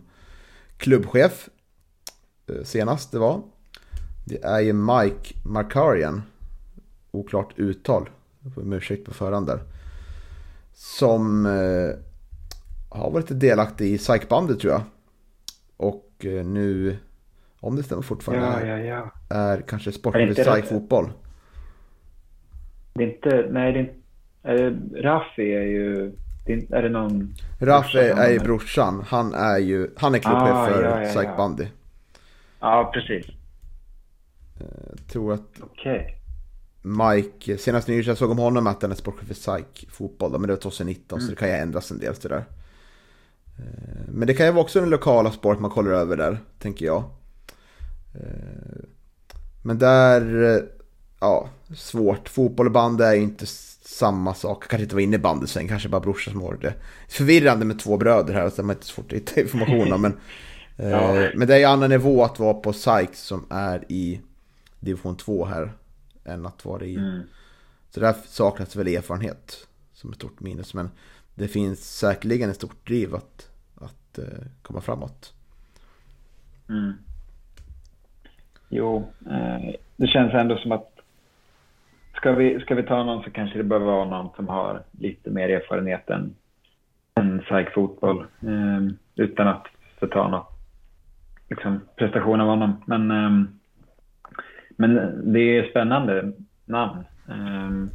klubbchef. 0.78 1.49
Senast 2.63 3.11
det 3.11 3.19
var. 3.19 3.41
Det 4.25 4.43
är 4.43 4.59
ju 4.59 4.73
Mike 4.73 5.34
Markarian. 5.45 6.23
Oklart 7.11 7.53
uttal. 7.55 8.09
Jag 8.39 8.53
får 8.53 8.73
ursäkt 8.73 9.05
på 9.05 9.13
förhand 9.13 9.47
där. 9.47 9.59
Som 10.73 11.45
har 12.98 13.12
varit 13.12 13.39
delaktig 13.39 13.93
i 13.93 13.98
psykbandet 13.98 14.60
tror 14.60 14.74
jag. 14.74 14.82
Och 15.78 16.26
nu 16.45 16.98
om 17.60 17.76
det 17.76 17.84
stämmer 17.84 18.02
fortfarande, 18.02 18.68
ja, 18.68 18.78
ja, 18.78 19.12
ja. 19.30 19.36
är 19.36 19.62
kanske 19.62 19.91
sportlig 19.91 20.66
fotboll. 20.66 21.10
Det 22.93 23.04
är 23.04 23.08
inte, 23.08 23.48
nej 23.52 23.74
det 23.74 23.80
är 23.80 23.82
inte, 23.82 25.02
Raffi 25.02 25.56
är 25.56 25.62
ju, 25.62 26.12
är 26.70 26.82
det 26.82 26.89
någon? 26.89 27.34
Raffi 27.60 27.98
är 27.98 28.30
ju 28.30 28.39
brorsan, 28.39 29.04
han 29.08 29.34
är 29.34 29.58
ju, 29.58 29.89
han 29.98 30.16
är 30.16 30.20
klubbchef 30.20 30.50
ah, 30.50 30.68
för 30.68 30.84
ja, 30.84 30.89
ja, 30.89 31.04
ja. 32.60 32.91
Precis. 32.93 33.26
Jag 34.60 34.68
eh, 34.68 34.95
tror 35.12 35.34
att 35.34 35.62
okay. 35.62 36.02
Mike, 36.82 37.58
senast 37.58 37.88
nyligen 37.88 38.08
jag 38.08 38.18
såg 38.18 38.32
om 38.32 38.38
honom 38.38 38.68
att 38.68 38.82
han 38.82 38.91
är 38.91 38.95
sportchef 38.95 39.28
för 39.28 39.36
SAIK 39.36 39.88
fotboll, 39.91 40.32
men 40.32 40.41
det 40.41 40.54
var 40.54 40.62
2019 40.62 41.20
mm. 41.20 41.26
så 41.26 41.32
det 41.32 41.39
kan 41.39 41.50
ju 41.50 41.54
ändras 41.54 41.91
en 41.91 42.00
del 42.00 42.16
sådär. 42.16 42.43
Eh, 43.60 44.08
men 44.08 44.28
det 44.28 44.34
kan 44.34 44.45
ju 44.45 44.51
vara 44.51 44.64
också 44.64 44.80
den 44.80 44.89
lokala 44.89 45.32
sport 45.32 45.60
man 45.60 45.72
kollar 45.72 45.91
över 45.91 46.18
där, 46.18 46.39
tänker 46.60 46.86
jag. 46.86 47.03
Eh, 48.16 48.84
men 49.62 49.78
där, 49.78 50.43
eh, 50.43 50.64
ja, 51.20 51.49
svårt. 51.76 52.30
Fotboll 52.30 52.66
och 52.66 52.72
bandy 52.72 53.03
är 53.03 53.16
inte 53.16 53.45
samma 53.82 54.34
sak. 54.34 54.68
Kanske 54.68 54.84
inte 54.84 54.95
var 54.95 55.01
innebandy 55.01 55.47
sen, 55.47 55.68
kanske 55.68 55.89
bara 55.89 56.01
brorsor 56.01 56.32
som 56.32 56.41
har 56.41 56.58
det. 56.62 56.74
Förvirrande 57.10 57.66
med 57.66 57.80
två 57.80 57.97
bröder 57.97 58.34
här, 58.34 58.49
så 58.49 58.62
är 58.62 58.72
inte 58.72 58.86
svårt 58.86 59.12
att 59.12 59.18
hitta 59.18 59.41
information 59.41 59.93
om. 59.93 60.01
Men, 60.01 60.18
ja. 60.76 61.30
men 61.36 61.47
det 61.47 61.55
är 61.55 61.60
ju 61.60 61.66
annan 61.66 61.89
nivå 61.89 62.24
att 62.24 62.39
vara 62.39 62.53
på 62.53 62.74
Sykes 62.74 63.22
som 63.22 63.45
är 63.49 63.91
i 63.91 64.22
division 64.80 65.18
2 65.18 65.45
här. 65.45 65.74
Än 66.26 66.45
att 66.45 66.66
vara 66.66 66.86
i... 66.86 66.95
Mm. 66.95 67.22
Så 67.89 67.99
där 67.99 68.16
saknas 68.28 68.76
väl 68.76 68.88
erfarenhet 68.88 69.68
som 69.93 70.10
ett 70.10 70.16
stort 70.16 70.39
minus. 70.39 70.74
Men 70.74 70.89
det 71.38 71.47
finns 71.47 71.97
säkerligen 71.99 72.49
ett 72.49 72.55
stort 72.55 72.88
driv 72.88 73.15
att, 73.15 73.51
att 73.75 74.17
eh, 74.17 74.45
komma 74.61 74.81
framåt. 74.81 75.33
Mm. 76.69 76.93
Jo, 78.69 79.11
eh, 79.29 79.75
det 79.95 80.07
känns 80.07 80.33
ändå 80.33 80.57
som 80.57 80.71
att 80.71 80.99
ska 82.15 82.31
vi, 82.31 82.59
ska 82.59 82.75
vi 82.75 82.83
ta 82.83 83.03
någon 83.03 83.23
så 83.23 83.31
kanske 83.31 83.57
det 83.57 83.63
behöver 83.63 83.85
vara 83.85 84.05
någon 84.05 84.35
som 84.35 84.47
har 84.47 84.83
lite 84.91 85.29
mer 85.29 85.49
erfarenhet 85.49 86.09
än, 86.09 86.35
än 87.15 87.41
fotboll 87.73 88.25
eh, 88.41 88.95
utan 89.15 89.47
att 89.47 89.67
förta 89.99 90.27
något 90.27 90.49
liksom, 91.49 91.79
prestation 91.95 92.41
av 92.41 92.47
honom. 92.47 92.83
Men, 92.85 93.11
eh, 93.11 93.49
men 94.69 95.21
det 95.33 95.39
är 95.39 95.69
spännande 95.69 96.31
namn. 96.65 97.03
Eh, 97.29 97.89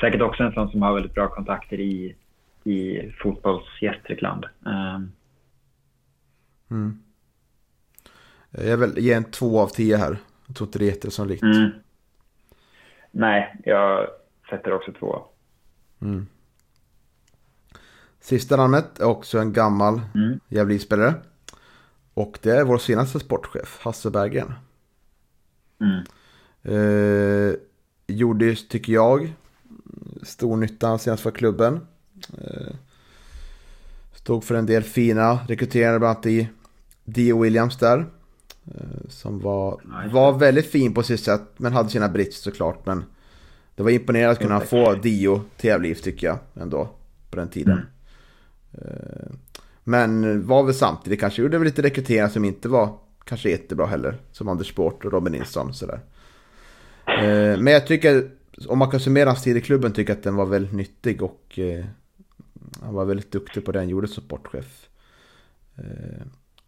säkert 0.00 0.22
också 0.22 0.42
en 0.42 0.52
sån 0.52 0.70
som 0.70 0.82
har 0.82 0.94
väldigt 0.94 1.14
bra 1.14 1.28
kontakter 1.28 1.80
i, 1.80 2.14
i 2.64 3.12
fotbolls 3.22 3.82
Gästrikland. 3.82 4.44
Eh. 4.66 5.00
Mm. 6.70 7.02
Jag 8.50 8.76
vill 8.76 8.98
ge 8.98 9.12
en 9.12 9.24
två 9.24 9.60
av 9.60 9.68
tio 9.68 9.96
här. 9.96 10.18
Jag 10.46 10.56
tror 10.56 10.68
inte 10.68 10.78
det 10.78 10.84
är 10.84 10.90
jättesannolikt. 10.90 11.42
Mm. 11.42 11.70
Nej, 13.10 13.56
jag 13.64 14.06
sätter 14.50 14.72
också 14.72 14.92
två. 14.92 15.24
Mm. 16.00 16.26
Sista 18.20 18.56
namnet 18.56 19.00
är 19.00 19.04
också 19.04 19.38
en 19.38 19.52
gammal 19.52 20.00
mm. 20.14 20.40
Gävlespelare. 20.48 21.14
Och 22.14 22.38
det 22.42 22.50
är 22.50 22.64
vår 22.64 22.78
senaste 22.78 23.20
sportchef, 23.20 23.78
Hasse 23.82 24.10
Berggren. 24.10 24.52
Mm. 25.80 26.04
Eh, 26.62 27.54
gjorde, 28.06 28.54
tycker 28.54 28.92
jag, 28.92 29.32
stor 30.22 30.56
nytta 30.56 30.98
senast 30.98 31.22
för 31.22 31.30
klubben. 31.30 31.86
Eh, 32.38 32.74
stod 34.14 34.44
för 34.44 34.54
en 34.54 34.66
del 34.66 34.82
fina 34.82 35.38
rekryteringar, 35.48 35.98
bland 35.98 36.14
annat 36.14 36.26
i 36.26 36.48
Dio 37.04 37.42
Williams 37.42 37.76
där. 37.76 38.06
Eh, 38.74 39.08
som 39.08 39.40
var, 39.40 39.80
var 40.12 40.38
väldigt 40.38 40.70
fin 40.70 40.94
på 40.94 41.02
sitt 41.02 41.20
sätt, 41.20 41.42
men 41.56 41.72
hade 41.72 41.88
sina 41.88 42.08
brister 42.08 42.50
såklart. 42.50 42.86
Men 42.86 43.04
det 43.74 43.82
var 43.82 43.90
imponerande 43.90 44.32
att 44.32 44.38
kunna 44.38 44.60
få 44.60 44.94
Dio 44.94 45.42
till 45.56 45.68
Gävle 45.68 45.94
tycker 45.94 46.26
jag 46.26 46.38
ändå, 46.54 46.88
på 47.30 47.36
den 47.36 47.48
tiden. 47.48 47.72
Mm. 47.72 47.86
Men 49.84 50.46
var 50.46 50.62
väl 50.62 50.74
samtidigt 50.74 51.20
kanske 51.20 51.42
gjorde 51.42 51.58
väl 51.58 51.64
lite 51.64 51.82
rekryteringar 51.82 52.28
som 52.28 52.44
inte 52.44 52.68
var 52.68 52.98
kanske 53.24 53.50
jättebra 53.50 53.86
heller. 53.86 54.16
Som 54.32 54.48
Anders 54.48 54.68
Sport 54.68 55.04
och 55.04 55.12
Robin 55.12 55.32
Nilsson 55.32 55.74
sådär. 55.74 56.00
Eh, 57.06 57.58
men 57.58 57.66
jag 57.66 57.86
tycker, 57.86 58.30
om 58.66 58.78
man 58.78 58.90
kan 58.90 59.00
summera 59.00 59.28
hans 59.28 59.42
tid 59.42 59.56
i 59.56 59.60
klubben, 59.60 59.92
tycker 59.92 60.12
jag 60.12 60.18
att 60.18 60.24
den 60.24 60.36
var 60.36 60.46
väldigt 60.46 60.72
nyttig 60.72 61.22
och 61.22 61.58
han 62.82 62.94
var 62.94 63.04
väldigt 63.04 63.32
duktig 63.32 63.64
på 63.64 63.72
det 63.72 63.78
han 63.78 63.88
gjorde 63.88 64.08
som 64.08 64.24
sportchef. 64.24 64.88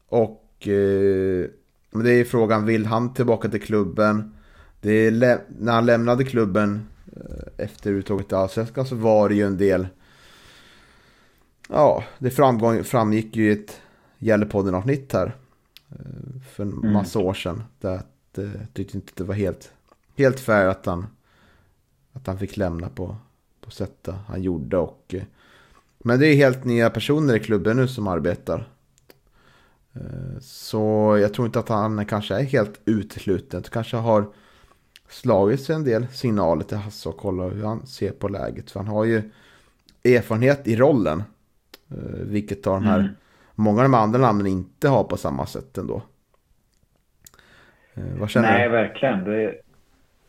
Och 0.09 0.69
men 1.91 2.05
det 2.05 2.13
är 2.13 2.25
frågan, 2.25 2.65
vill 2.65 2.87
han 2.87 3.15
tillbaka 3.15 3.49
till 3.49 3.63
klubben? 3.63 4.35
När 4.81 5.73
han 5.73 5.87
lämnade 5.87 6.25
klubben 6.25 6.89
eh, 7.17 7.65
efter 7.65 7.91
uttåget 7.91 8.29
till 8.29 8.37
Allsvenskan 8.37 8.87
så 8.87 8.97
var 8.97 9.29
det 9.29 9.35
ju 9.35 9.47
en 9.47 9.57
del... 9.57 9.89
Ja, 11.69 12.05
det 12.19 12.31
framgång, 12.31 12.85
framgick 12.85 13.37
ju 13.37 13.49
i 13.49 13.53
ett 13.53 13.81
Gällepodden-avsnitt 14.19 15.13
här. 15.13 15.37
Eh, 15.89 16.43
för 16.53 16.63
en 16.63 16.73
mm. 16.73 16.93
massa 16.93 17.19
år 17.19 17.35
sedan. 17.35 17.63
Där 17.81 17.95
att, 17.95 18.07
jag 18.35 18.45
eh, 18.45 18.51
tyckte 18.73 18.97
inte 18.97 19.13
det 19.17 19.25
var 19.25 19.35
helt, 19.35 19.73
helt 20.17 20.41
fair 20.41 20.67
att 20.67 20.87
han, 20.87 21.07
att 22.13 22.27
han 22.27 22.39
fick 22.39 22.57
lämna 22.57 22.89
på, 22.89 23.17
på 23.61 23.71
sättet 23.71 24.15
han 24.27 24.43
gjorde. 24.43 24.77
Och, 24.77 25.15
men 26.05 26.21
det 26.21 26.27
är 26.27 26.35
helt 26.35 26.65
nya 26.65 26.91
personer 26.91 27.37
i 27.37 27.41
klubben 27.41 27.77
nu 27.77 27.89
som 27.89 28.09
arbetar. 28.09 28.65
Eh, 29.95 30.39
så 30.41 31.19
jag 31.21 31.35
tror 31.35 31.47
inte 31.47 31.59
att 31.59 31.69
han 31.69 32.07
kanske 32.07 32.35
är 32.35 32.45
helt 32.45 32.81
utesluten. 32.85 33.63
Kanske 33.63 33.97
har 33.97 34.27
slagit 35.09 35.63
sig 35.63 35.75
en 35.75 35.85
del 35.85 36.07
signaler 36.07 36.65
till 36.65 36.77
Hasse 36.77 37.09
och 37.09 37.17
kolla 37.17 37.45
hur 37.45 37.65
han 37.65 37.87
ser 37.87 38.11
på 38.11 38.29
läget. 38.29 38.71
För 38.71 38.81
han 38.81 38.89
har 38.89 39.05
ju 39.05 39.23
erfarenhet 40.05 40.69
i 40.69 40.77
rollen. 40.77 41.23
Eh, 41.91 42.21
vilket 42.21 42.63
tar 42.63 42.73
de 42.73 42.85
här, 42.85 43.01
mm. 43.01 43.13
många 43.55 43.79
av 43.79 43.85
de 43.85 43.95
andra 43.95 44.19
namnen 44.19 44.47
inte 44.47 44.89
har 44.89 45.05
på 45.05 45.17
samma 45.17 45.47
sätt 45.47 45.79
ändå. 45.79 46.03
Eh, 47.95 48.19
vad 48.19 48.31
känner 48.31 48.53
Nej, 48.53 48.69
du? 48.69 48.73
verkligen. 48.73 49.25
Det... 49.25 49.55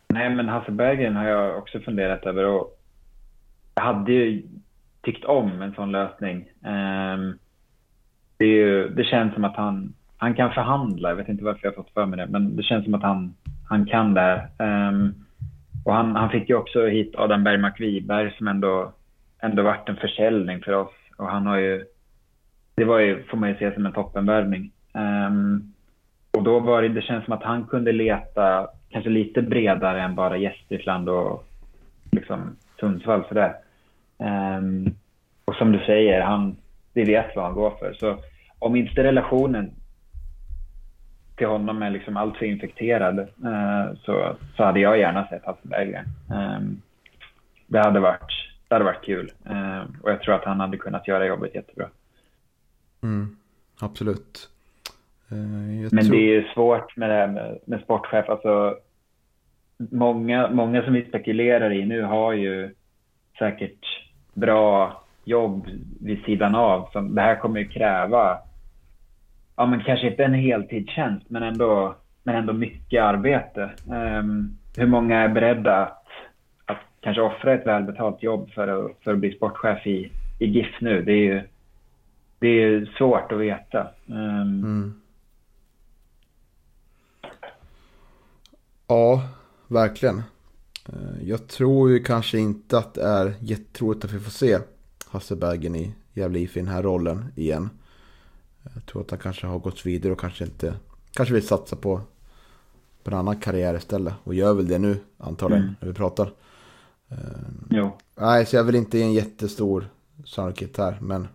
Nej, 0.07 0.36
men 0.36 0.49
Hasse 0.49 0.72
Berggren 0.72 1.15
har 1.15 1.28
jag 1.28 1.57
också 1.57 1.80
funderat 1.80 2.26
över. 2.26 2.45
Och 2.45 2.80
jag 3.76 3.84
hade 3.84 4.11
ju 4.11 4.43
tyckt 5.04 5.26
om 5.26 5.62
en 5.62 5.74
sån 5.74 5.91
lösning. 5.91 6.45
Ehm, 6.66 7.38
det, 8.38 8.45
ju, 8.45 8.89
det, 8.89 9.04
känns 9.04 9.34
som 9.34 9.45
att 9.45 9.56
han, 9.56 9.93
han 10.18 10.34
kan 10.34 10.52
förhandla. 10.52 11.10
Jag 11.10 11.16
vet 11.16 11.30
inte 11.30 11.43
varför 11.43 11.60
jag 11.64 11.72
har 11.72 11.84
fått 11.84 11.93
för 11.93 12.06
mig 12.06 12.20
det, 12.20 12.28
men 12.28 12.56
det 12.56 12.64
känns 12.64 12.86
som 12.86 12.93
att 12.93 13.04
han, 13.04 13.34
han 13.70 13.86
kan 13.86 14.14
det. 14.14 14.47
Ehm, 14.58 15.14
och 15.86 15.93
han, 15.93 16.16
han 16.16 16.30
fick 16.30 16.49
ju 16.49 16.56
också 16.56 16.88
hit 16.88 17.16
Adam 17.16 17.43
Bergmark 17.43 17.80
Wiberg 17.80 18.34
som 18.38 18.47
ändå, 18.47 18.91
ändå 19.39 19.64
varit 19.64 19.89
en 19.89 19.95
försäljning 19.95 20.62
för 20.62 20.74
oss. 20.74 20.93
Och 21.18 21.28
han 21.28 21.45
har 21.47 21.58
ju, 21.58 21.86
det 22.76 22.86
var 22.86 22.99
ju, 22.99 23.24
får 23.24 23.38
man 23.38 23.49
ju 23.49 23.56
se 23.56 23.74
som 23.74 23.86
en 23.86 23.93
toppenvärvning. 23.93 24.72
Ehm, 24.93 25.74
och 26.32 26.43
då 26.43 26.60
var 26.60 26.82
det, 26.82 26.89
det 26.89 27.02
känns 27.02 27.26
som 27.26 27.34
att 27.34 27.43
han 27.43 27.64
kunde 27.64 27.91
leta 27.91 28.68
kanske 28.89 29.10
lite 29.10 29.41
bredare 29.41 30.02
än 30.02 30.16
bara 30.16 30.38
Gästrikland 30.38 31.10
och 31.10 31.47
liksom 32.12 32.56
Sundsvall 32.80 33.24
sådär. 33.28 33.54
Um, 34.22 34.95
och 35.45 35.55
som 35.55 35.72
du 35.72 35.80
säger, 35.86 36.22
han, 36.22 36.55
vi 36.93 37.03
vet 37.03 37.36
vad 37.36 37.45
han 37.45 37.53
går 37.53 37.72
för. 37.80 37.93
Så 37.93 38.17
om 38.59 38.76
inte 38.76 39.03
relationen 39.03 39.72
till 41.36 41.47
honom 41.47 41.82
är 41.82 41.89
liksom 41.89 42.17
alltför 42.17 42.45
infekterad 42.45 43.19
uh, 43.19 43.93
så, 44.05 44.36
så 44.55 44.63
hade 44.63 44.80
jag 44.80 44.99
gärna 44.99 45.28
sett 45.28 45.45
Hasse 45.45 45.59
Berggren. 45.67 46.05
Um, 46.30 46.82
det, 47.67 47.80
hade 47.80 47.99
varit, 47.99 48.32
det 48.67 48.76
hade 48.76 48.86
varit 48.86 49.05
kul 49.05 49.32
uh, 49.49 49.84
och 50.01 50.11
jag 50.11 50.22
tror 50.22 50.36
att 50.36 50.45
han 50.45 50.59
hade 50.59 50.78
kunnat 50.78 51.07
göra 51.07 51.26
jobbet 51.26 51.55
jättebra. 51.55 51.88
Mm, 53.03 53.36
absolut. 53.80 54.49
Uh, 55.32 55.38
Men 55.91 56.05
tror... 56.05 56.11
det 56.11 56.22
är 56.22 56.41
ju 56.41 56.47
svårt 56.53 56.97
med 56.97 57.09
det 57.09 57.15
här 57.15 57.28
med, 57.28 57.59
med 57.65 57.82
sportchef. 57.82 58.30
Alltså, 58.30 58.78
många, 59.78 60.49
många 60.49 60.84
som 60.84 60.93
vi 60.93 61.05
spekulerar 61.05 61.74
i 61.74 61.86
nu 61.86 62.01
har 62.01 62.34
ju 62.34 62.76
säkert 63.39 64.01
bra 64.34 65.01
jobb 65.23 65.67
vid 66.01 66.23
sidan 66.23 66.55
av. 66.55 66.89
Som 66.91 67.15
det 67.15 67.21
här 67.21 67.36
kommer 67.36 67.59
ju 67.59 67.67
kräva, 67.67 68.38
ja 69.55 69.65
men 69.65 69.84
kanske 69.84 70.07
inte 70.07 70.23
en 70.23 70.34
heltidstjänst, 70.34 71.29
men 71.29 71.43
ändå, 71.43 71.95
men 72.23 72.36
ändå 72.36 72.53
mycket 72.53 73.03
arbete. 73.03 73.71
Um, 73.88 74.57
hur 74.77 74.88
många 74.88 75.19
är 75.19 75.29
beredda 75.29 75.77
att, 75.77 76.05
att 76.65 76.77
kanske 76.99 77.21
offra 77.21 77.53
ett 77.53 77.67
välbetalt 77.67 78.23
jobb 78.23 78.51
för 78.51 78.67
att, 78.67 78.91
för 79.03 79.13
att 79.13 79.19
bli 79.19 79.32
sportchef 79.32 79.88
i, 79.88 80.11
i 80.39 80.45
GIF 80.45 80.82
nu? 80.82 81.01
Det 81.01 81.11
är 81.11 81.23
ju 81.23 81.41
det 82.39 82.47
är 82.47 82.86
svårt 82.97 83.32
att 83.32 83.39
veta. 83.39 83.88
Um, 84.05 84.63
mm. 84.63 85.01
Ja, 88.88 89.21
verkligen. 89.67 90.23
Eh, 90.89 91.29
jag 91.29 91.47
tror 91.47 91.89
ju 91.89 92.03
kanske 92.03 92.39
inte 92.39 92.77
att 92.77 92.93
det 92.93 93.03
är 93.03 93.34
jättetroligt 93.39 94.05
att 94.05 94.11
vi 94.11 94.19
får 94.19 94.32
se 94.32 94.59
Hasse 95.07 95.36
Bergen 95.36 95.75
i 95.75 95.95
Gävle 96.13 96.39
IF 96.39 96.57
i 96.57 96.59
den 96.59 96.69
här 96.69 96.84
rollen 96.84 97.25
igen. 97.36 97.69
Jag 98.73 98.86
tror 98.86 99.01
att 99.01 99.09
han 99.09 99.19
kanske 99.19 99.47
har 99.47 99.59
gått 99.59 99.86
vidare 99.86 100.13
och 100.13 100.19
kanske 100.19 100.43
inte 100.43 100.73
kanske 101.13 101.34
vill 101.34 101.47
satsa 101.47 101.75
på, 101.75 102.01
på 103.03 103.11
en 103.11 103.17
annan 103.17 103.39
karriär 103.39 103.77
istället. 103.77 104.13
Och 104.23 104.36
gör 104.36 104.53
väl 104.53 104.67
det 104.67 104.79
nu 104.79 104.97
antagligen 105.17 105.63
mm. 105.63 105.75
när 105.79 105.88
vi 105.88 105.93
pratar. 105.93 106.34
Eh, 107.09 107.17
jo. 107.69 107.97
Nej, 108.15 108.45
så 108.45 108.55
jag 108.55 108.63
vill 108.63 108.75
inte 108.75 108.97
ge 108.97 109.03
en 109.03 109.13
jättestor 109.13 109.89
sannolikhet 110.25 110.77
här. 110.77 110.97
Men 111.01 111.27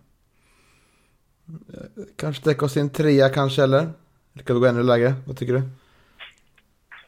eh, 1.47 2.03
kanske 2.15 2.43
täcka 2.43 2.65
oss 2.65 2.77
i 2.77 2.79
en 2.79 2.89
trea 2.89 3.29
kanske 3.29 3.63
eller? 3.63 3.89
Eller 4.33 4.43
kan 4.43 4.55
vi 4.55 4.59
gå 4.59 4.65
ännu 4.65 4.83
lägre? 4.83 5.13
Vad 5.25 5.37
tycker 5.37 5.53
du? 5.53 5.61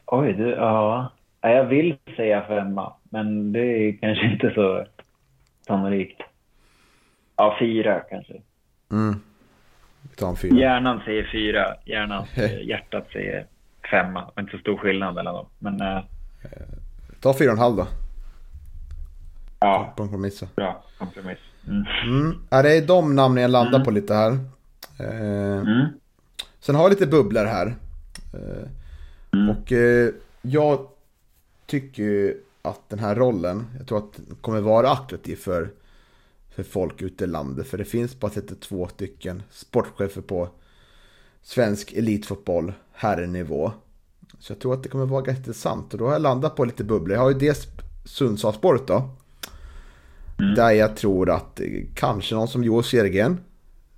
Oj, 0.05 0.33
du, 0.33 0.49
ja. 0.49 1.11
Jag 1.41 1.65
vill 1.65 1.97
säga 2.15 2.45
femma, 2.47 2.93
men 3.03 3.51
det 3.51 3.59
är 3.59 3.97
kanske 3.97 4.25
inte 4.25 4.51
så 4.55 4.85
sannolikt. 5.67 6.21
Ja, 7.35 7.57
fyra 7.59 7.99
kanske. 7.99 8.33
Mm. 8.91 9.15
Vi 10.01 10.15
tar 10.15 10.29
en 10.29 10.35
fyra. 10.35 10.55
Hjärnan 10.55 11.01
säger 11.05 11.29
fyra, 11.31 11.75
hjärnan, 11.85 12.25
hjärtat 12.61 13.07
säger 13.13 13.45
femma. 13.91 14.31
Det 14.35 14.39
är 14.39 14.41
inte 14.41 14.57
så 14.57 14.61
stor 14.61 14.77
skillnad 14.77 15.15
mellan 15.15 15.33
dem. 15.33 15.45
Men, 15.59 15.81
äh... 15.81 16.03
Ta 17.21 17.33
fyra 17.33 17.49
och 17.49 17.57
en 17.57 17.63
halv 17.63 17.75
då. 17.75 17.87
Ja, 19.59 19.93
kompromiss. 19.97 20.43
Bra 20.55 20.83
kompromiss. 20.97 21.39
Mm. 21.67 21.85
Mm. 22.03 22.37
Ja, 22.49 22.61
det 22.61 22.77
är 22.77 22.87
de 22.87 23.15
namnen 23.15 23.41
jag 23.41 23.51
landar 23.51 23.75
mm. 23.75 23.85
på 23.85 23.91
lite 23.91 24.13
här. 24.13 24.31
Eh, 24.99 25.57
mm. 25.57 25.87
Sen 26.59 26.75
har 26.75 26.83
jag 26.83 26.89
lite 26.89 27.07
bubblor 27.07 27.45
här. 27.45 27.67
Eh, 28.33 28.67
mm. 29.33 29.49
och 29.49 29.71
eh, 29.71 30.09
jag 30.41 30.79
tycker 31.69 32.37
att 32.61 32.89
den 32.89 32.99
här 32.99 33.15
rollen, 33.15 33.65
jag 33.77 33.87
tror 33.87 33.97
att 33.97 34.13
den 34.27 34.35
kommer 34.41 34.61
vara 34.61 34.89
attraktiv 34.89 35.35
för, 35.35 35.71
för 36.49 36.63
folk 36.63 37.01
ute 37.01 37.23
i 37.23 37.27
landet. 37.27 37.67
För 37.67 37.77
det 37.77 37.85
finns 37.85 38.19
bara 38.19 38.31
32 38.31 38.87
stycken 38.87 39.43
sportchefer 39.51 40.21
på 40.21 40.49
svensk 41.41 41.93
elitfotboll 41.93 42.73
herrnivå. 42.91 43.71
Så 44.39 44.51
jag 44.51 44.59
tror 44.59 44.73
att 44.73 44.83
det 44.83 44.89
kommer 44.89 45.05
vara 45.05 45.21
ganska 45.21 45.39
intressant. 45.39 45.93
Och 45.93 45.99
då 45.99 46.05
har 46.05 46.13
jag 46.13 46.21
landat 46.21 46.55
på 46.55 46.65
lite 46.65 46.83
bubblor. 46.83 47.15
Jag 47.15 47.21
har 47.21 47.29
ju 47.29 47.37
dels 47.37 47.67
Sundsvallsspåret 48.05 48.87
då. 48.87 49.09
Mm. 50.39 50.55
Där 50.55 50.71
jag 50.71 50.95
tror 50.95 51.29
att 51.29 51.61
kanske 51.95 52.35
någon 52.35 52.47
som 52.47 52.63
Joel 52.63 52.83
Sergen 52.83 53.39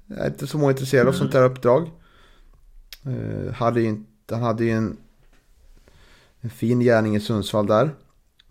är 0.07 0.28
inte 0.28 0.47
så 0.47 0.57
många 0.57 0.72
intresserade 0.72 1.09
av 1.09 1.13
sånt 1.13 1.34
här 1.34 1.43
uppdrag. 1.43 1.89
Uh, 3.07 3.51
hade 3.51 3.82
inte, 3.84 4.36
han 4.36 4.43
hade 4.43 4.63
ju 4.63 4.72
en 4.72 4.97
en 6.41 6.49
fin 6.49 6.79
gärning 6.79 7.15
i 7.15 7.19
Sundsvall 7.19 7.67
där. 7.67 7.89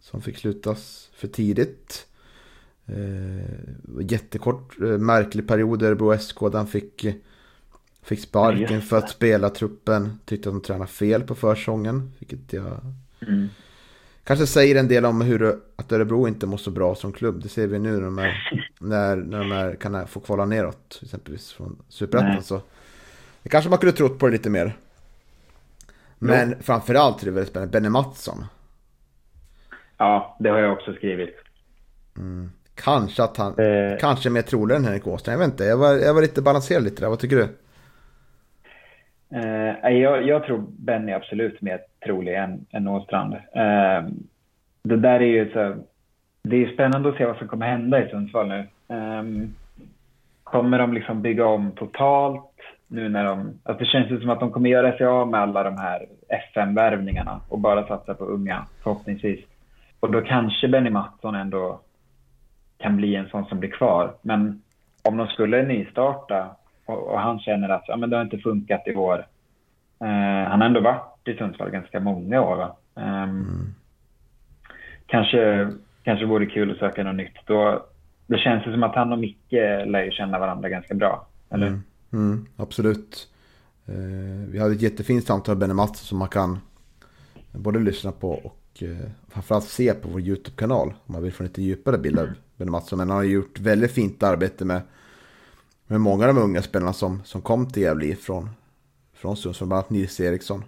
Som 0.00 0.22
fick 0.22 0.38
slutas 0.38 1.10
för 1.14 1.28
tidigt. 1.28 2.06
Eh, 2.86 4.00
jättekort, 4.00 4.80
eh, 4.80 4.86
märklig 4.86 5.48
period 5.48 5.82
Örebro 5.82 6.18
SK 6.18 6.40
där 6.40 6.58
han 6.58 6.66
fick, 6.66 7.06
fick 8.02 8.20
sparken 8.20 8.82
för 8.82 8.96
att 8.96 9.10
spela 9.10 9.50
truppen. 9.50 10.18
Tyckte 10.24 10.48
att 10.48 10.54
de 10.54 10.60
tränade 10.60 10.90
fel 10.90 11.22
på 11.22 11.34
försången. 11.34 12.12
Vilket 12.18 12.52
jag... 12.52 12.80
Mm. 13.28 13.48
Kanske 14.24 14.46
säger 14.46 14.76
en 14.76 14.88
del 14.88 15.04
om 15.04 15.20
hur 15.20 15.60
att 15.76 15.92
Örebro 15.92 16.28
inte 16.28 16.46
mår 16.46 16.56
så 16.56 16.70
bra 16.70 16.94
som 16.94 17.12
klubb. 17.12 17.42
Det 17.42 17.48
ser 17.48 17.66
vi 17.66 17.78
nu 17.78 17.92
när 17.92 18.00
de, 18.00 18.18
är, 18.18 18.68
när, 18.80 19.16
när 19.16 19.38
de 19.38 19.52
är, 19.52 19.74
kan 19.74 20.06
få 20.06 20.20
kvala 20.20 20.44
neråt. 20.44 21.00
Exempelvis 21.02 21.52
från 21.52 21.82
Superettan. 21.88 22.60
det 23.42 23.48
kanske 23.48 23.70
man 23.70 23.78
kunde 23.78 23.96
trott 23.96 24.18
på 24.18 24.26
det 24.26 24.32
lite 24.32 24.50
mer. 24.50 24.76
Men 26.20 26.50
jo. 26.50 26.56
framförallt 26.60 27.22
är 27.22 27.26
det 27.26 27.30
väldigt 27.30 27.50
spännande. 27.50 27.72
Benny 27.72 27.88
Mattsson. 27.88 28.44
Ja, 29.96 30.36
det 30.38 30.48
har 30.48 30.58
jag 30.58 30.72
också 30.72 30.92
skrivit. 30.92 31.36
Mm. 32.16 32.50
Kanske 32.74 33.22
att 33.22 33.36
han, 33.36 33.58
eh. 33.58 33.98
kanske 34.00 34.30
mer 34.30 34.42
trolig 34.42 34.76
än 34.76 34.84
Henrik 34.84 35.06
Åstrand. 35.06 35.34
Jag 35.34 35.38
vet 35.38 35.52
inte, 35.52 35.64
jag 35.64 35.76
var, 35.76 35.92
jag 35.92 36.14
var 36.14 36.22
lite 36.22 36.42
balanserad 36.42 36.82
lite 36.82 37.02
där. 37.02 37.08
Vad 37.08 37.18
tycker 37.18 37.36
du? 37.36 37.48
Eh, 39.34 39.90
jag, 39.92 40.26
jag, 40.26 40.44
tror 40.44 40.66
Benny 40.68 41.12
är 41.12 41.16
absolut 41.16 41.60
mer 41.60 41.80
trolig 42.04 42.34
än, 42.34 42.66
än 42.70 42.88
Åstrand. 42.88 43.34
Eh, 43.34 44.08
det 44.82 44.96
där 44.96 45.20
är 45.20 45.26
ju 45.26 45.52
så, 45.52 45.76
det 46.42 46.64
är 46.64 46.74
spännande 46.74 47.08
att 47.08 47.16
se 47.16 47.26
vad 47.26 47.36
som 47.36 47.48
kommer 47.48 47.66
hända 47.66 48.06
i 48.06 48.08
Sundsvall 48.10 48.48
nu. 48.48 48.68
Eh, 48.88 49.22
kommer 50.44 50.78
de 50.78 50.92
liksom 50.92 51.22
bygga 51.22 51.46
om 51.46 51.72
totalt? 51.72 52.49
Nu 52.92 53.08
när 53.08 53.24
de, 53.24 53.58
att 53.62 53.78
det 53.78 53.84
känns 53.84 54.20
som 54.20 54.30
att 54.30 54.40
de 54.40 54.50
kommer 54.50 54.70
göra 54.70 54.96
sig 54.96 55.06
av 55.06 55.28
med 55.28 55.40
alla 55.40 55.62
de 55.62 55.78
här 55.78 56.06
FM-värvningarna 56.28 57.40
och 57.48 57.58
bara 57.58 57.86
satsa 57.86 58.14
på 58.14 58.24
unga 58.24 58.66
förhoppningsvis. 58.82 59.40
Och 60.00 60.10
då 60.12 60.20
kanske 60.20 60.68
Benny 60.68 60.90
Mattsson 60.90 61.34
ändå 61.34 61.80
kan 62.78 62.96
bli 62.96 63.16
en 63.16 63.28
sån 63.28 63.44
som 63.44 63.60
blir 63.60 63.70
kvar. 63.70 64.14
Men 64.22 64.62
om 65.02 65.16
de 65.16 65.26
skulle 65.26 65.62
nystarta 65.62 66.56
och, 66.86 67.12
och 67.12 67.20
han 67.20 67.40
känner 67.40 67.68
att 67.68 67.84
ja, 67.86 67.96
men 67.96 68.10
det 68.10 68.16
har 68.16 68.22
inte 68.22 68.38
funkat 68.38 68.82
i 68.86 68.94
år. 68.94 69.26
Eh, 70.00 70.48
han 70.48 70.60
har 70.60 70.66
ändå 70.66 70.80
varit 70.80 71.28
i 71.28 71.34
Sundsvall 71.34 71.70
ganska 71.70 72.00
många 72.00 72.42
år. 72.42 72.62
Eh, 72.96 73.22
mm. 73.22 73.74
kanske, 75.06 75.70
kanske 76.02 76.26
vore 76.26 76.46
kul 76.46 76.70
att 76.70 76.78
söka 76.78 77.04
något 77.04 77.16
nytt. 77.16 77.46
Då, 77.46 77.86
det 78.26 78.38
känns 78.38 78.64
som 78.64 78.82
att 78.82 78.94
han 78.94 79.12
och 79.12 79.18
Micke 79.18 79.52
lär 79.86 80.02
ju 80.04 80.10
känna 80.10 80.38
varandra 80.38 80.68
ganska 80.68 80.94
bra. 80.94 81.26
Eller? 81.50 81.66
Mm. 81.66 81.82
Mm, 82.12 82.46
absolut. 82.56 83.28
Eh, 83.86 84.48
vi 84.48 84.58
hade 84.58 84.74
ett 84.74 84.82
jättefint 84.82 85.26
samtal 85.26 85.54
med 85.54 85.58
Benny 85.58 85.74
Mattsson 85.74 86.06
som 86.06 86.18
man 86.18 86.28
kan 86.28 86.58
både 87.52 87.78
lyssna 87.78 88.12
på 88.12 88.30
och 88.30 88.82
eh, 88.82 89.10
framförallt 89.28 89.68
se 89.68 89.94
på 89.94 90.08
vår 90.08 90.20
YouTube-kanal. 90.20 90.88
Om 90.88 91.12
man 91.12 91.22
vill 91.22 91.32
få 91.32 91.42
en 91.42 91.46
lite 91.46 91.62
djupare 91.62 91.98
bild 91.98 92.18
av 92.18 92.28
Benny 92.56 92.70
Mattsson. 92.70 92.98
Men 92.98 93.08
han 93.08 93.16
har 93.16 93.24
gjort 93.24 93.60
väldigt 93.60 93.92
fint 93.92 94.22
arbete 94.22 94.64
med, 94.64 94.82
med 95.86 96.00
många 96.00 96.28
av 96.28 96.34
de 96.34 96.40
unga 96.42 96.62
spelarna 96.62 96.92
som, 96.92 97.24
som 97.24 97.42
kom 97.42 97.70
till 97.70 97.82
Gävle 97.82 98.16
från, 98.16 98.50
från 99.14 99.36
Sundsvall, 99.36 99.68
bland 99.68 99.78
annat 99.78 99.90
Nils 99.90 100.20
Eriksson 100.20 100.64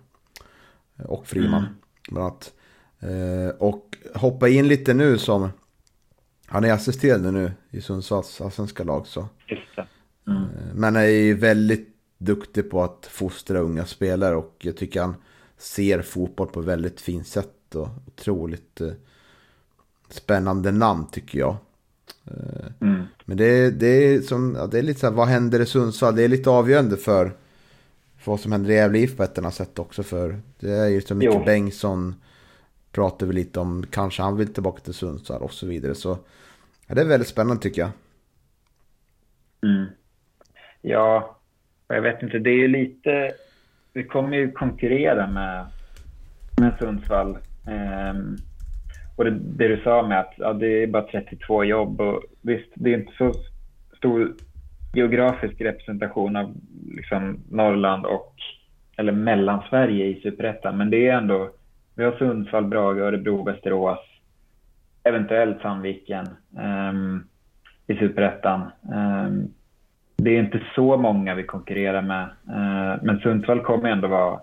och 1.04 1.26
Friman. 1.26 1.62
Mm. 1.62 1.74
Bland 2.08 2.26
annat. 2.26 2.52
Och 3.58 3.96
hoppa 4.14 4.48
in 4.48 4.68
lite 4.68 4.94
nu 4.94 5.18
som, 5.18 5.48
han 6.46 6.64
är 6.64 6.72
assisterande 6.72 7.30
nu 7.30 7.52
i 7.70 7.80
Sundsvalls 7.80 8.40
allsvenska 8.40 8.84
lag. 8.84 9.06
Så. 9.06 9.28
Mm. 10.26 10.44
Men 10.74 10.96
är 10.96 11.02
ju 11.02 11.34
väldigt 11.34 11.88
duktig 12.18 12.70
på 12.70 12.82
att 12.82 13.06
fostra 13.10 13.58
unga 13.58 13.84
spelare 13.84 14.36
och 14.36 14.56
jag 14.58 14.76
tycker 14.76 15.00
han 15.00 15.14
ser 15.58 16.02
fotboll 16.02 16.48
på 16.48 16.60
väldigt 16.60 17.00
fint 17.00 17.26
sätt 17.26 17.74
och 17.74 17.88
otroligt 18.06 18.80
spännande 20.08 20.72
namn 20.72 21.06
tycker 21.06 21.38
jag. 21.38 21.56
Mm. 22.80 23.02
Men 23.24 23.36
det, 23.36 23.70
det, 23.70 23.86
är 23.86 24.20
som, 24.20 24.54
ja, 24.58 24.66
det 24.66 24.78
är 24.78 24.82
lite 24.82 25.00
så 25.00 25.06
här, 25.06 25.14
vad 25.14 25.28
händer 25.28 25.60
i 25.60 25.66
Sundsvall? 25.66 26.16
Det 26.16 26.22
är 26.22 26.28
lite 26.28 26.50
avgörande 26.50 26.96
för, 26.96 27.32
för 28.18 28.32
vad 28.32 28.40
som 28.40 28.52
händer 28.52 28.70
i 28.70 28.74
Gävle 28.74 28.98
IF 28.98 29.16
på 29.16 29.22
ett 29.22 29.38
annat 29.38 29.54
sätt 29.54 29.78
också. 29.78 30.02
För 30.02 30.40
det 30.60 30.70
är 30.70 30.88
ju 30.88 31.00
så 31.00 31.14
mycket 31.14 31.44
Bengtsson 31.44 32.14
pratar 32.92 33.26
vi 33.26 33.32
lite 33.32 33.60
om, 33.60 33.86
kanske 33.90 34.22
han 34.22 34.36
vill 34.36 34.54
tillbaka 34.54 34.80
till 34.80 34.94
Sundsvall 34.94 35.42
och 35.42 35.52
så 35.52 35.66
vidare. 35.66 35.94
Så 35.94 36.18
ja, 36.86 36.94
det 36.94 37.00
är 37.00 37.04
väldigt 37.04 37.28
spännande 37.28 37.62
tycker 37.62 37.82
jag. 37.82 37.90
Mm. 39.62 39.86
Ja, 40.82 41.36
jag 41.88 42.02
vet 42.02 42.22
inte, 42.22 42.38
det 42.38 42.50
är 42.50 42.58
ju 42.58 42.68
lite, 42.68 43.32
vi 43.92 44.04
kommer 44.04 44.36
ju 44.36 44.52
konkurrera 44.52 45.26
med, 45.26 45.66
med 46.60 46.74
Sundsvall. 46.78 47.38
Um, 47.66 48.36
och 49.16 49.24
det, 49.24 49.30
det, 49.30 49.68
du 49.68 49.80
sa 49.84 50.02
med 50.02 50.20
att 50.20 50.34
ja, 50.36 50.52
det 50.52 50.82
är 50.82 50.86
bara 50.86 51.02
32 51.02 51.64
jobb 51.64 52.00
och 52.00 52.22
visst, 52.42 52.72
det 52.74 52.90
är 52.90 52.98
inte 52.98 53.12
så 53.18 53.32
stor 53.96 54.34
geografisk 54.94 55.60
representation 55.60 56.36
av 56.36 56.54
liksom 56.96 57.40
Norrland 57.50 58.06
och 58.06 58.34
eller 58.96 59.12
Mellansverige 59.12 60.06
i 60.06 60.20
Superettan, 60.20 60.76
men 60.76 60.90
det 60.90 61.08
är 61.08 61.16
ändå, 61.16 61.50
vi 61.94 62.04
har 62.04 62.12
Sundsvall, 62.12 62.66
Brage, 62.66 62.98
Örebro, 62.98 63.44
Västerås, 63.44 63.98
eventuellt 65.04 65.60
Sandviken 65.62 66.28
um, 66.90 67.28
i 67.86 67.94
Superettan. 67.94 68.70
Um, 68.82 69.54
det 70.22 70.30
är 70.30 70.40
inte 70.40 70.62
så 70.74 70.96
många 70.96 71.34
vi 71.34 71.42
konkurrerar 71.42 72.02
med, 72.02 72.22
eh, 72.48 73.02
men 73.02 73.20
Sundsvall 73.22 73.60
kommer 73.60 73.90
ändå 73.90 74.08
vara, 74.08 74.40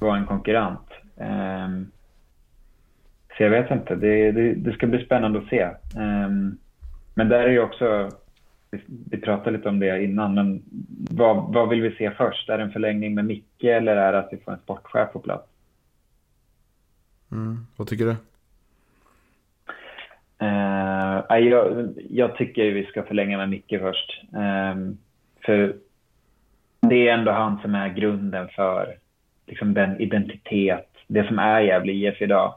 vara 0.00 0.16
en 0.16 0.26
konkurrent. 0.26 0.90
Ehm, 1.16 1.90
så 3.36 3.42
jag 3.42 3.50
vet 3.50 3.70
inte, 3.70 3.94
det, 3.94 4.32
det, 4.32 4.54
det 4.54 4.72
ska 4.72 4.86
bli 4.86 5.04
spännande 5.04 5.38
att 5.38 5.48
se. 5.48 5.68
Ehm, 5.96 6.58
men 7.14 7.28
där 7.28 7.40
är 7.40 7.50
ju 7.50 7.60
också, 7.60 8.10
vi, 8.70 8.80
vi 9.10 9.20
pratade 9.20 9.56
lite 9.56 9.68
om 9.68 9.78
det 9.78 10.04
innan, 10.04 10.34
men 10.34 10.62
vad, 11.10 11.54
vad 11.54 11.68
vill 11.68 11.82
vi 11.82 11.96
se 11.96 12.10
först? 12.10 12.48
Är 12.48 12.58
det 12.58 12.64
en 12.64 12.72
förlängning 12.72 13.14
med 13.14 13.24
Micke 13.24 13.64
eller 13.64 13.96
är 13.96 14.12
det 14.12 14.18
att 14.18 14.28
vi 14.32 14.36
får 14.36 14.52
en 14.52 14.58
sportchef 14.58 15.12
på 15.12 15.18
plats? 15.18 15.48
Mm, 17.32 17.66
vad 17.76 17.88
tycker 17.88 18.04
du? 18.04 18.16
Eh, 20.40 21.38
jag, 21.38 21.94
jag, 22.10 22.36
tycker 22.36 22.70
vi 22.70 22.84
ska 22.84 23.02
förlänga 23.02 23.38
med 23.38 23.48
Micke 23.48 23.74
först. 23.80 24.22
Eh, 24.34 24.76
för 25.46 25.76
det 26.80 27.08
är 27.08 27.14
ändå 27.14 27.32
han 27.32 27.58
som 27.62 27.74
är 27.74 27.88
grunden 27.88 28.48
för 28.48 28.96
liksom, 29.46 29.74
den 29.74 30.00
identitet, 30.00 30.88
det 31.06 31.26
som 31.26 31.38
är 31.38 31.60
Gävle 31.60 31.92
IF 31.92 32.22
idag. 32.22 32.54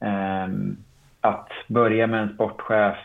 Eh, 0.00 0.48
att 1.20 1.50
börja 1.66 2.06
med 2.06 2.22
en 2.22 2.34
sportchef, 2.34 2.96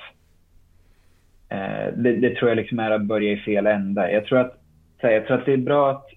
eh, 1.49 1.93
det, 1.95 2.15
det, 2.15 2.35
tror 2.35 2.49
jag 2.49 2.55
liksom 2.55 2.79
är 2.79 2.91
att 2.91 3.05
börja 3.05 3.31
i 3.31 3.37
fel 3.37 3.67
ända. 3.67 4.11
Jag 4.11 4.25
tror, 4.25 4.39
att, 4.39 4.61
jag 5.01 5.27
tror 5.27 5.37
att 5.37 5.45
det 5.45 5.53
är 5.53 5.57
bra 5.57 5.91
att 5.91 6.09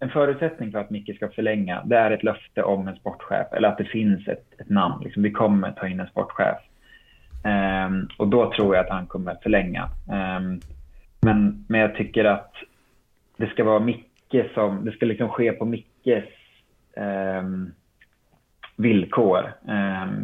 en 0.00 0.10
förutsättning 0.10 0.72
för 0.72 0.78
att 0.78 0.90
Micke 0.90 1.16
ska 1.16 1.28
förlänga, 1.28 1.82
det 1.84 1.96
är 1.96 2.10
ett 2.10 2.22
löfte 2.22 2.62
om 2.62 2.88
en 2.88 2.96
sportchef, 2.96 3.46
eller 3.52 3.68
att 3.68 3.78
det 3.78 3.84
finns 3.84 4.28
ett, 4.28 4.60
ett 4.60 4.68
namn. 4.68 5.04
Liksom, 5.04 5.22
vi 5.22 5.30
kommer 5.30 5.72
ta 5.72 5.88
in 5.88 6.00
en 6.00 6.06
sportchef. 6.06 6.58
Um, 7.46 8.08
och 8.16 8.28
då 8.28 8.52
tror 8.52 8.76
jag 8.76 8.84
att 8.84 8.90
han 8.90 9.06
kommer 9.06 9.36
förlänga. 9.42 9.88
Um, 10.08 10.60
men, 11.20 11.64
men 11.68 11.80
jag 11.80 11.94
tycker 11.94 12.24
att 12.24 12.52
det 13.36 13.46
ska 13.46 13.64
vara 13.64 13.80
Micke 13.80 14.52
som, 14.54 14.84
det 14.84 14.92
ska 14.92 15.06
liksom 15.06 15.28
ske 15.28 15.52
på 15.52 15.64
Mickes 15.64 16.24
um, 16.96 17.72
villkor. 18.76 19.52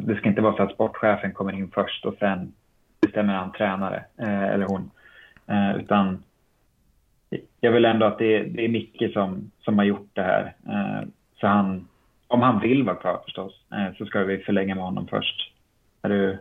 Det 0.03 0.17
ska 0.17 0.29
inte 0.29 0.41
vara 0.41 0.57
så 0.57 0.63
att 0.63 0.73
sportchefen 0.73 1.33
kommer 1.33 1.53
in 1.53 1.71
först 1.75 2.05
och 2.05 2.15
sen 2.19 2.53
bestämmer 3.01 3.35
han 3.35 3.53
tränare, 3.53 4.05
eh, 4.19 4.43
eller 4.43 4.67
hon. 4.67 4.91
Eh, 5.47 5.77
utan 5.77 6.23
jag 7.61 7.73
vill 7.73 7.85
ändå 7.85 8.07
att 8.07 8.19
det 8.19 8.37
är, 8.37 8.45
det 8.45 8.65
är 8.65 8.69
Micke 8.69 9.13
som, 9.13 9.51
som 9.61 9.79
har 9.79 9.85
gjort 9.85 10.11
det 10.13 10.23
här. 10.23 10.55
Eh, 10.69 11.09
så 11.41 11.47
han, 11.47 11.89
om 12.29 12.43
han 12.43 12.61
vill 12.61 12.83
vara 12.83 12.97
kvar 12.97 13.21
förstås, 13.25 13.65
eh, 13.73 13.97
så 13.99 14.07
ska 14.07 14.25
vi 14.25 14.39
förlänga 14.39 14.75
med 14.75 14.85
honom 14.85 15.07
först. 15.07 15.53
Är 16.03 16.09
du, 16.09 16.39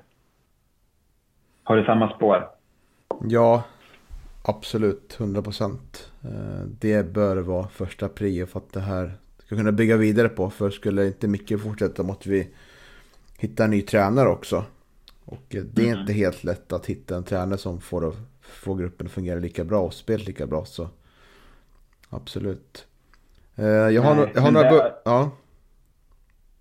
har 1.64 1.78
du 1.78 1.86
samma 1.86 2.16
spår? 2.16 2.50
Ja, 3.30 3.64
absolut. 4.44 5.18
100 5.20 5.42
procent. 5.42 6.12
Det 6.80 7.14
bör 7.14 7.38
vara 7.38 7.68
första 7.68 8.10
prio 8.10 8.46
för 8.46 8.60
att 8.60 8.74
det 8.74 8.80
här 8.80 9.12
ska 9.38 9.56
kunna 9.56 9.72
bygga 9.72 9.98
vidare 9.98 10.30
på. 10.30 10.50
För 10.50 10.70
skulle 10.70 11.08
inte 11.08 11.28
Micke 11.28 11.62
fortsätta 11.64 12.04
måste 12.04 12.30
vi 12.30 12.50
hitta 13.38 13.64
en 13.64 13.72
ny 13.72 13.82
tränare 13.82 14.30
också. 14.30 14.64
Och 15.26 15.46
det 15.50 15.82
är 15.82 15.88
mm. 15.88 16.00
inte 16.00 16.14
helt 16.14 16.44
lätt 16.44 16.74
att 16.74 16.86
hitta 16.86 17.16
en 17.16 17.24
tränare 17.24 17.58
som 17.58 17.82
får, 17.82 18.14
får 18.42 18.76
gruppen 18.76 19.08
att 19.08 19.14
fungera 19.14 19.40
lika 19.40 19.64
bra 19.64 19.82
och 19.82 19.94
spela 19.94 20.24
lika 20.24 20.48
bra. 20.48 20.66
Så 20.66 20.88
absolut. 22.10 22.88
Eh, 23.56 23.66
jag 23.66 24.02
har, 24.02 24.16
Nej, 24.16 24.32
jag 24.36 24.42
har 24.42 24.52
några... 24.52 24.70
Där, 24.70 24.94
ja. 25.06 25.32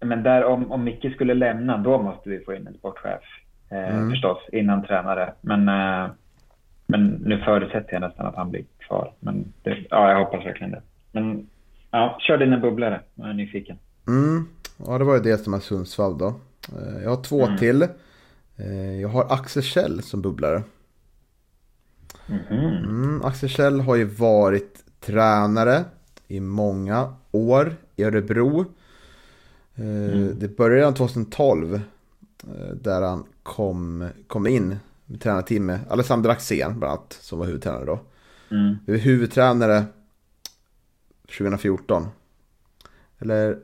Men 0.00 0.22
där 0.22 0.44
om, 0.44 0.72
om 0.72 0.84
Micke 0.84 1.14
skulle 1.14 1.34
lämna, 1.34 1.78
då 1.78 2.02
måste 2.02 2.30
vi 2.30 2.44
få 2.44 2.54
in 2.54 2.66
en 2.66 2.74
sportchef. 2.74 3.22
Eh, 3.70 3.96
mm. 3.96 4.10
Förstås, 4.10 4.38
innan 4.52 4.82
tränare. 4.82 5.32
Men, 5.40 5.68
eh, 5.68 6.10
men 6.86 7.06
nu 7.06 7.38
förutsätter 7.38 7.92
jag 7.92 8.00
nästan 8.00 8.26
att 8.26 8.36
han 8.36 8.50
blir 8.50 8.64
kvar. 8.78 9.12
Men 9.20 9.52
det, 9.62 9.76
ja, 9.90 10.10
jag 10.10 10.18
hoppas 10.18 10.46
verkligen 10.46 10.70
det. 10.70 10.82
Men 11.12 11.46
Ja, 11.90 12.18
kör 12.20 12.38
dina 12.38 12.58
bubblare. 12.58 13.00
Jag 13.14 13.28
är 13.28 13.32
nyfiken. 13.32 13.78
Mm. 14.08 14.48
Ja, 14.86 14.98
det 14.98 15.04
var 15.04 15.14
ju 15.14 15.20
det 15.20 15.38
som 15.38 15.54
är 15.54 15.58
Sundsvall 15.58 16.18
då. 16.18 16.26
Eh, 16.68 17.02
jag 17.02 17.10
har 17.10 17.22
två 17.22 17.46
mm. 17.46 17.58
till. 17.58 17.86
Jag 19.00 19.08
har 19.08 19.32
Axel 19.32 19.62
Kjell 19.62 20.02
som 20.02 20.22
bubblare. 20.22 20.62
Mm. 22.28 22.76
Mm, 22.84 23.22
Axel 23.24 23.48
Kjell 23.48 23.80
har 23.80 23.96
ju 23.96 24.04
varit 24.04 24.84
tränare 25.00 25.84
i 26.28 26.40
många 26.40 27.14
år 27.32 27.76
i 27.96 28.04
Örebro. 28.04 28.64
Mm. 29.74 30.38
Det 30.38 30.56
började 30.56 30.80
redan 30.80 30.94
2012. 30.94 31.80
Där 32.74 33.02
han 33.02 33.24
kom, 33.50 34.08
kom 34.26 34.46
in 34.46 34.76
med 35.60 35.80
Alexander 35.88 36.30
Axén 36.30 36.78
bland 36.78 36.92
annat. 36.92 37.18
Som 37.20 37.38
var 37.38 37.46
huvudtränare 37.46 37.84
då. 37.84 38.00
Mm. 38.50 38.76
Huvudtränare 38.86 39.84
2014. 41.38 42.08
Eller... 43.18 43.58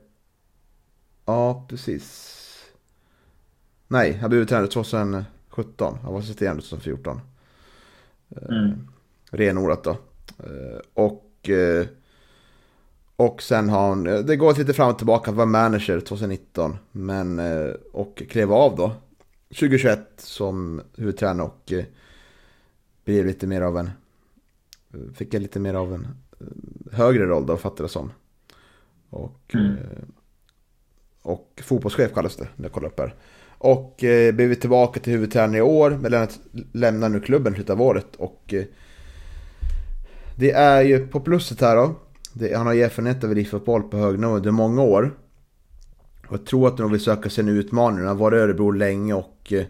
Ja, 1.24 1.66
precis. 1.68 2.32
Nej, 3.88 4.12
han 4.12 4.30
blev 4.30 4.46
tränare 4.46 4.66
2017. 4.66 5.98
Han 6.02 6.12
var 6.12 6.20
assisterande 6.20 6.62
2014. 6.62 7.20
Eh, 8.30 8.56
mm. 8.56 8.88
Renodlat 9.30 9.84
då. 9.84 9.90
Eh, 10.38 10.80
och... 10.94 11.50
Eh, 11.50 11.86
och 13.18 13.42
sen 13.42 13.68
har 13.68 13.88
han, 13.88 14.04
det 14.04 14.36
går 14.36 14.54
lite 14.54 14.74
fram 14.74 14.90
och 14.90 14.98
tillbaka, 14.98 15.30
han 15.30 15.36
var 15.36 15.46
manager 15.46 16.00
2019. 16.00 16.76
Men, 16.92 17.40
och 17.92 18.22
klev 18.28 18.52
av 18.52 18.76
då. 18.76 18.92
2021 19.48 19.98
som 20.16 20.82
huvudtränare 20.96 21.46
och 21.46 21.72
blev 23.04 23.26
lite 23.26 23.46
mer 23.46 23.60
av 23.60 23.78
en... 23.78 23.90
Fick 25.14 25.34
jag 25.34 25.42
lite 25.42 25.60
mer 25.60 25.74
av 25.74 25.94
en 25.94 26.06
högre 26.92 27.26
roll 27.26 27.46
då, 27.46 27.56
fattar 27.56 27.84
det 27.84 27.88
som. 27.88 28.12
Och, 29.10 29.54
mm. 29.54 29.76
Eh, 29.76 30.04
och 31.22 31.62
fotbollschef 31.64 32.14
kallas 32.14 32.36
det, 32.36 32.48
när 32.56 32.64
jag 32.64 32.72
kollar 32.72 32.88
upp 32.88 32.98
här. 32.98 33.14
Och 33.58 34.04
eh, 34.04 34.34
blev 34.34 34.54
tillbaka 34.54 35.00
till 35.00 35.12
huvudtränare 35.12 35.58
i 35.58 35.62
år, 35.62 35.90
men 35.90 36.10
Lennart 36.10 36.38
lämnar 36.72 37.08
nu 37.08 37.20
klubben 37.20 37.52
i 37.52 37.56
slutet 37.56 37.70
av 37.70 37.82
året. 37.82 38.16
Och 38.16 38.54
eh, 38.54 38.64
det 40.36 40.50
är 40.50 40.82
ju 40.82 41.06
på 41.06 41.20
plusset 41.20 41.60
här 41.60 41.76
då. 41.76 41.94
Det, 42.32 42.54
han 42.54 42.66
har 42.66 42.74
ju 42.74 42.82
erfarenhet 42.82 43.24
av 43.24 43.32
elitfotboll 43.32 43.82
på 43.82 43.96
hög 43.96 44.18
nivå 44.18 44.32
under 44.32 44.50
många 44.50 44.82
år. 44.82 45.18
Och 46.28 46.32
jag 46.32 46.46
tror 46.46 46.68
att 46.68 46.78
han 46.78 46.90
vill 46.90 47.00
söka 47.00 47.30
sig 47.30 47.42
en 47.42 47.48
utmaning. 47.48 47.98
Han 47.98 48.08
har 48.08 48.14
varit 48.14 48.36
i 48.36 48.40
Örebro 48.40 48.70
länge 48.70 49.14
och 49.14 49.35
eh, 49.52 49.66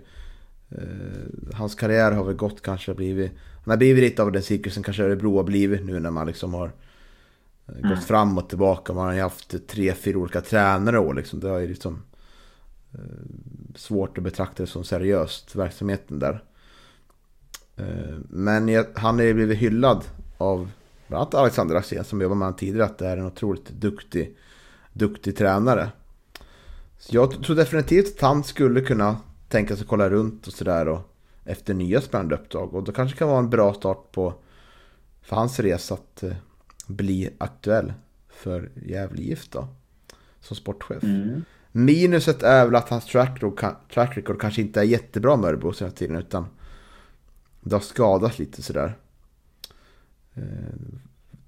hans 1.55 1.75
karriär 1.75 2.13
har 2.13 2.25
väl 2.25 2.35
gått 2.35 2.63
kanske 2.63 2.95
blivit... 2.95 3.33
Han 3.65 3.71
har 3.71 3.77
blivit 3.77 4.05
lite 4.05 4.23
av 4.23 4.33
den 4.33 4.43
cirkusen 4.43 4.83
kanske 4.83 5.05
Örebro 5.05 5.37
har 5.37 5.45
blivit 5.45 5.85
nu 5.85 6.01
när 6.01 6.11
man 6.11 6.27
liksom 6.27 6.55
har 6.55 6.73
Mm. 7.69 7.91
Gått 7.91 8.05
fram 8.05 8.39
och 8.39 8.49
tillbaka. 8.49 8.93
Man 8.93 9.07
har 9.07 9.13
ju 9.13 9.21
haft 9.21 9.69
tre, 9.69 9.95
fyra 9.95 10.19
olika 10.19 10.41
tränare 10.41 10.99
och 10.99 11.15
liksom. 11.15 11.41
Det 11.41 11.49
har 11.49 11.59
ju 11.59 11.67
liksom 11.67 12.03
eh, 12.95 13.01
svårt 13.75 14.19
att 14.19 14.25
betrakta 14.25 14.63
det 14.63 14.67
som 14.67 14.85
seriöst, 14.85 15.55
verksamheten 15.57 16.19
där. 16.19 16.45
Eh, 17.77 18.17
men 18.29 18.69
jag, 18.69 18.87
han 18.95 19.21
är 19.21 19.25
ju 19.25 19.35
blivit 19.35 19.59
hyllad 19.59 20.05
av 20.39 20.71
bland 21.09 21.23
annat 21.23 21.35
Alexander 21.35 21.77
Axén 21.77 22.05
som 22.05 22.21
jobbar 22.21 22.37
med 22.37 22.47
honom 22.47 22.59
tidigare 22.59 22.85
att 22.85 22.99
det 22.99 23.07
är 23.07 23.17
en 23.17 23.27
otroligt 23.27 23.69
duktig, 23.71 24.37
duktig 24.93 25.37
tränare. 25.37 25.89
Så 26.99 27.17
jag 27.17 27.43
tror 27.45 27.57
definitivt 27.57 28.17
att 28.17 28.21
han 28.21 28.45
skulle 28.45 28.81
kunna 28.81 29.17
tänka 29.49 29.77
sig 29.77 29.87
kolla 29.87 30.11
runt 30.11 30.47
och 30.47 30.53
sådär 30.53 31.01
efter 31.45 31.75
nya 31.75 32.01
spännande 32.01 32.35
uppdrag. 32.35 32.75
Och 32.75 32.85
då 32.85 32.93
kanske 32.93 33.15
det 33.15 33.19
kan 33.19 33.29
vara 33.29 33.39
en 33.39 33.51
bra 33.51 33.75
start 33.75 34.13
på 34.13 34.35
för 35.23 35.37
hans 35.37 35.61
resa 35.61 35.95
att 35.95 36.23
eh, 36.23 36.33
bli 36.87 37.31
aktuell 37.39 37.93
för 38.29 38.71
Gävle 38.75 39.23
IF 39.23 39.51
då. 39.51 39.69
Som 40.41 40.57
sportchef. 40.57 41.03
Mm. 41.03 41.45
Minuset 41.73 42.43
är 42.43 42.65
väl 42.65 42.75
att 42.75 42.89
hans 42.89 43.05
track 43.05 43.43
record, 43.43 43.75
track 43.95 44.17
record 44.17 44.41
kanske 44.41 44.61
inte 44.61 44.81
är 44.81 44.85
jättebra 44.85 45.37
med 45.37 45.49
Örebro 45.49 45.73
senaste 45.73 45.99
tiden 45.99 46.17
utan 46.17 46.47
det 47.61 47.75
har 47.75 47.81
skadats 47.81 48.39
lite 48.39 48.63
sådär. 48.63 48.95
Eh, 50.35 50.43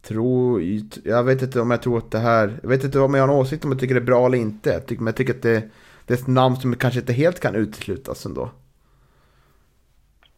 tro, 0.03 0.61
jag 1.05 1.25
vet 1.25 1.43
inte 1.43 1.61
om 1.61 1.71
jag 1.71 1.83
tror 1.83 1.99
att 1.99 2.11
det 2.11 2.19
här, 2.19 2.59
jag 2.63 2.69
vet 2.69 2.85
inte 2.85 3.01
om 3.01 3.15
jag 3.15 3.27
har 3.27 3.35
en 3.35 3.41
åsikt 3.41 3.65
om 3.65 3.73
jag 3.73 3.81
tycker 3.81 3.95
det 3.95 4.01
är 4.01 4.05
bra 4.05 4.27
eller 4.27 4.39
inte. 4.39 4.83
Men 4.89 5.07
jag 5.07 5.17
tycker 5.17 5.35
att 5.35 5.43
det, 5.43 5.71
det 6.09 6.15
är 6.15 6.19
ett 6.19 6.27
namn 6.27 6.57
som 6.57 6.77
kanske 6.77 7.01
inte 7.01 7.13
helt 7.13 7.41
kan 7.41 7.55
uteslutas 7.55 8.27
ändå. 8.27 8.51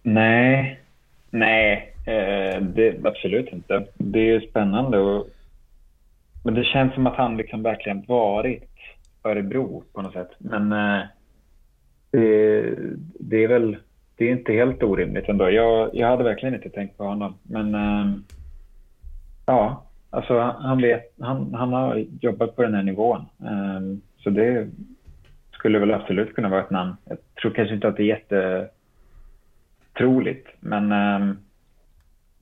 Nej, 0.02 0.80
nej, 1.30 1.94
eh, 2.06 2.62
det, 2.62 3.04
absolut 3.04 3.52
inte. 3.52 3.86
Det 3.94 4.18
är 4.18 4.40
ju 4.40 4.40
spännande 4.40 4.98
och 4.98 5.28
men 6.44 6.54
det 6.54 6.64
känns 6.64 6.94
som 6.94 7.06
att 7.06 7.16
han 7.16 7.36
liksom 7.36 7.62
verkligen 7.62 8.04
varit 8.08 8.70
Örebro 9.24 9.84
på 9.92 10.02
något 10.02 10.12
sätt. 10.12 10.30
Men 10.38 10.72
eh, 10.72 11.06
det, 12.10 12.74
det, 13.20 13.44
är 13.44 13.48
väl 13.48 13.76
det 14.16 14.24
är 14.24 14.32
inte 14.32 14.52
helt 14.52 14.82
orimligt 14.82 15.28
ändå. 15.28 15.50
Jag, 15.50 15.90
jag 15.94 16.08
hade 16.08 16.24
verkligen 16.24 16.54
inte 16.54 16.70
tänkt 16.70 16.96
på 16.96 17.04
honom. 17.04 17.34
Men 17.42 17.74
eh, 17.74 18.12
ja, 19.46 19.84
alltså 20.10 20.38
han, 20.38 20.82
vet, 20.82 21.14
han, 21.20 21.54
han 21.54 21.72
har 21.72 22.04
jobbat 22.20 22.56
på 22.56 22.62
den 22.62 22.74
här 22.74 22.82
nivån. 22.82 23.20
Eh, 23.40 23.80
så 24.22 24.30
det 24.30 24.68
skulle 25.60 25.78
väl 25.78 25.94
absolut 25.94 26.34
kunna 26.34 26.48
vara 26.48 26.64
ett 26.64 26.70
namn. 26.70 26.96
Jag 27.04 27.18
tror 27.40 27.52
kanske 27.52 27.74
inte 27.74 27.88
att 27.88 27.96
det 27.96 28.02
är 28.02 28.68
jättetroligt. 29.84 30.48
Men 30.60 30.92
eh, 30.92 31.34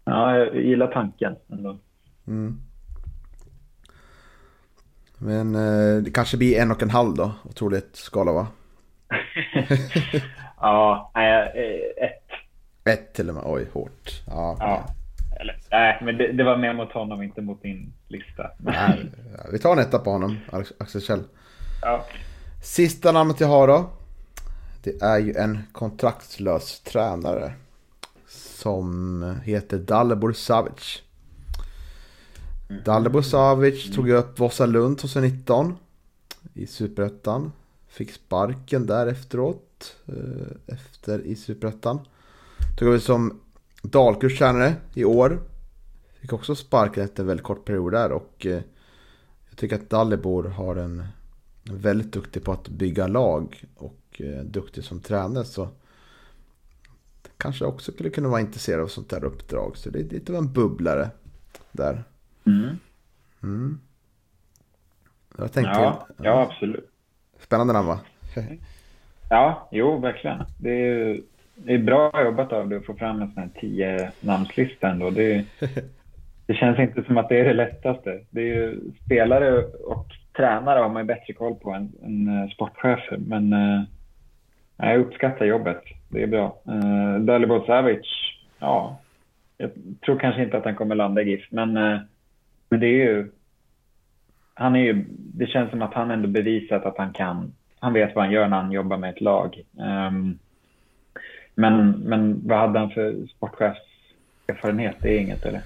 ja, 0.04 0.36
jag 0.36 0.56
gillar 0.56 0.86
tanken 0.86 1.36
ändå. 1.52 1.78
Mm. 2.26 2.60
Men 5.18 5.54
eh, 5.54 5.96
det 6.02 6.10
kanske 6.10 6.36
blir 6.36 6.58
en 6.58 6.70
och 6.70 6.82
en 6.82 6.90
halv 6.90 7.14
då, 7.14 7.32
otroligt 7.44 7.96
skala 7.96 8.32
va? 8.32 8.46
ja, 10.60 11.10
nej, 11.14 11.52
eh, 11.54 12.04
ett. 12.04 12.24
Ett 12.84 13.14
till 13.14 13.28
och 13.28 13.34
med, 13.34 13.44
oj 13.46 13.66
hårt. 13.72 14.22
Ja, 14.26 14.56
ja. 14.58 14.84
Eller, 15.40 15.56
nej, 15.70 15.98
men 16.02 16.16
det, 16.18 16.32
det, 16.32 16.44
var 16.44 16.56
mer 16.56 16.74
mot 16.74 16.92
honom, 16.92 17.22
inte 17.22 17.40
mot 17.40 17.62
din 17.62 17.92
lista. 18.08 18.50
nej, 18.58 19.10
vi 19.52 19.58
tar 19.58 19.72
en 19.72 19.78
etta 19.78 19.98
på 19.98 20.10
honom, 20.10 20.36
Axel 20.78 21.00
Kjell. 21.00 21.22
Ja. 21.82 22.04
Sista 22.62 23.12
namnet 23.12 23.40
jag 23.40 23.48
har 23.48 23.68
då. 23.68 23.90
Det 24.82 25.02
är 25.02 25.18
ju 25.18 25.34
en 25.34 25.58
kontraktslös 25.72 26.80
tränare. 26.80 27.52
Som 28.28 29.22
heter 29.44 29.78
Dalibor 29.78 30.32
Savic. 30.32 31.02
Mm. 32.68 32.82
Dalibor 32.84 33.22
Savic 33.22 33.94
tog 33.94 34.10
upp 34.10 34.38
Vasalund 34.38 34.98
2019 34.98 35.76
i 36.54 36.66
Superettan. 36.66 37.52
Fick 37.88 38.12
sparken 38.12 38.86
där 38.86 39.06
efteråt. 39.06 39.96
Eh, 40.06 40.74
efter 40.74 41.20
i 41.20 41.36
Superettan. 41.36 42.00
Tog 42.78 42.88
över 42.88 42.98
som 42.98 43.40
Dalkurstränare 43.82 44.74
i 44.94 45.04
år. 45.04 45.40
Fick 46.20 46.32
också 46.32 46.54
sparken 46.54 47.04
efter 47.04 47.22
en 47.22 47.26
väldigt 47.26 47.46
kort 47.46 47.64
period 47.64 47.92
där 47.92 48.12
och 48.12 48.46
eh, 48.46 48.62
jag 49.48 49.56
tycker 49.56 49.76
att 49.76 49.90
Dalibor 49.90 50.44
har 50.44 50.76
en 50.76 51.04
väldigt 51.70 52.12
duktig 52.12 52.44
på 52.44 52.52
att 52.52 52.68
bygga 52.68 53.06
lag 53.06 53.64
och 53.76 54.00
eh, 54.18 54.44
duktig 54.44 54.84
som 54.84 55.00
tränare 55.00 55.44
så 55.44 55.68
kanske 57.36 57.64
också 57.64 57.92
skulle 57.92 58.10
kunna 58.10 58.28
vara 58.28 58.40
intresserad 58.40 58.80
av 58.80 58.86
sånt 58.86 59.10
där 59.10 59.24
uppdrag. 59.24 59.76
Så 59.76 59.90
det 59.90 59.98
är 59.98 60.04
lite 60.04 60.32
av 60.32 60.38
en 60.38 60.52
bubblare 60.52 61.10
där. 61.72 62.04
Mm. 62.46 62.76
Mm. 63.42 63.80
Jag 65.38 65.52
tänkte, 65.52 65.72
ja, 65.72 66.08
ja, 66.22 66.42
absolut. 66.42 66.90
Spännande 67.40 67.72
namn 67.72 67.88
va? 67.88 68.00
ja, 69.30 69.68
jo 69.72 69.98
verkligen. 69.98 70.44
Det 70.58 70.70
är, 70.70 71.20
det 71.54 71.74
är 71.74 71.78
bra 71.78 72.24
jobbat 72.24 72.52
av 72.52 72.68
dig 72.68 72.78
att 72.78 72.86
få 72.86 72.94
fram 72.94 73.22
en 73.22 73.32
sån 73.32 73.42
här 73.42 73.50
tio 73.60 74.12
namnslista 74.20 74.88
ändå. 74.88 75.10
Det, 75.10 75.44
det 76.46 76.54
känns 76.54 76.78
inte 76.78 77.02
som 77.02 77.18
att 77.18 77.28
det 77.28 77.40
är 77.40 77.44
det 77.44 77.54
lättaste. 77.54 78.24
Det 78.30 78.40
är 78.40 78.44
ju 78.44 78.80
spelare 79.04 79.64
och 79.64 80.06
tränare 80.38 80.78
har 80.78 80.88
man 80.88 81.02
ju 81.02 81.06
bättre 81.06 81.32
koll 81.32 81.54
på 81.54 81.70
än, 81.70 81.92
än 82.04 82.28
eh, 82.28 82.50
sportchefer. 82.50 83.16
Men 83.16 83.52
uh, 83.52 83.82
jag 84.76 85.00
uppskattar 85.00 85.46
jobbet. 85.46 85.82
Det 86.08 86.22
är 86.22 86.26
bra. 86.26 86.58
Uh, 86.68 87.18
Dalibor 87.20 87.66
Savic, 87.66 88.06
ja, 88.58 89.00
jag 89.56 89.70
tror 90.04 90.18
kanske 90.18 90.42
inte 90.42 90.56
att 90.56 90.64
han 90.64 90.76
kommer 90.76 90.94
landa 90.94 91.22
i 91.22 91.30
GIF, 91.30 91.46
men 91.50 91.76
uh, 91.76 92.00
men 92.68 92.80
det 92.80 92.86
är 92.86 93.12
ju... 93.12 93.30
Han 94.54 94.76
är 94.76 94.80
ju, 94.80 95.04
det 95.10 95.46
känns 95.46 95.70
som 95.70 95.82
att 95.82 95.94
han 95.94 96.10
ändå 96.10 96.28
bevisat 96.28 96.84
att 96.84 96.98
han 96.98 97.12
kan. 97.12 97.52
Han 97.80 97.92
vet 97.92 98.14
vad 98.14 98.24
han 98.24 98.32
gör 98.32 98.48
när 98.48 98.56
han 98.56 98.72
jobbar 98.72 98.96
med 98.96 99.10
ett 99.10 99.20
lag. 99.20 99.62
Um, 99.76 100.38
men, 101.54 101.90
men 101.90 102.48
vad 102.48 102.58
hade 102.58 102.78
han 102.78 102.90
för 102.90 103.26
sportchefserfarenhet? 103.36 104.96
Det 105.02 105.16
är 105.16 105.20
inget 105.20 105.46
eller? 105.46 105.60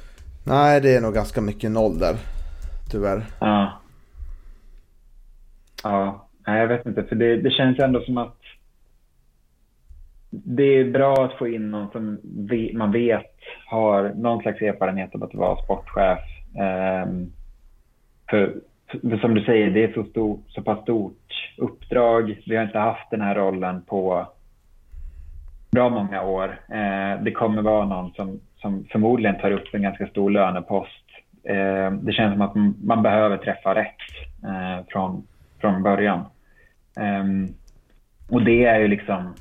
Nej, 0.46 0.80
det 0.80 0.96
är 0.96 1.00
nog 1.00 1.14
ganska 1.14 1.40
mycket 1.40 1.70
noll 1.70 1.98
där. 1.98 2.16
Tyvärr. 2.90 3.22
Ja. 3.40 3.81
Jag 6.62 6.68
vet 6.68 6.86
inte. 6.86 7.02
För 7.02 7.16
det, 7.16 7.36
det 7.36 7.50
känns 7.50 7.78
ändå 7.78 8.00
som 8.00 8.18
att 8.18 8.38
det 10.30 10.62
är 10.62 10.90
bra 10.90 11.24
att 11.24 11.38
få 11.38 11.48
in 11.48 11.70
någon 11.70 11.90
som 11.90 12.18
man 12.72 12.92
vet 12.92 13.36
har 13.66 14.12
någon 14.14 14.42
slags 14.42 14.62
erfarenhet 14.62 15.14
av 15.14 15.24
att 15.24 15.34
vara 15.34 15.62
sportchef 15.62 16.18
Um, 16.54 17.32
för, 18.30 18.54
för, 18.90 19.18
som 19.18 19.34
du 19.34 19.44
säger, 19.44 19.70
det 19.70 19.84
är 19.84 19.92
så, 19.92 20.04
stor, 20.04 20.38
så 20.48 20.62
pass 20.62 20.82
stort 20.82 21.52
uppdrag. 21.58 22.42
Vi 22.46 22.56
har 22.56 22.64
inte 22.64 22.78
haft 22.78 23.10
den 23.10 23.20
här 23.20 23.34
rollen 23.34 23.82
på 23.82 24.26
bra 25.70 25.88
många 25.88 26.22
år. 26.22 26.48
Uh, 26.48 27.22
det 27.22 27.32
kommer 27.32 27.62
vara 27.62 27.84
någon 27.84 28.12
som, 28.12 28.40
som 28.56 28.84
förmodligen 28.84 29.38
tar 29.38 29.50
upp 29.50 29.74
en 29.74 29.82
ganska 29.82 30.06
stor 30.06 30.30
lönepost. 30.30 31.04
Uh, 31.50 31.90
det 31.92 32.12
känns 32.12 32.32
som 32.32 32.42
att 32.42 32.54
man, 32.84 33.02
behöver 33.02 33.36
träffa 33.36 33.74
rätt 33.74 33.96
uh, 34.44 34.78
eh, 34.78 34.84
från, 34.88 35.26
från 35.60 35.82
början. 35.82 36.24
Um, 36.96 37.54
och 38.28 38.44
det 38.44 38.64
är 38.64 38.80
ju 38.80 38.88
liksom 38.88 39.34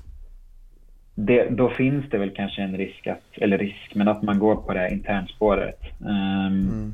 det, 1.16 1.50
då 1.50 1.70
finns 1.70 2.10
det 2.10 2.18
väl 2.18 2.36
kanske 2.36 2.62
en 2.62 2.78
risk, 2.78 3.08
att, 3.08 3.24
eller 3.34 3.58
risk, 3.58 3.96
men 3.96 4.08
att 4.08 4.22
man 4.22 4.40
går 4.40 4.56
på 4.56 4.74
det 4.74 4.90
internspåret 4.92 5.80
um, 6.00 6.10
mm. 6.10 6.94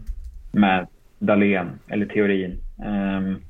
med 0.52 0.88
Dahlén, 1.20 1.80
eller 1.88 2.06
teorin. 2.06 2.58
Um, 2.86 3.42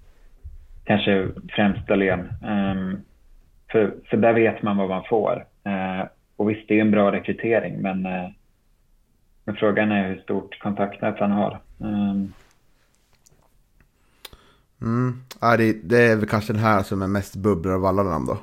kanske 0.84 1.28
främst 1.50 1.88
Dahlén. 1.88 2.30
För, 3.72 3.94
för 4.10 4.18
där 4.18 4.34
vet 4.34 4.62
man 4.62 4.78
vad 4.78 4.90
man 4.90 5.04
får. 5.10 5.46
Uh, 5.68 6.06
och 6.36 6.50
visst, 6.50 6.68
det 6.68 6.78
är 6.78 6.82
en 6.82 6.92
bra 6.92 7.12
rekrytering, 7.12 7.82
men, 7.82 8.06
uh, 8.06 8.30
men 9.46 9.56
frågan 9.56 9.92
är 9.92 10.08
hur 10.08 10.18
stort 10.18 10.60
kontaktnät 10.60 11.20
han 11.20 11.32
har. 11.32 11.60
Mm. 14.82 15.22
ja, 15.42 15.58
det, 15.58 15.74
det, 15.84 16.02
är 16.02 16.16
väl 16.16 16.28
kanske 16.28 16.54
den 16.54 16.62
här 16.62 16.84
som 16.84 17.02
är 17.02 17.08
mest 17.08 17.36
bubblar 17.36 17.74
av 17.74 17.86
alla 17.86 18.04
namn 18.04 18.26
då. 18.26 18.38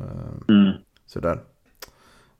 Uh, 0.00 0.56
mm. 0.58 0.72
Sådär. 1.06 1.38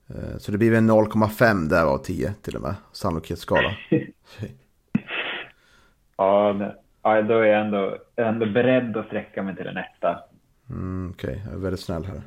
Eh, 0.08 0.38
så 0.38 0.52
det 0.52 0.58
blir 0.58 0.70
väl 0.70 0.82
0,5 0.82 1.68
där 1.68 1.84
av 1.84 1.98
10 1.98 2.34
till 2.42 2.56
och 2.56 2.62
med. 2.62 2.74
Sannolikhetsskala. 2.92 3.76
ja, 6.16 6.74
ja, 7.02 7.22
då 7.22 7.38
är 7.38 7.46
jag 7.46 7.60
ändå, 7.60 7.98
ändå 8.16 8.46
beredd 8.46 8.96
att 8.96 9.06
sträcka 9.06 9.42
mig 9.42 9.56
till 9.56 9.66
en 9.66 9.76
etta. 9.76 10.20
Mm, 10.70 11.10
Okej, 11.14 11.30
okay. 11.30 11.42
jag 11.44 11.54
är 11.54 11.58
väldigt 11.58 11.80
snäll 11.80 12.04
här. 12.04 12.22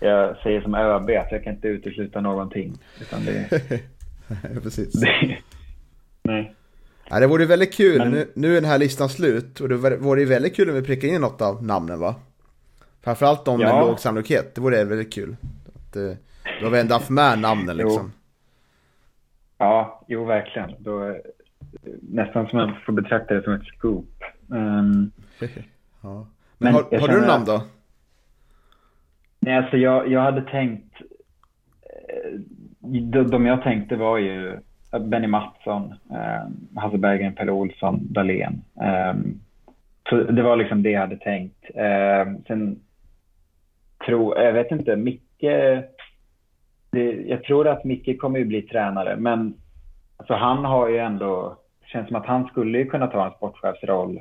Jag 0.00 0.36
säger 0.36 0.60
som 0.60 0.74
ÖB 0.74 1.10
att 1.10 1.32
jag 1.32 1.44
kan 1.44 1.54
inte 1.54 1.68
utesluta 1.68 2.20
någonting. 2.20 2.78
Utan 3.00 3.24
det, 3.24 3.48
Precis. 4.62 4.92
Det, 4.92 5.38
nej. 6.22 6.54
Ja, 7.12 7.20
det 7.20 7.26
vore 7.26 7.46
väldigt 7.46 7.74
kul. 7.74 7.98
Men... 7.98 8.10
Nu, 8.10 8.26
nu 8.34 8.50
är 8.50 8.60
den 8.60 8.70
här 8.70 8.78
listan 8.78 9.08
slut. 9.08 9.60
Och 9.60 9.68
det 9.68 9.76
vore 9.76 10.24
väldigt 10.24 10.56
kul 10.56 10.68
om 10.68 10.74
vi 10.74 10.82
prickar 10.82 11.08
in 11.08 11.20
något 11.20 11.42
av 11.42 11.64
namnen 11.64 12.00
va? 12.00 12.14
Framförallt 13.00 13.44
de 13.44 13.60
ja. 13.60 13.68
med 13.68 13.86
låg 13.86 14.00
sannolikhet. 14.00 14.54
Det 14.54 14.60
vore 14.60 14.84
väldigt 14.84 15.12
kul. 15.12 15.36
Att, 15.74 15.96
eh, 15.96 16.02
då 16.60 16.66
har 16.66 16.70
vi 16.70 16.80
ändå 16.80 16.94
haft 16.94 17.10
med 17.10 17.38
namnen 17.38 17.76
liksom. 17.76 18.12
Ja, 19.58 20.04
jo 20.08 20.24
verkligen. 20.24 20.74
Då, 20.78 21.16
nästan 22.00 22.48
som 22.48 22.58
man 22.58 22.74
får 22.86 22.92
betrakta 22.92 23.34
det 23.34 23.42
som 23.42 23.52
ett 23.52 23.66
scoop. 23.66 24.24
Um, 24.48 25.10
ja. 26.02 26.26
Men, 26.58 26.72
men 26.72 26.74
har, 26.74 26.98
har 27.00 27.08
du 27.08 27.20
namn 27.26 27.44
då? 27.44 27.62
Nej, 29.40 29.56
alltså 29.56 29.76
jag, 29.76 30.08
jag 30.08 30.20
hade 30.20 30.42
tänkt... 30.42 30.94
Eh, 31.82 32.38
de, 32.80 33.30
de 33.30 33.46
jag 33.46 33.62
tänkte 33.62 33.96
var 33.96 34.18
ju 34.18 34.60
Benny 34.98 35.26
Mattsson, 35.26 35.94
eh, 36.10 36.80
Hasse 36.80 36.98
Berggren, 36.98 37.34
Pelle 37.34 37.52
Olsson, 37.52 37.98
Dahlén. 38.12 38.62
Eh, 38.80 39.14
så 40.08 40.16
det 40.16 40.42
var 40.42 40.56
liksom 40.56 40.82
det 40.82 40.90
jag 40.90 41.00
hade 41.00 41.16
tänkt. 41.16 41.64
Eh, 41.74 42.32
sen 42.46 42.80
tror, 44.06 44.38
jag 44.38 44.52
vet 44.52 44.70
inte, 44.70 44.96
Micke, 44.96 45.40
det, 46.90 47.12
jag 47.26 47.44
tror 47.44 47.68
att 47.68 47.84
Micke 47.84 48.20
kommer 48.20 48.38
ju 48.38 48.44
bli 48.44 48.62
tränare, 48.62 49.16
men 49.16 49.54
alltså 50.16 50.34
han 50.34 50.64
har 50.64 50.88
ju 50.88 50.98
ändå, 50.98 51.56
det 51.80 51.86
känns 51.86 52.08
som 52.08 52.16
att 52.16 52.26
han 52.26 52.46
skulle 52.46 52.78
ju 52.78 52.86
kunna 52.86 53.06
ta 53.06 53.26
en 53.26 53.32
sportchefsroll. 53.32 54.20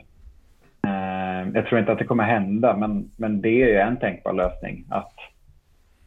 Eh, 0.88 1.50
jag 1.54 1.66
tror 1.66 1.80
inte 1.80 1.92
att 1.92 2.00
det 2.00 2.06
kommer 2.06 2.24
hända, 2.24 2.78
men, 2.78 3.12
men 3.18 3.42
det 3.42 3.50
är 3.50 3.68
ju 3.68 3.78
en 3.78 3.98
tänkbar 3.98 4.34
lösning. 4.34 4.86
Att, 4.90 5.14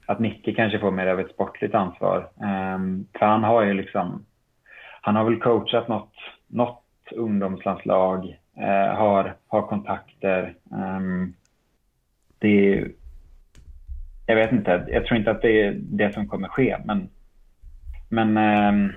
att 0.06 0.20
Micke 0.20 0.56
kanske 0.56 0.78
får 0.78 0.90
mer 0.90 1.06
av 1.06 1.20
ett 1.20 1.30
sportligt 1.30 1.74
ansvar. 1.74 2.18
Eh, 2.40 2.78
för 3.18 3.26
han 3.26 3.44
har 3.44 3.62
ju 3.62 3.74
liksom, 3.74 4.24
han 5.04 5.16
har 5.16 5.24
väl 5.24 5.40
coachat 5.40 5.88
något, 5.88 6.12
något 6.46 6.84
ungdomslandslag, 7.12 8.38
eh, 8.56 8.96
har, 8.96 9.36
har 9.48 9.62
kontakter. 9.62 10.54
Um, 10.70 11.34
det 12.38 12.72
är, 12.72 12.90
jag 14.26 14.36
vet 14.36 14.52
inte, 14.52 14.86
jag 14.88 15.06
tror 15.06 15.18
inte 15.18 15.30
att 15.30 15.42
det 15.42 15.62
är 15.62 15.76
det 15.78 16.14
som 16.14 16.28
kommer 16.28 16.48
ske, 16.48 16.76
men, 16.84 17.08
men 18.08 18.36
um, 18.36 18.92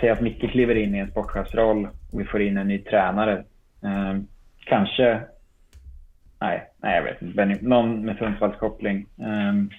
säg 0.00 0.10
att 0.10 0.20
Micke 0.20 0.50
kliver 0.50 0.74
in 0.74 0.94
i 0.94 0.98
en 0.98 1.10
sportchefsroll 1.10 1.88
och 2.12 2.20
vi 2.20 2.24
får 2.24 2.42
in 2.42 2.56
en 2.56 2.68
ny 2.68 2.78
tränare. 2.78 3.44
Um, 3.80 4.28
kanske, 4.64 5.20
nej, 6.40 6.70
nej 6.76 6.96
jag 6.96 7.02
vet 7.02 7.22
inte, 7.22 7.58
någon 7.60 8.04
med 8.04 8.18
Sundsvallskoppling. 8.18 9.06
Um, 9.16 9.70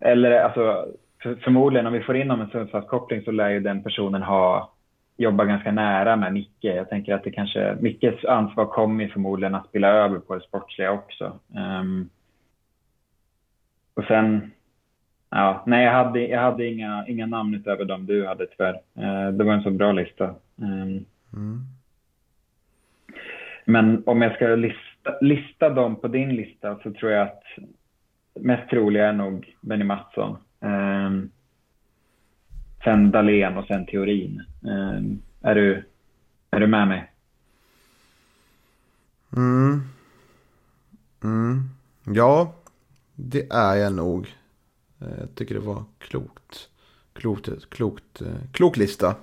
eller 0.00 0.30
alltså, 0.30 0.86
för, 1.22 1.34
förmodligen 1.34 1.86
om 1.86 1.92
vi 1.92 2.00
får 2.00 2.16
in 2.16 2.28
någon 2.28 2.38
med 2.38 2.50
Sundsvallskoppling 2.50 3.22
så 3.22 3.30
lär 3.30 3.48
ju 3.48 3.60
den 3.60 3.82
personen 3.82 4.22
ha 4.22 4.72
jobbar 5.18 5.44
ganska 5.44 5.72
nära 5.72 6.16
med 6.16 6.32
Micke. 6.32 6.64
Jag 6.64 6.88
tänker 6.88 7.14
att 7.14 7.24
det 7.24 7.30
kanske, 7.30 7.76
Mickes 7.80 8.24
ansvar 8.24 8.66
kommer 8.66 9.08
förmodligen 9.08 9.54
att 9.54 9.68
spela 9.68 9.88
över 9.88 10.18
på 10.18 10.34
det 10.34 10.40
sportsliga 10.40 10.92
också. 10.92 11.38
Um, 11.80 12.10
och 13.94 14.04
sen, 14.04 14.50
ja, 15.30 15.62
nej 15.66 15.84
jag 15.84 15.92
hade, 15.92 16.20
jag 16.20 16.40
hade 16.40 16.66
inga, 16.66 17.04
inga 17.08 17.26
namn 17.26 17.54
utöver 17.54 17.84
dem 17.84 18.06
du 18.06 18.26
hade 18.26 18.46
tyvärr. 18.46 18.74
Uh, 18.98 19.32
det 19.32 19.44
var 19.44 19.52
en 19.52 19.62
så 19.62 19.70
bra 19.70 19.92
lista. 19.92 20.34
Um, 20.56 21.04
mm. 21.32 21.60
Men 23.64 24.02
om 24.06 24.22
jag 24.22 24.34
ska 24.34 24.46
lista, 24.46 25.18
lista 25.20 25.70
dem 25.70 25.96
på 25.96 26.08
din 26.08 26.36
lista 26.36 26.78
så 26.82 26.92
tror 26.92 27.12
jag 27.12 27.22
att 27.22 27.42
mest 28.34 28.70
troliga 28.70 29.08
är 29.08 29.12
nog 29.12 29.54
Benny 29.60 29.84
Mattsson. 29.84 30.36
Um, 30.60 31.30
sen 32.84 33.10
Dahlén 33.10 33.56
och 33.56 33.66
sen 33.66 33.86
teorin. 33.86 34.42
Um, 34.60 34.70
ehm, 34.70 35.22
är, 35.40 35.54
du, 35.54 35.84
är 36.50 36.60
du 36.60 36.66
med 36.66 36.88
mig? 36.88 37.12
Mm. 39.36 39.82
Mm. 41.24 41.70
Ja, 42.04 42.54
det 43.14 43.52
är 43.52 43.74
jag 43.76 43.92
nog. 43.92 44.34
Eh, 45.00 45.18
jag 45.20 45.34
tycker 45.34 45.54
det 45.54 45.60
var 45.60 45.84
klokt. 45.98 46.68
Klokt, 47.12 47.70
klokt, 47.70 48.20
eh, 48.20 48.50
klok 48.52 48.76
lista. 48.76 49.14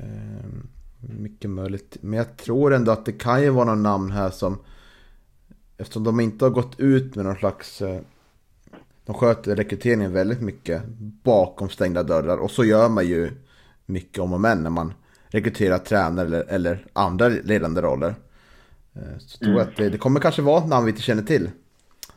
Ehm, 0.00 0.68
mycket 1.00 1.50
möjligt. 1.50 1.96
Men 2.00 2.18
jag 2.18 2.36
tror 2.36 2.74
ändå 2.74 2.92
att 2.92 3.04
det 3.04 3.12
kan 3.12 3.42
ju 3.42 3.50
vara 3.50 3.64
någon 3.64 3.82
namn 3.82 4.10
här 4.10 4.30
som 4.30 4.58
Eftersom 5.82 6.04
de 6.04 6.20
inte 6.20 6.44
har 6.44 6.50
gått 6.50 6.80
ut 6.80 7.14
med 7.14 7.24
någon 7.24 7.36
slags 7.36 7.82
eh, 7.82 8.00
de 9.04 9.14
sköter 9.14 9.56
rekryteringen 9.56 10.12
väldigt 10.12 10.40
mycket 10.40 10.82
bakom 11.22 11.68
stängda 11.68 12.02
dörrar. 12.02 12.36
Och 12.36 12.50
så 12.50 12.64
gör 12.64 12.88
man 12.88 13.06
ju 13.06 13.30
mycket 13.86 14.18
om 14.18 14.32
och 14.32 14.40
men 14.40 14.62
när 14.62 14.70
man 14.70 14.94
rekryterar 15.28 15.78
tränare 15.78 16.26
eller, 16.26 16.44
eller 16.44 16.86
andra 16.92 17.28
ledande 17.28 17.80
roller. 17.80 18.14
Eh, 18.94 19.18
så 19.18 19.38
tror 19.38 19.52
jag 19.52 19.60
mm. 19.60 19.68
att 19.68 19.76
det, 19.76 19.88
det, 19.88 19.98
kommer 19.98 20.20
kanske 20.20 20.42
vara 20.42 20.62
ett 20.62 20.68
namn 20.68 20.86
vi 20.86 20.90
inte 20.90 21.02
känner 21.02 21.22
till. 21.22 21.50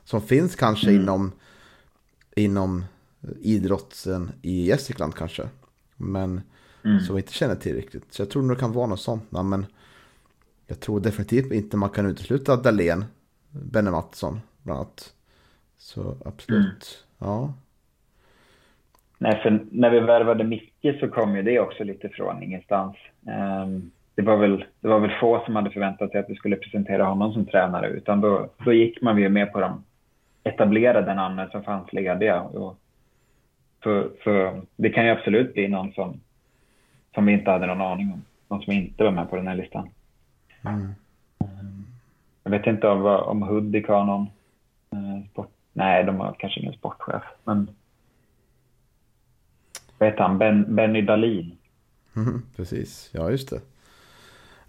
Som 0.04 0.22
finns 0.22 0.56
kanske 0.56 0.90
mm. 0.90 1.02
inom, 1.02 1.32
inom 2.36 2.86
idrotten 3.42 4.32
i 4.42 4.66
Gästrikland 4.66 5.16
kanske. 5.16 5.50
Men 5.96 6.42
mm. 6.84 7.00
som 7.00 7.16
vi 7.16 7.22
inte 7.22 7.34
känner 7.34 7.56
till 7.56 7.76
riktigt. 7.76 8.04
Så 8.10 8.22
jag 8.22 8.30
tror 8.30 8.42
nog 8.42 8.58
det 8.58 8.60
kan 8.60 8.72
vara 8.72 8.88
något 8.88 9.02
sånt 9.02 9.32
namn. 9.32 9.50
Men 9.50 9.66
jag 10.68 10.80
tror 10.80 11.00
definitivt 11.00 11.52
inte 11.52 11.78
man 11.78 11.90
kan 11.90 12.06
utesluta 12.06 12.56
Dahlén, 12.56 13.06
Benne 13.50 13.92
Mattsson 13.92 14.40
bland 14.64 14.80
annat. 14.80 15.15
Så 15.86 16.16
absolut, 16.26 17.06
mm. 17.22 17.32
ja. 17.32 17.54
Nej, 19.18 19.40
för 19.44 19.60
när 19.72 19.90
vi 19.90 20.00
värvade 20.00 20.44
Micke 20.44 21.00
så 21.00 21.08
kom 21.08 21.36
ju 21.36 21.42
det 21.42 21.60
också 21.60 21.84
lite 21.84 22.10
från 22.10 22.44
ingenstans. 22.44 22.96
Um, 23.64 23.92
det, 24.16 24.22
var 24.22 24.38
väl, 24.38 24.66
det 24.80 24.88
var 24.88 25.00
väl 25.00 25.20
få 25.20 25.42
som 25.46 25.56
hade 25.56 25.70
förväntat 25.70 26.12
sig 26.12 26.20
att 26.20 26.30
vi 26.30 26.36
skulle 26.36 26.56
presentera 26.56 27.06
honom 27.06 27.34
som 27.34 27.46
tränare, 27.46 27.88
utan 27.88 28.22
då, 28.22 28.50
då 28.66 28.74
gick 28.74 29.02
man 29.02 29.18
ju 29.18 29.30
med 29.30 29.54
på 29.54 29.60
de 29.60 29.84
etablerade 30.44 31.14
namnen 31.14 31.50
som 31.52 31.64
fanns 31.64 31.94
lediga. 31.94 32.42
Och, 32.42 32.78
så, 33.84 34.08
så 34.24 34.62
det 34.76 34.90
kan 34.90 35.06
ju 35.06 35.12
absolut 35.12 35.54
bli 35.54 35.68
någon 35.68 35.94
som, 35.94 36.20
som 37.16 37.26
vi 37.26 37.34
inte 37.34 37.52
hade 37.52 37.68
någon 37.68 37.82
aning 37.82 38.12
om. 38.14 38.22
Någon 38.48 38.62
som 38.62 38.74
inte 38.74 39.04
var 39.04 39.12
med 39.12 39.30
på 39.30 39.36
den 39.36 39.48
här 39.48 39.56
listan. 39.56 39.90
Mm. 40.66 40.94
Jag 42.44 42.52
vet 42.52 42.68
inte 42.68 42.88
om, 42.88 43.06
om 43.06 43.42
Hudik 43.42 43.88
har 43.88 44.06
någon 44.06 44.28
eh, 44.92 45.30
sport 45.32 45.55
Nej, 45.78 46.04
de 46.04 46.20
har 46.20 46.36
kanske 46.40 46.60
ingen 46.60 46.74
sportchef. 46.74 47.24
Men 47.44 47.70
vad 49.98 50.10
heter 50.10 50.24
han? 50.24 50.38
Ben, 50.38 50.76
Benny 50.76 51.02
Dahlin. 51.02 51.58
Mm, 52.16 52.42
precis, 52.56 53.10
ja 53.14 53.32
just 53.32 53.50
det. 53.50 53.62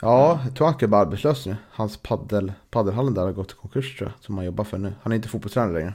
Ja, 0.01 0.41
jag 0.45 0.57
tror 0.57 0.67
han 0.67 0.75
ska 0.75 0.87
vara 0.87 1.03
arbetslös 1.03 1.47
nu. 1.47 1.57
Hans 1.71 1.97
paddel, 1.97 2.53
paddelhallen 2.71 3.15
där 3.15 3.23
har 3.23 3.33
gått 3.33 3.53
i 3.53 3.55
konkurs 3.55 3.99
tror 3.99 4.11
jag. 4.11 4.25
Som 4.25 4.37
han 4.37 4.47
jobbar 4.47 4.65
för 4.65 4.79
nu. 4.79 4.93
Han 5.03 5.13
är 5.13 5.17
inte 5.17 5.29
fotbollstränare 5.29 5.73
längre. 5.73 5.95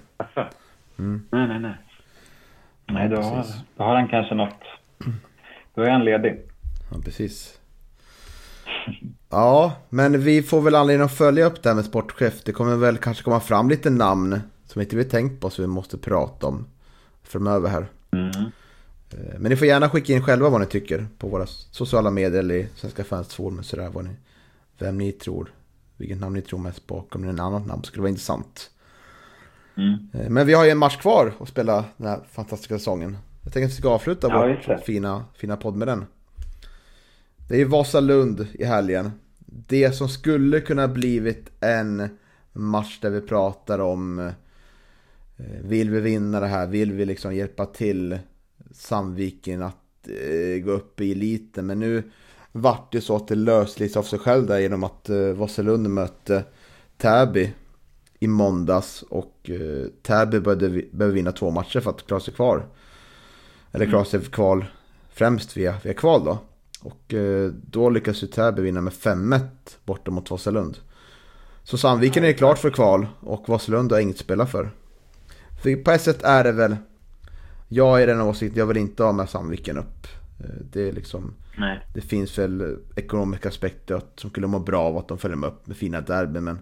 Mm. 1.00 1.28
Nej, 1.32 1.48
nej, 1.48 1.60
nej. 1.60 1.76
Nej, 2.86 3.10
då, 3.10 3.22
har, 3.22 3.46
då 3.78 3.84
har 3.84 3.96
han 3.96 4.08
kanske 4.08 4.36
något. 4.36 4.64
Då 5.76 5.82
är 5.82 5.90
han 5.90 6.06
ledig. 6.06 6.42
Ja, 6.92 6.98
precis. 7.06 7.60
Ja, 9.30 9.74
men 9.90 10.22
vi 10.22 10.44
får 10.44 10.62
väl 10.62 10.76
anledning 10.76 11.06
att 11.06 11.18
följa 11.18 11.46
upp 11.46 11.64
det 11.64 11.70
här 11.70 11.76
med 11.76 11.86
sportchef. 11.86 12.44
Det 12.44 12.52
kommer 12.52 12.76
väl 12.76 12.98
kanske 12.98 13.24
komma 13.24 13.40
fram 13.40 13.70
lite 13.70 13.90
namn 13.90 14.42
som 14.72 14.82
inte 14.82 14.96
vi 14.96 15.04
tänkt 15.04 15.42
på 15.42 15.50
som 15.50 15.64
vi 15.64 15.68
måste 15.68 15.98
prata 15.98 16.48
om 16.48 16.66
framöver 17.24 17.70
här. 17.70 17.88
Mm. 18.12 18.30
Eh, 19.10 19.40
men 19.40 19.50
ni 19.50 19.56
får 19.56 19.68
gärna 19.68 19.90
skicka 19.90 20.14
in 20.14 20.24
själva 20.24 20.50
vad 20.50 20.62
ni 20.62 20.68
tycker 20.68 21.08
på 21.18 21.28
våra 21.28 21.46
sociala 21.46 22.12
medier 22.12 22.40
eller 22.40 22.56
i 22.56 22.68
Svenska 22.76 23.04
fans 23.04 23.36
forum 23.36 23.64
sådär. 23.64 23.90
Vad 23.94 24.04
ni, 24.04 24.10
vem 24.80 24.98
ni 24.98 25.12
tror, 25.12 25.54
vilket 25.98 26.20
namn 26.20 26.36
ni 26.36 26.42
tror 26.42 26.60
mest 26.60 26.88
bakom 26.88 27.24
en 27.24 27.40
annat 27.40 27.68
namn 27.68 27.84
skulle 27.84 28.02
vara 28.02 28.10
intressant. 28.10 28.72
Mm. 29.76 30.10
Eh, 30.14 30.30
men 30.30 30.48
vi 30.48 30.54
har 30.54 30.66
ju 30.66 30.72
en 30.72 30.78
match 30.78 30.98
kvar 30.98 31.34
att 31.40 31.50
spela 31.50 31.86
den 31.98 32.08
här 32.08 32.20
fantastiska 32.32 32.78
säsongen. 32.78 33.18
Jag 33.44 33.54
tänker 33.54 33.66
att 33.66 33.72
vi 33.72 33.78
ska 33.78 33.90
avsluta 33.90 34.28
ja, 34.30 34.58
vår 34.68 34.78
fina, 34.78 35.26
fina 35.36 35.58
podd 35.58 35.76
med 35.76 35.88
den. 35.88 36.06
Det 37.48 37.56
är 37.56 37.60
ju 37.60 37.66
Vasalund 37.66 38.48
i 38.54 38.66
helgen. 38.66 39.12
Det 39.46 39.92
som 39.96 40.10
skulle 40.10 40.62
kunna 40.62 40.88
blivit 40.88 41.52
en 41.60 42.10
match 42.54 43.00
där 43.02 43.10
vi 43.10 43.22
pratar 43.22 43.80
om 43.80 44.20
Eh, 44.20 44.34
vill 45.64 45.90
vi 45.90 46.00
vinna 46.00 46.40
det 46.40 46.48
här? 46.48 46.68
Vill 46.68 46.92
vi 46.92 47.06
liksom 47.06 47.36
hjälpa 47.36 47.66
till 47.66 48.20
Sandviken 48.72 49.64
att 49.64 50.08
eh, 50.08 50.64
gå 50.64 50.72
upp 50.72 51.02
i 51.02 51.12
eliten? 51.12 51.66
Men 51.66 51.80
nu 51.80 52.04
vart 52.52 52.92
det 52.92 53.02
så 53.02 53.16
att 53.16 53.28
det 53.28 53.36
lösligt 53.36 53.98
av 53.98 54.04
sig 54.04 54.20
själv 54.20 54.48
där 54.48 54.60
genom 54.60 54.84
att 54.84 55.10
eh, 55.10 55.18
Vasalund 55.18 55.90
mötte 55.90 56.44
Täby 56.98 57.54
i 58.20 58.28
måndags 58.28 59.04
och 59.10 59.50
eh, 59.50 59.88
Täby 60.02 60.40
behövde 60.40 61.08
vinna 61.08 61.32
två 61.32 61.52
matcher 61.52 61.80
för 61.80 61.90
att 61.90 62.08
klara 62.08 62.22
sig 62.22 62.34
kvar. 62.34 62.66
Eller 63.72 63.86
klara 63.86 64.06
sig 64.06 64.22
kval 64.22 64.66
främst 65.14 65.58
via, 65.58 65.76
via 65.84 65.94
kval 65.94 66.24
då. 66.26 66.38
Och 66.82 67.14
eh, 67.14 67.52
då 67.52 67.90
lyckas 67.90 68.24
ju 68.24 68.28
Täby 68.28 68.62
vinna 68.62 68.82
med 68.82 68.94
5-1 68.94 69.40
borta 69.86 70.12
mot 70.12 70.32
Vasalund. 70.32 70.78
Så 71.64 71.78
Sandviken 71.78 72.24
är 72.24 72.34
klart 72.34 72.60
för 72.60 72.70
kval 72.70 73.08
och 73.20 73.50
Vasalund 73.50 73.92
har 73.92 74.00
inget 74.00 74.16
att 74.16 74.20
spela 74.20 74.46
för. 74.46 74.72
För 75.62 75.76
på 75.76 75.92
ett 75.92 76.02
sätt 76.02 76.24
är 76.24 76.44
det 76.44 76.52
väl, 76.52 76.76
jag 77.68 78.04
är 78.04 78.08
den 78.08 78.22
åsikten, 78.22 78.60
jag 78.60 78.66
vill 78.66 78.78
inte 78.78 79.04
ha 79.04 79.12
med 79.12 79.30
Sandviken 79.30 79.78
upp. 79.78 80.08
Eh, 80.40 80.46
det 80.72 80.88
är 80.88 80.92
liksom, 80.92 81.34
Nej. 81.58 81.80
det 81.94 82.02
finns 82.02 82.38
väl 82.38 82.78
ekonomiska 82.96 83.50
aspekter 83.50 84.02
som 84.16 84.30
skulle 84.30 84.48
må 84.48 84.60
bra 84.60 84.82
av 84.82 84.98
att 84.98 85.08
de 85.08 85.18
följer 85.18 85.38
med 85.38 85.50
upp 85.50 85.68
med 85.68 85.78
fina 85.78 86.02
derbyn. 86.02 86.44
Men 86.44 86.60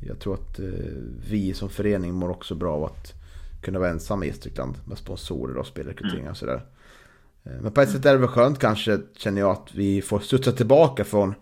jag 0.00 0.18
tror 0.18 0.34
att 0.34 0.58
eh, 0.58 0.66
vi 1.30 1.54
som 1.54 1.68
förening 1.68 2.14
mår 2.14 2.30
också 2.30 2.54
bra 2.54 2.74
av 2.74 2.84
att 2.84 3.12
kunna 3.62 3.78
vara 3.78 3.90
ensamma 3.90 4.24
i 4.24 4.28
Gästrikland 4.28 4.74
med 4.84 4.98
sponsorer 4.98 5.56
och 5.56 5.66
spelrekryteringar 5.66 6.18
mm. 6.18 6.30
och 6.30 6.36
sådär. 6.36 6.66
Eh, 7.44 7.60
men 7.60 7.72
på 7.72 7.80
ett 7.80 7.90
sätt 7.90 8.06
är 8.06 8.12
det 8.12 8.18
väl 8.18 8.28
skönt 8.28 8.58
kanske, 8.58 9.00
känner 9.16 9.40
jag, 9.40 9.50
att 9.50 9.74
vi 9.74 10.02
får 10.02 10.20
studsa 10.20 10.52
tillbaka 10.52 11.04
från 11.04 11.34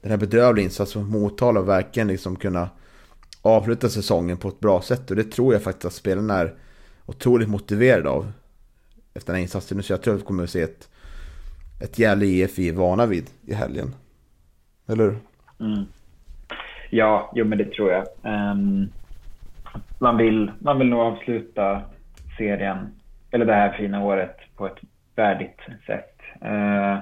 den 0.00 0.10
här 0.10 0.18
bedrövliga 0.18 0.64
insatsen 0.64 1.02
mot 1.02 1.10
Motala 1.10 1.60
och 1.60 1.68
verkligen 1.68 2.08
liksom 2.08 2.36
kunna 2.36 2.68
avsluta 3.46 3.88
säsongen 3.88 4.36
på 4.36 4.48
ett 4.48 4.60
bra 4.60 4.80
sätt. 4.80 5.10
Och 5.10 5.16
det 5.16 5.24
tror 5.24 5.52
jag 5.52 5.62
faktiskt 5.62 5.84
att 5.84 5.92
spelarna 5.92 6.34
är 6.34 6.54
otroligt 7.06 7.48
motiverade 7.48 8.08
av. 8.08 8.32
Efter 9.14 9.32
den 9.32 9.36
här 9.36 9.42
insatsen. 9.42 9.82
Så 9.82 9.92
jag 9.92 10.02
tror 10.02 10.14
att 10.14 10.20
vi 10.20 10.24
kommer 10.24 10.42
att 10.42 10.50
se 10.50 10.62
ett, 10.62 10.88
ett 11.82 11.98
Gävle 11.98 12.26
IF 12.26 12.58
vi 12.58 12.68
är 12.68 12.72
vana 12.72 13.06
vid 13.06 13.30
i 13.46 13.54
helgen. 13.54 13.94
Eller 14.88 15.04
hur? 15.04 15.16
Mm. 15.60 15.84
Ja, 16.90 17.32
jo 17.34 17.44
men 17.44 17.58
det 17.58 17.72
tror 17.72 17.92
jag. 17.92 18.06
Um, 18.22 18.88
man, 19.98 20.16
vill, 20.16 20.50
man 20.58 20.78
vill 20.78 20.88
nog 20.88 21.00
avsluta 21.00 21.82
serien, 22.38 22.94
eller 23.30 23.46
det 23.46 23.54
här 23.54 23.72
fina 23.72 24.04
året, 24.04 24.36
på 24.56 24.66
ett 24.66 24.78
värdigt 25.16 25.60
sätt. 25.86 26.16
Uh, 26.44 26.98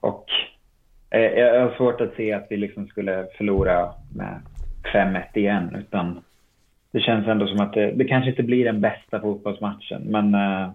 och 0.00 0.26
uh, 1.14 1.20
jag 1.20 1.60
har 1.60 1.76
svårt 1.76 2.00
att 2.00 2.14
se 2.16 2.32
att 2.32 2.46
vi 2.50 2.56
liksom 2.56 2.86
skulle 2.86 3.26
förlora 3.38 3.92
med 4.14 4.40
5-1 4.84 5.22
igen, 5.34 5.74
utan 5.78 6.22
det 6.90 7.00
känns 7.00 7.26
ändå 7.26 7.46
som 7.46 7.60
att 7.60 7.72
det, 7.72 7.92
det 7.92 8.04
kanske 8.04 8.30
inte 8.30 8.42
blir 8.42 8.64
den 8.64 8.80
bästa 8.80 9.20
fotbollsmatchen, 9.20 10.02
men 10.02 10.34
eh, 10.34 10.70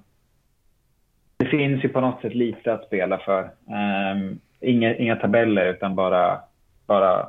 det 1.37 1.45
finns 1.45 1.83
ju 1.83 1.89
på 1.89 2.01
något 2.01 2.21
sätt 2.21 2.35
lite 2.35 2.73
att 2.73 2.85
spela 2.85 3.17
för. 3.17 3.43
Eh, 3.43 4.31
inga, 4.59 4.95
inga 4.95 5.15
tabeller, 5.15 5.65
utan 5.65 5.95
bara, 5.95 6.39
bara 6.87 7.27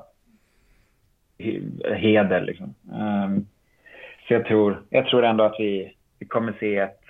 heder. 1.96 2.40
Liksom. 2.40 2.74
Eh, 2.92 3.28
så 4.28 4.34
jag 4.34 4.44
tror, 4.44 4.82
jag 4.90 5.06
tror 5.06 5.24
ändå 5.24 5.44
att 5.44 5.56
vi, 5.58 5.96
vi 6.18 6.26
kommer 6.26 6.54
se 6.60 6.76
ett, 6.76 7.00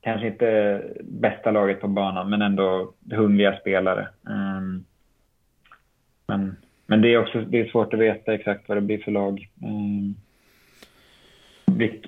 kanske 0.00 0.26
inte 0.26 0.82
bästa 1.02 1.50
laget 1.50 1.80
på 1.80 1.88
banan, 1.88 2.30
men 2.30 2.42
ändå 2.42 2.92
hungriga 3.10 3.56
spelare. 3.56 4.08
Um, 4.22 4.84
men, 6.26 6.56
men 6.86 7.02
det 7.02 7.14
är 7.14 7.22
också 7.22 7.40
det 7.40 7.60
är 7.60 7.66
svårt 7.66 7.94
att 7.94 8.00
veta 8.00 8.34
exakt 8.34 8.68
vad 8.68 8.76
det 8.76 8.80
blir 8.80 8.98
för 8.98 9.10
lag. 9.10 9.48
Um, 9.62 10.14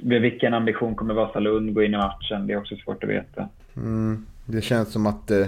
med 0.02 0.22
vilken 0.22 0.54
ambition 0.54 0.94
kommer 0.94 1.14
Vasalund 1.14 1.74
gå 1.74 1.82
in 1.82 1.94
i 1.94 1.96
matchen? 1.96 2.46
Det 2.46 2.52
är 2.52 2.56
också 2.56 2.76
svårt 2.76 3.04
att 3.04 3.10
veta. 3.10 3.48
Mm, 3.76 4.26
det 4.46 4.60
känns 4.60 4.92
som 4.92 5.06
att 5.06 5.30
eh, 5.30 5.46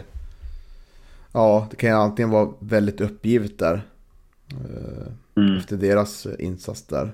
ja, 1.32 1.68
det 1.70 1.76
kan 1.76 1.90
ju 1.90 1.96
antingen 1.96 2.30
vara 2.30 2.52
väldigt 2.58 3.00
uppgivet 3.00 3.58
där. 3.58 3.80
Eh, 4.50 5.42
mm. 5.42 5.56
Efter 5.56 5.76
deras 5.76 6.26
insats 6.38 6.86
där. 6.86 7.10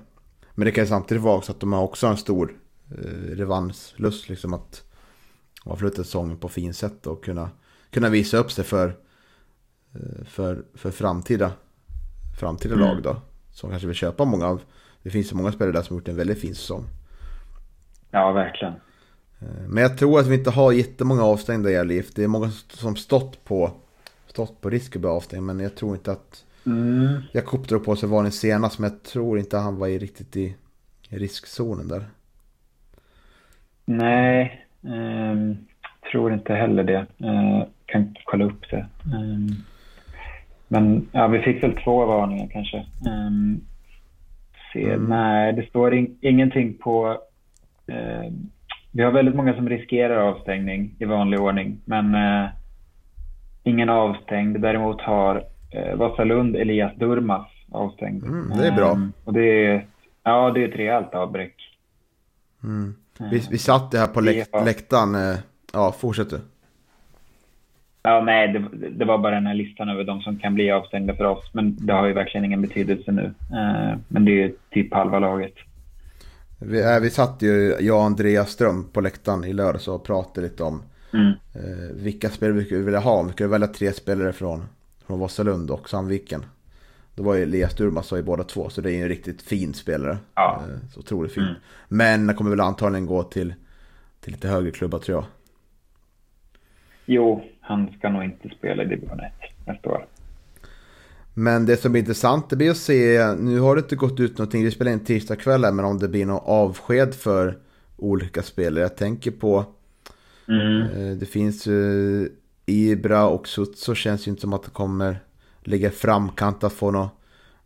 Men 0.55 0.65
det 0.65 0.71
kan 0.71 0.83
ju 0.83 0.87
samtidigt 0.87 1.23
vara 1.23 1.37
också 1.37 1.51
att 1.51 1.59
de 1.59 1.73
har 1.73 1.83
också 1.83 2.07
en 2.07 2.17
stor 2.17 2.55
eh, 2.91 3.35
revanschlust. 3.35 4.29
Liksom 4.29 4.53
att 4.53 4.83
avsluta 5.63 6.03
säsongen 6.03 6.37
på 6.37 6.49
fint 6.49 6.75
sätt 6.75 7.07
och 7.07 7.23
kunna, 7.23 7.49
kunna 7.89 8.09
visa 8.09 8.37
upp 8.37 8.51
sig 8.51 8.63
för, 8.63 8.87
eh, 9.93 10.25
för, 10.25 10.63
för 10.73 10.91
framtida, 10.91 11.51
framtida 12.39 12.75
mm. 12.75 12.87
lag 12.87 13.03
då. 13.03 13.15
Som 13.51 13.69
kanske 13.69 13.87
vill 13.87 13.95
köpa 13.95 14.25
många 14.25 14.47
av, 14.47 14.61
det 15.03 15.09
finns 15.09 15.29
så 15.29 15.37
många 15.37 15.51
spelare 15.51 15.73
där 15.73 15.81
som 15.81 15.95
har 15.95 16.01
gjort 16.01 16.07
en 16.07 16.15
väldigt 16.15 16.41
fin 16.41 16.55
säsong. 16.55 16.85
Ja, 18.11 18.31
verkligen. 18.31 18.73
Eh, 19.39 19.67
men 19.67 19.83
jag 19.83 19.97
tror 19.97 20.19
att 20.19 20.27
vi 20.27 20.35
inte 20.35 20.49
har 20.49 20.71
jättemånga 20.71 21.23
avstängda 21.23 21.71
i 21.71 21.85
LIF. 21.85 22.13
Det 22.13 22.23
är 22.23 22.27
många 22.27 22.49
som 22.69 22.95
stått 22.95 23.43
på, 23.43 23.71
stått 24.27 24.61
på 24.61 24.69
risk 24.69 24.95
att 24.95 25.01
bli 25.01 25.09
avstängd. 25.09 25.43
Men 25.43 25.59
jag 25.59 25.75
tror 25.75 25.95
inte 25.95 26.11
att 26.11 26.43
Mm. 26.67 27.21
Jakob 27.31 27.67
drog 27.67 27.85
på 27.85 27.95
sig 27.95 28.09
varning 28.09 28.31
senast 28.31 28.79
men 28.79 28.89
jag 28.89 29.03
tror 29.03 29.39
inte 29.39 29.57
han 29.57 29.77
var 29.77 29.87
i, 29.87 29.99
riktigt 29.99 30.37
i, 30.37 30.55
riskzonen 31.09 31.87
där. 31.87 32.03
Nej, 33.85 34.65
eh, 34.83 35.55
tror 36.11 36.33
inte 36.33 36.53
heller 36.53 36.83
det. 36.83 37.05
Eh, 37.17 37.67
kan 37.85 38.01
inte 38.01 38.21
kolla 38.25 38.45
upp 38.45 38.69
det. 38.71 38.77
Eh, 38.77 39.55
men 40.67 41.09
ja, 41.11 41.27
vi 41.27 41.39
fick 41.39 41.63
väl 41.63 41.77
två 41.83 42.05
varningar 42.05 42.47
kanske. 42.47 42.77
Eh, 42.77 43.31
se, 44.73 44.91
mm. 44.91 45.05
Nej, 45.09 45.53
det 45.53 45.69
står 45.69 45.93
in, 45.93 46.17
ingenting 46.21 46.77
på... 46.77 47.21
Eh, 47.87 48.31
vi 48.91 49.03
har 49.03 49.11
väldigt 49.11 49.35
många 49.35 49.55
som 49.55 49.69
riskerar 49.69 50.17
avstängning 50.17 50.95
i 50.99 51.05
vanlig 51.05 51.39
ordning, 51.41 51.81
men 51.85 52.15
eh, 52.15 52.49
ingen 53.63 53.89
avstängd. 53.89 54.61
Däremot 54.61 55.01
har 55.01 55.43
eh, 55.71 55.95
Vasalund 55.95 56.55
Elias 56.55 56.95
Durmas 56.95 57.47
avstängd. 57.71 58.23
Mm, 58.23 58.57
det 58.57 58.67
är 58.67 58.71
bra. 58.71 58.91
Um, 58.91 59.13
och 59.23 59.33
det 59.33 59.65
är, 59.65 59.87
ja, 60.23 60.51
det 60.51 60.63
är 60.63 60.67
ett 60.67 60.75
rejält 60.75 61.13
avbräck. 61.13 61.55
Mm. 62.63 62.95
Vi, 63.31 63.47
vi 63.51 63.57
satt 63.57 63.91
det 63.91 63.99
här 63.99 64.07
på 64.07 64.21
läkt, 64.21 64.65
läktaren. 64.65 65.15
Eh, 65.15 65.39
ja, 65.73 65.95
fortsätt 65.99 66.29
du. 66.29 66.39
Ja, 68.07 68.21
nej, 68.21 68.47
det, 68.47 68.89
det, 68.89 69.05
var 69.05 69.17
bara 69.17 69.35
den 69.35 69.47
här 69.47 69.53
listan 69.53 69.89
över 69.89 70.03
de 70.03 70.21
som 70.21 70.39
kan 70.39 70.53
bli 70.53 70.71
avstängda 70.71 71.15
för 71.15 71.23
oss. 71.23 71.49
Men 71.53 71.85
det 71.85 71.93
har 71.93 72.07
ju 72.07 72.13
verkligen 72.13 72.45
ingen 72.45 72.61
betydelse 72.61 73.11
nu. 73.11 73.23
Uh, 73.23 73.97
men 74.07 74.25
det 74.25 74.31
är 74.31 74.35
ju 74.35 74.55
typ 74.71 74.93
halva 74.93 75.19
laget. 75.19 75.53
Vi, 76.59 76.81
äh, 76.81 76.99
vi 77.01 77.09
satt 77.09 77.41
ju, 77.41 77.75
jag 77.79 77.97
och 77.97 78.03
Andreas 78.03 78.49
Ström 78.49 78.89
på 78.93 79.01
läktaren 79.01 79.43
i 79.43 79.53
lördags 79.53 79.87
och 79.87 80.03
pratade 80.03 80.47
lite 80.47 80.63
om 80.63 80.81
mm. 81.13 81.27
eh, 81.29 81.95
vilka 81.95 82.29
spelare 82.29 82.57
vi 82.57 82.65
skulle 82.65 82.83
vilja 82.83 82.99
ha. 82.99 83.19
Om 83.19 83.27
vi 83.27 83.33
skulle 83.33 83.49
välja 83.49 83.67
tre 83.67 83.93
spelare 83.93 84.33
från 84.33 84.63
från 85.07 85.19
Vasalund 85.19 85.71
och 85.71 85.89
Sandviken. 85.89 86.45
Då 87.15 87.23
var 87.23 87.35
ju 87.35 87.43
Elias 87.43 87.75
Durmaz 87.75 88.13
i 88.13 88.23
båda 88.23 88.43
två, 88.43 88.69
så 88.69 88.81
det 88.81 88.91
är 88.91 88.93
ju 88.93 89.01
en 89.01 89.07
riktigt 89.07 89.41
fin 89.41 89.73
spelare. 89.73 90.17
Ja. 90.35 90.63
Eh, 90.63 90.89
så 90.89 90.99
otroligt 90.99 91.33
fin. 91.33 91.43
Mm. 91.43 91.55
Men 91.87 92.35
kommer 92.35 92.49
väl 92.49 92.59
antagligen 92.59 93.05
gå 93.05 93.23
till, 93.23 93.53
till 94.19 94.33
lite 94.33 94.47
högre 94.47 94.71
klubbar 94.71 94.99
tror 94.99 95.17
jag. 95.17 95.25
Jo, 97.05 97.43
han 97.67 97.93
ska 97.97 98.09
nog 98.09 98.23
inte 98.23 98.49
spela 98.49 98.83
i 98.83 98.85
division 98.85 99.19
1 99.19 99.31
nästa 99.65 99.89
år. 99.89 100.05
Men 101.33 101.65
det 101.65 101.77
som 101.77 101.91
blir 101.91 102.01
intressant 102.01 102.49
det 102.49 102.55
blir 102.55 102.71
att 102.71 102.77
se, 102.77 103.33
nu 103.39 103.59
har 103.59 103.75
det 103.75 103.79
inte 103.79 103.95
gått 103.95 104.19
ut 104.19 104.37
någonting, 104.37 104.63
vi 104.63 104.71
spelar 104.71 104.91
in 104.91 104.99
tisdag 104.99 105.35
kväll 105.35 105.73
men 105.73 105.85
om 105.85 105.97
det 105.97 106.07
blir 106.07 106.25
någon 106.25 106.41
avsked 106.45 107.13
för 107.13 107.57
olika 107.97 108.43
spelare. 108.43 108.81
Jag 108.81 108.97
tänker 108.97 109.31
på, 109.31 109.65
mm. 110.47 110.81
Eh, 110.81 111.17
det 111.17 111.25
finns 111.25 111.67
Ibra 112.65 113.27
och 113.27 113.47
Sutso 113.47 113.95
känns 113.95 114.27
ju 114.27 114.29
inte 114.29 114.41
som 114.41 114.53
att 114.53 114.63
det 114.63 114.69
kommer 114.69 115.19
ligga 115.61 115.91
framkant 115.91 116.63
att 116.63 116.73
få 116.73 116.91
något 116.91 117.11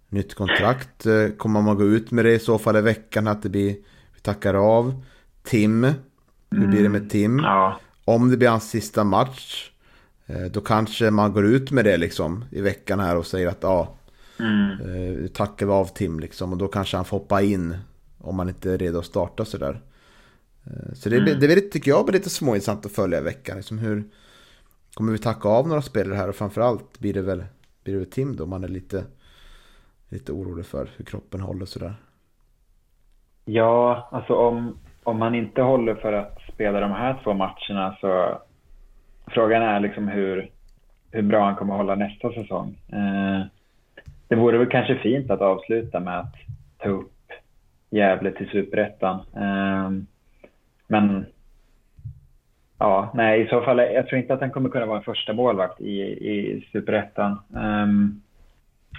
nytt 0.09 0.33
kontrakt. 0.33 1.05
Eh, 1.05 1.27
kommer 1.37 1.61
man 1.61 1.77
gå 1.77 1.83
ut 1.83 2.11
med 2.11 2.25
det 2.25 2.33
i 2.33 2.39
så 2.39 2.57
fall 2.57 2.77
i 2.77 2.81
veckan 2.81 3.27
att 3.27 3.43
det 3.43 3.49
blir, 3.49 3.75
vi 4.13 4.19
tackar 4.21 4.53
av. 4.53 5.03
Tim, 5.43 5.83
hur 6.51 6.67
blir 6.67 6.83
det 6.83 6.89
med 6.89 7.09
Tim? 7.09 7.31
Mm, 7.31 7.45
ja. 7.45 7.79
Om 8.05 8.29
det 8.29 8.37
blir 8.37 8.49
hans 8.49 8.69
sista 8.69 9.03
match, 9.03 9.70
eh, 9.70 9.70
då 10.51 10.61
kanske 10.61 11.11
man 11.11 11.33
går 11.33 11.45
ut 11.45 11.71
med 11.71 11.85
det 11.85 11.97
liksom 11.97 12.45
i 12.51 12.61
veckan 12.61 12.99
här 12.99 13.17
och 13.17 13.25
säger 13.25 13.47
att 13.47 13.59
ja, 13.61 13.95
mm. 14.39 14.71
Eh, 14.71 15.27
tackar 15.27 15.65
vi 15.65 15.71
av 15.71 15.85
Tim 15.85 16.19
liksom. 16.19 16.51
Och 16.51 16.57
då 16.57 16.67
kanske 16.67 16.97
han 16.97 17.05
får 17.05 17.19
hoppa 17.19 17.41
in 17.41 17.77
om 18.17 18.35
man 18.35 18.49
inte 18.49 18.71
är 18.71 18.77
redo 18.77 18.99
att 18.99 19.05
starta 19.05 19.45
sådär. 19.45 19.81
Så 20.93 21.09
det, 21.09 21.17
mm. 21.17 21.39
det, 21.39 21.47
det 21.47 21.61
tycker 21.61 21.91
jag 21.91 22.05
blir 22.05 22.13
lite 22.13 22.29
småintressant 22.29 22.85
att 22.85 22.91
följa 22.91 23.19
i 23.19 23.21
veckan. 23.21 23.57
Liksom 23.57 23.79
hur, 23.79 24.03
Kommer 24.93 25.11
vi 25.11 25.17
tacka 25.17 25.49
av 25.49 25.67
några 25.67 25.81
spelare 25.81 26.15
här 26.15 26.29
och 26.29 26.35
framförallt 26.35 26.99
blir 26.99 27.13
det 27.13 27.21
väl, 27.21 27.43
blir 27.83 27.93
det 27.93 27.99
väl 27.99 28.09
Tim 28.11 28.35
då 28.35 28.45
man 28.45 28.63
är 28.63 28.67
lite, 28.67 29.03
lite 30.09 30.31
orolig 30.31 30.65
för 30.65 30.89
hur 30.97 31.05
kroppen 31.05 31.41
håller 31.41 31.65
sådär. 31.65 31.93
Ja, 33.45 34.09
alltså 34.11 34.33
om, 34.33 34.79
om 35.03 35.19
man 35.19 35.35
inte 35.35 35.61
håller 35.61 35.95
för 35.95 36.13
att 36.13 36.39
spela 36.53 36.79
de 36.79 36.91
här 36.91 37.21
två 37.23 37.33
matcherna 37.33 37.97
så 38.01 38.41
frågan 39.33 39.63
är 39.63 39.79
liksom 39.79 40.07
hur, 40.07 40.49
hur 41.11 41.21
bra 41.21 41.45
han 41.45 41.55
kommer 41.55 41.73
att 41.73 41.79
hålla 41.79 41.95
nästa 41.95 42.33
säsong. 42.33 42.77
Eh, 42.93 43.41
det 44.27 44.35
vore 44.35 44.57
väl 44.57 44.69
kanske 44.69 44.95
fint 44.95 45.31
att 45.31 45.41
avsluta 45.41 45.99
med 45.99 46.19
att 46.19 46.35
ta 46.77 46.89
upp 46.89 47.11
Gävle 47.89 48.31
till 48.31 48.49
superettan. 48.49 49.19
Eh, 49.35 49.89
men 50.87 51.25
Ja, 52.77 53.11
nej, 53.13 53.41
i 53.41 53.47
så 53.47 53.61
fall, 53.61 53.77
jag 53.77 54.07
tror 54.07 54.21
inte 54.21 54.33
att 54.33 54.39
han 54.39 54.51
kommer 54.51 54.69
kunna 54.69 54.85
vara 54.85 54.97
en 54.97 55.03
första 55.03 55.33
målvakt 55.33 55.81
i, 55.81 56.01
i 56.01 56.65
superettan. 56.71 57.31
Eh, 57.55 57.87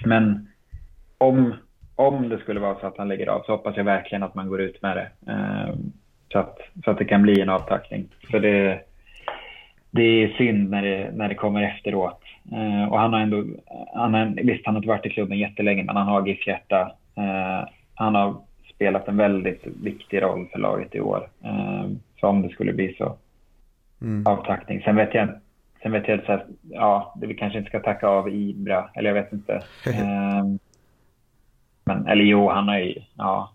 men 0.04 0.48
om, 1.18 1.54
om 1.96 2.28
det 2.28 2.38
skulle 2.38 2.60
vara 2.60 2.80
så 2.80 2.86
att 2.86 2.98
han 2.98 3.08
lägger 3.08 3.26
av 3.26 3.42
så 3.42 3.52
hoppas 3.52 3.76
jag 3.76 3.84
verkligen 3.84 4.22
att 4.22 4.34
man 4.34 4.48
går 4.48 4.60
ut 4.60 4.82
med 4.82 4.96
det. 4.96 5.32
Ehm, 5.32 5.92
så, 6.32 6.38
att, 6.38 6.58
så 6.84 6.90
att 6.90 6.98
det 6.98 7.04
kan 7.04 7.22
bli 7.22 7.40
en 7.40 7.48
avtackning. 7.48 8.08
För 8.30 8.40
det, 8.40 8.80
det 9.94 10.02
är 10.02 10.28
synd 10.28 10.70
när 10.70 10.82
det, 10.82 11.10
när 11.14 11.28
det 11.28 11.34
kommer 11.34 11.62
efteråt. 11.62 12.22
Uh, 12.52 12.84
och 12.84 12.98
han 12.98 13.12
har 13.12 13.20
ändå, 13.20 13.44
han 13.94 14.14
har, 14.14 14.26
visst 14.42 14.66
han 14.66 14.74
har 14.74 14.78
inte 14.78 14.88
varit 14.88 15.06
i 15.06 15.10
klubben 15.10 15.38
jättelänge, 15.38 15.84
men 15.84 15.96
han 15.96 16.06
har 16.06 16.26
GIF-hjärta. 16.26 16.92
Uh, 17.18 17.68
han 17.94 18.14
har 18.14 18.36
spelat 18.74 19.08
en 19.08 19.16
väldigt 19.16 19.66
viktig 19.82 20.22
roll 20.22 20.48
för 20.52 20.58
laget 20.58 20.94
i 20.94 21.00
år. 21.00 21.28
Uh, 21.44 21.90
så 22.20 22.26
om 22.26 22.42
det 22.42 22.48
skulle 22.48 22.72
bli 22.72 22.94
så 22.98 23.16
mm. 24.00 24.26
avtackning. 24.26 24.82
Sen 24.82 24.96
vet 24.96 25.14
jag 25.14 25.28
Sen 25.82 25.92
vet 25.92 26.08
jag 26.08 26.18
här, 26.18 26.46
ja, 26.70 27.14
vi 27.20 27.34
kanske 27.34 27.58
inte 27.58 27.68
ska 27.68 27.80
tacka 27.80 28.08
av 28.08 28.28
Ibra, 28.28 28.90
eller 28.94 29.10
jag 29.10 29.22
vet 29.22 29.32
inte. 29.32 29.62
um, 29.86 30.58
men, 31.84 32.06
eller 32.06 32.24
jo, 32.24 32.48
han 32.48 32.68
har 32.68 32.78
ju, 32.78 32.94
ja. 33.16 33.52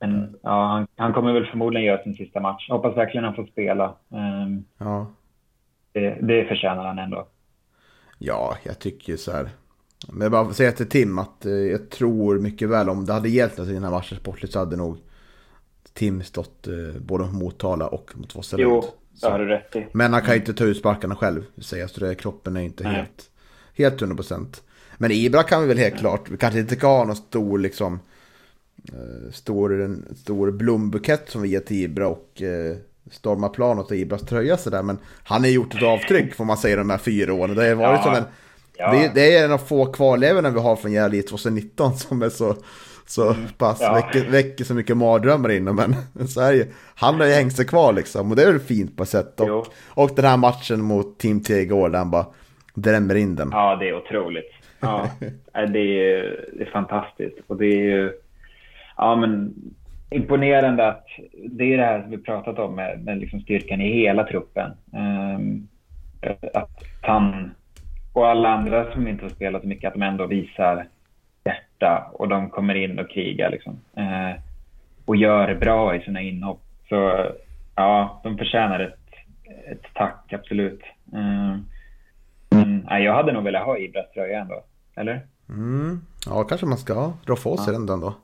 Men 0.00 0.36
ja, 0.42 0.66
han, 0.66 0.86
han, 0.96 1.12
kommer 1.12 1.32
väl 1.32 1.46
förmodligen 1.46 1.86
göra 1.86 2.02
sin 2.02 2.14
sista 2.14 2.40
match. 2.40 2.66
Jag 2.68 2.76
hoppas 2.76 2.96
verkligen 2.96 3.24
han 3.24 3.34
får 3.34 3.46
spela. 3.46 3.96
Um, 4.08 4.64
ja. 4.78 5.06
Det, 5.92 6.18
det 6.20 6.44
förtjänar 6.44 6.84
han 6.84 6.98
ändå. 6.98 7.26
Ja, 8.18 8.56
jag 8.62 8.78
tycker 8.78 9.16
så 9.16 9.32
här. 9.32 9.48
Men 10.08 10.20
jag 10.20 10.32
bara 10.32 10.52
säga 10.52 10.72
till 10.72 10.88
Tim 10.88 11.18
att 11.18 11.46
eh, 11.46 11.52
jag 11.52 11.90
tror 11.90 12.38
mycket 12.38 12.68
väl 12.68 12.88
om 12.88 13.04
det 13.04 13.12
hade 13.12 13.28
hjälpt 13.28 13.58
oss 13.58 13.68
i 13.68 13.72
den 13.72 13.84
här 13.84 13.90
matchen 13.90 14.18
sportligt 14.18 14.52
så 14.52 14.58
hade 14.58 14.76
nog 14.76 14.98
Tim 15.92 16.22
stått 16.22 16.68
eh, 16.68 17.00
både 17.00 17.24
mot 17.24 17.32
Motala 17.32 17.88
och 17.88 18.10
mot 18.14 18.34
Vasalund. 18.34 18.84
det 19.20 19.26
har 19.26 19.38
du 19.38 19.46
rätt 19.46 19.76
i. 19.76 19.86
Men 19.92 20.12
han 20.12 20.22
kan 20.22 20.34
ju 20.34 20.40
inte 20.40 20.54
ta 20.54 20.64
ut 20.64 20.76
sparkarna 20.76 21.16
själv, 21.16 21.42
säga 21.58 21.88
så 21.88 22.00
det, 22.00 22.14
kroppen 22.14 22.56
är 22.56 22.60
inte 22.60 22.84
Nej. 22.84 22.94
helt, 22.94 23.30
helt 23.76 24.02
100%. 24.02 24.62
Men 24.98 25.10
Ibra 25.10 25.42
kan 25.42 25.62
vi 25.62 25.68
väl 25.68 25.78
helt 25.78 25.98
klart, 25.98 26.30
vi 26.30 26.36
kanske 26.36 26.60
inte 26.60 26.76
ska 26.76 26.86
ha 26.86 27.04
någon 27.04 27.16
stor 27.16 27.58
liksom, 27.58 28.00
eh, 28.92 29.32
stor, 29.32 29.80
en 29.82 30.14
stor 30.16 30.50
blombukett 30.50 31.30
som 31.30 31.42
vi 31.42 31.48
ger 31.48 31.60
till 31.60 31.76
Ibra 31.84 32.08
och 32.08 32.42
eh, 32.42 32.76
storma 33.10 33.48
plan 33.48 33.78
åt 33.78 33.92
Ibras 33.92 34.22
tröja 34.22 34.56
sådär. 34.56 34.82
Men 34.82 34.98
han 35.24 35.40
har 35.40 35.48
gjort 35.48 35.74
ett 35.74 35.82
avtryck 35.82 36.34
får 36.34 36.44
man 36.44 36.56
säga 36.56 36.76
de 36.76 36.90
här 36.90 36.98
fyra 36.98 37.32
åren. 37.34 37.54
Det 37.54 37.68
har 37.68 37.74
varit 37.74 37.98
Ja. 37.98 38.02
som 38.02 38.14
en, 38.14 38.24
Ja. 38.76 38.92
det, 38.92 39.10
det 39.14 39.36
är 39.36 39.44
en 39.44 39.52
av 39.52 39.58
få 39.58 39.86
kvarlevorna 39.92 40.50
vi 40.50 40.60
har 40.60 40.76
från 40.76 40.92
Gävle 40.92 41.22
2019 41.22 41.96
som 41.96 42.22
är 42.22 42.28
så, 42.28 42.56
så 43.06 43.34
pass, 43.58 43.78
Ja. 43.80 43.92
väcker, 43.94 44.30
väcker 44.30 44.64
så 44.64 44.74
mycket 44.74 44.96
mardrömmar 44.96 45.50
inom 45.50 45.76
men 45.76 46.28
så 46.28 46.40
är. 46.40 46.66
Han 46.94 47.20
har 47.20 47.26
ju 47.26 47.32
hängt 47.32 47.56
sig 47.56 47.64
kvar 47.66 47.92
liksom 47.92 48.30
och 48.30 48.36
det 48.36 48.42
är 48.42 48.52
väl 48.52 48.60
fint 48.60 48.96
på 48.96 49.02
ett 49.02 49.08
sätt. 49.08 49.34
Jo. 49.38 49.54
Och, 49.54 49.66
och 50.02 50.10
den 50.16 50.24
här 50.24 50.36
matchen 50.36 50.82
mot 50.82 51.18
Team 51.18 51.40
T 51.42 51.54
igår 51.54 51.88
där 51.88 51.98
han 51.98 52.10
bara 52.10 52.26
drämmer 52.74 53.14
in 53.14 53.36
den. 53.36 53.48
Ja, 53.52 53.76
det 53.76 53.88
är 53.88 53.96
otroligt. 53.96 54.52
Ja, 54.80 55.10
det 55.52 55.78
är, 56.10 56.46
det 56.52 56.62
är 56.64 56.70
fantastiskt. 56.72 57.36
Och 57.46 57.56
det 57.56 57.66
är 57.66 57.82
ju 57.82 58.12
ja, 59.00 59.16
men, 59.16 59.54
imponerande 60.10 60.88
att 60.88 61.06
det 61.48 61.72
är 61.72 61.76
det 61.76 61.84
här 61.84 62.02
som 62.02 62.10
vi 62.10 62.18
pratat 62.18 62.58
om 62.58 62.74
med, 62.74 63.04
med 63.04 63.18
liksom 63.18 63.40
styrkan 63.40 63.80
i 63.80 63.92
hela 63.92 64.24
truppen. 64.24 64.70
Ehm, 64.92 65.68
att 66.54 66.84
han 67.00 67.54
och 68.12 68.28
alla 68.28 68.48
andra 68.48 68.92
som 68.92 69.08
inte 69.08 69.24
har 69.24 69.30
spelat 69.30 69.62
så 69.62 69.68
mycket, 69.68 69.88
att 69.88 69.94
de 69.94 70.02
ändå 70.02 70.26
visar 70.26 70.86
hjärta 71.44 72.10
och 72.12 72.28
de 72.28 72.50
kommer 72.50 72.74
in 72.74 72.98
och 72.98 73.10
krigar 73.10 73.50
liksom. 73.50 73.80
Eh, 73.96 74.40
och 75.04 75.16
gör 75.16 75.48
det 75.48 75.54
bra 75.54 75.96
i 75.96 76.00
sina 76.00 76.20
inhopp. 76.20 76.62
Så 76.88 77.26
ja, 77.74 78.20
de 78.24 78.38
förtjänar 78.38 78.80
ett, 78.80 78.98
ett 79.70 79.84
tack, 79.94 80.32
absolut. 80.32 80.82
Ehm, 81.12 81.64
men 82.50 82.86
nej, 82.90 83.04
jag 83.04 83.14
hade 83.14 83.32
nog 83.32 83.44
velat 83.44 83.64
ha 83.64 83.78
Ibras 83.78 84.10
tröja 84.14 84.40
ändå. 84.40 84.64
Eller? 84.94 85.26
Mm. 85.48 86.00
Ja, 86.26 86.44
kanske 86.44 86.66
man 86.66 86.78
ska 86.78 87.12
dra 87.26 87.36
på 87.36 87.56
sig 87.56 87.74
den 87.74 87.86
då. 87.86 88.14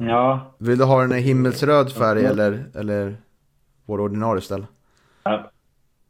Ja. 0.00 0.54
Vill 0.58 0.78
du 0.78 0.84
ha 0.84 1.00
den 1.00 1.12
i 1.12 1.20
himmelsröd 1.20 1.92
färg 1.92 2.24
eller, 2.24 2.64
eller 2.74 3.16
vår 3.84 4.00
ordinarie 4.00 4.40
ställ? 4.42 4.66
ja. 5.22 5.50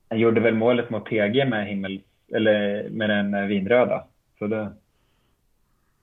Jag 0.08 0.18
gjorde 0.18 0.40
väl 0.40 0.54
målet 0.54 0.90
mot 0.90 1.06
TG 1.06 1.44
med 1.44 1.66
himmel... 1.66 2.00
Eller 2.32 2.88
med 2.90 3.10
den 3.10 3.34
eh, 3.34 3.42
vinröda. 3.46 4.04
Så 4.38 4.46
det... 4.46 4.72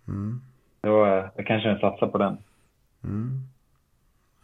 Mm. 0.08 0.41
Då, 0.82 1.06
eh, 1.06 1.26
då 1.38 1.43
kanske 1.43 1.70
jag 1.70 1.80
satsar 1.80 2.08
på 2.08 2.18
den. 2.18 2.38
Mm. 3.04 3.39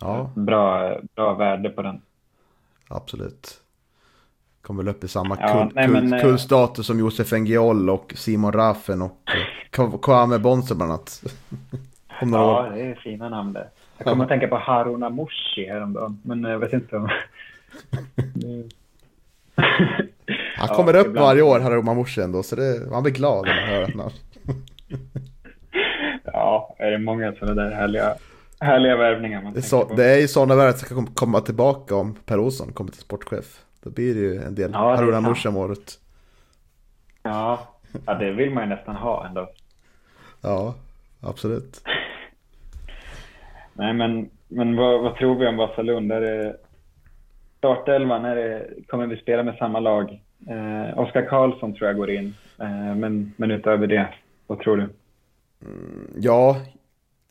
Ja, 0.01 0.31
Bra, 0.35 0.97
bra 1.15 1.33
värde 1.33 1.69
på 1.69 1.81
den. 1.81 2.01
absolut. 2.87 3.61
Kommer 4.61 4.83
väl 4.83 4.95
upp 4.95 5.03
i 5.03 5.07
samma 5.07 5.37
Ja, 5.39 5.69
kul, 5.73 5.89
nej, 6.03 6.21
kul, 6.21 6.37
eh, 6.51 6.73
som 6.73 6.99
Josef 6.99 7.33
Engiol 7.33 7.89
och 7.89 8.13
Simon 8.15 8.51
Raffen 8.51 9.01
och 9.01 9.21
eh, 9.77 9.99
Kwame 10.01 10.39
Bonse 10.39 10.75
bland 10.75 10.91
annat. 10.91 11.23
Om 12.21 12.31
några 12.31 12.43
år. 12.45 12.65
Ja, 12.65 12.71
det 12.75 12.81
är 12.81 12.95
fina 12.95 13.29
namn 13.29 13.53
det. 13.53 13.67
Jag 13.97 14.07
kommer 14.07 14.23
att 14.23 14.29
tänka 14.29 14.47
på 14.47 14.57
Haruna 14.57 15.09
Moshi 15.09 15.65
häromdagen. 15.69 16.19
Men 16.23 16.43
jag 16.43 16.59
vet 16.59 16.73
inte 16.73 16.95
om... 16.97 17.09
Han 19.55 20.67
Ja, 20.69 20.75
kommer 20.75 20.95
upp 20.95 21.07
ibland. 21.07 21.25
varje 21.27 21.41
år, 21.41 21.59
Haruma 21.59 21.93
Morsi 21.93 22.21
ändå, 22.21 22.43
så 22.43 22.55
det, 22.55 22.89
man 22.91 23.03
blir 23.03 23.13
glad 23.13 23.45
när 23.45 23.55
man 23.61 23.69
hör 23.69 23.87
det. 23.87 24.03
här. 24.03 24.11
Ja, 26.23 26.75
är 26.79 26.91
det 26.91 26.97
många 26.97 27.33
sådana 27.33 27.63
där 27.63 27.71
härliga, 27.71 28.15
härliga 28.59 28.97
värvningar 28.97 29.41
man 29.43 29.53
Det 29.53 29.59
är, 29.59 29.61
så, 29.61 29.85
på. 29.85 29.93
det 29.95 30.05
är 30.05 30.17
ju 30.21 30.27
sådana 30.27 30.55
värden 30.55 30.77
som 30.77 30.95
kom- 30.97 31.13
komma 31.13 31.41
tillbaka 31.41 31.95
om 31.95 32.15
Per 32.25 32.39
Olsson 32.39 32.71
kommer 32.73 32.91
till 32.91 33.01
sportchef. 33.01 33.63
Då 33.83 33.89
blir 33.89 34.13
det 34.15 34.19
ju 34.21 34.41
en 34.43 34.55
del 34.55 34.71
Ja, 34.73 34.95
Haruna. 34.95 35.21
Morsi 35.21 35.47
om 35.47 35.57
året. 35.57 35.99
Ja, 37.23 37.67
ja, 38.05 38.13
det 38.13 38.31
vill 38.31 38.51
man 38.51 38.63
ju 38.63 38.69
nästan 38.69 38.95
ha 38.95 39.27
ändå. 39.27 39.49
Ja, 40.41 40.75
absolut. 41.21 41.81
Nej, 43.79 43.93
men, 43.93 44.29
men 44.47 44.75
vad, 44.75 45.01
vad 45.01 45.15
tror 45.15 45.35
vi 45.35 45.47
om 45.47 45.57
Vasalund? 45.57 46.11
Är 46.11 46.21
det 46.21 46.55
startelvan? 47.57 48.25
Är 48.25 48.35
det, 48.35 48.67
kommer 48.87 49.07
vi 49.07 49.17
spela 49.17 49.43
med 49.43 49.55
samma 49.59 49.79
lag? 49.79 50.21
Eh, 50.49 50.99
Oskar 50.99 51.25
Karlsson 51.29 51.73
tror 51.73 51.87
jag 51.87 51.97
går 51.97 52.11
in. 52.11 52.33
Eh, 52.59 52.95
men, 52.95 53.33
men 53.37 53.51
utöver 53.51 53.87
det, 53.87 54.13
vad 54.47 54.59
tror 54.59 54.77
du? 54.77 54.89
Ja, 56.17 56.61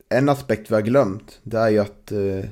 en 0.08 0.28
aspekt 0.28 0.70
vi 0.70 0.74
har 0.74 0.82
glömt, 0.82 1.40
det 1.42 1.58
är 1.58 1.68
ju 1.68 1.78
att 1.78 2.12
eh, 2.12 2.50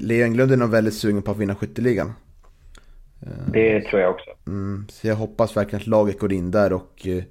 Leo 0.00 0.24
Englund 0.24 0.52
är 0.52 0.56
nog 0.56 0.70
väldigt 0.70 0.94
sugen 0.94 1.22
på 1.22 1.30
att 1.30 1.38
vinna 1.38 1.54
skytteligan. 1.54 2.12
Det 3.52 3.80
tror 3.80 4.02
jag 4.02 4.10
också. 4.10 4.30
Mm, 4.46 4.86
så 4.90 5.06
jag 5.06 5.16
hoppas 5.16 5.56
verkligen 5.56 5.80
att 5.80 5.86
laget 5.86 6.18
går 6.18 6.32
in 6.32 6.50
där 6.50 6.72
och 6.72 7.06
eh, 7.06 7.24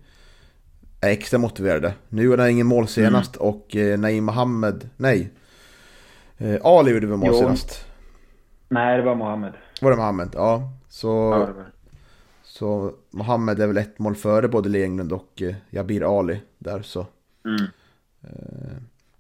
är 1.02 1.10
extra 1.10 1.40
motiverade. 1.40 1.94
Nu 2.10 2.24
gjorde 2.24 2.42
han 2.42 2.52
ingen 2.52 2.68
mål 2.68 2.88
senast 2.88 3.36
och 3.36 3.76
eh, 3.76 4.00
Naim 4.00 4.24
Mohammed, 4.24 4.90
nej. 4.98 5.32
Eh, 6.38 6.60
Ali 6.64 6.92
gjorde 6.92 7.08
väl 7.08 7.18
mål 7.18 7.30
Jo. 7.32 7.40
senast. 7.40 7.86
Nej, 8.70 8.98
det 8.98 9.04
var 9.04 9.16
Mohammed. 9.16 9.54
Var 9.82 9.92
det 9.92 9.98
Mohammed? 9.98 10.30
Ja. 10.34 10.72
Så, 10.90 11.08
Ja, 11.58 11.64
så 12.44 12.94
Mohammed 13.12 13.60
är 13.60 13.68
väl 13.68 13.78
ett 13.78 14.00
mål 14.00 14.16
före 14.16 14.48
både 14.48 14.70
Leo 14.70 14.84
Englund 14.84 15.14
och 15.14 15.42
eh, 15.42 15.56
Jabir 15.70 16.20
Ali 16.20 16.42
där 16.58 16.82
så. 16.82 17.06
Mm. 17.46 17.66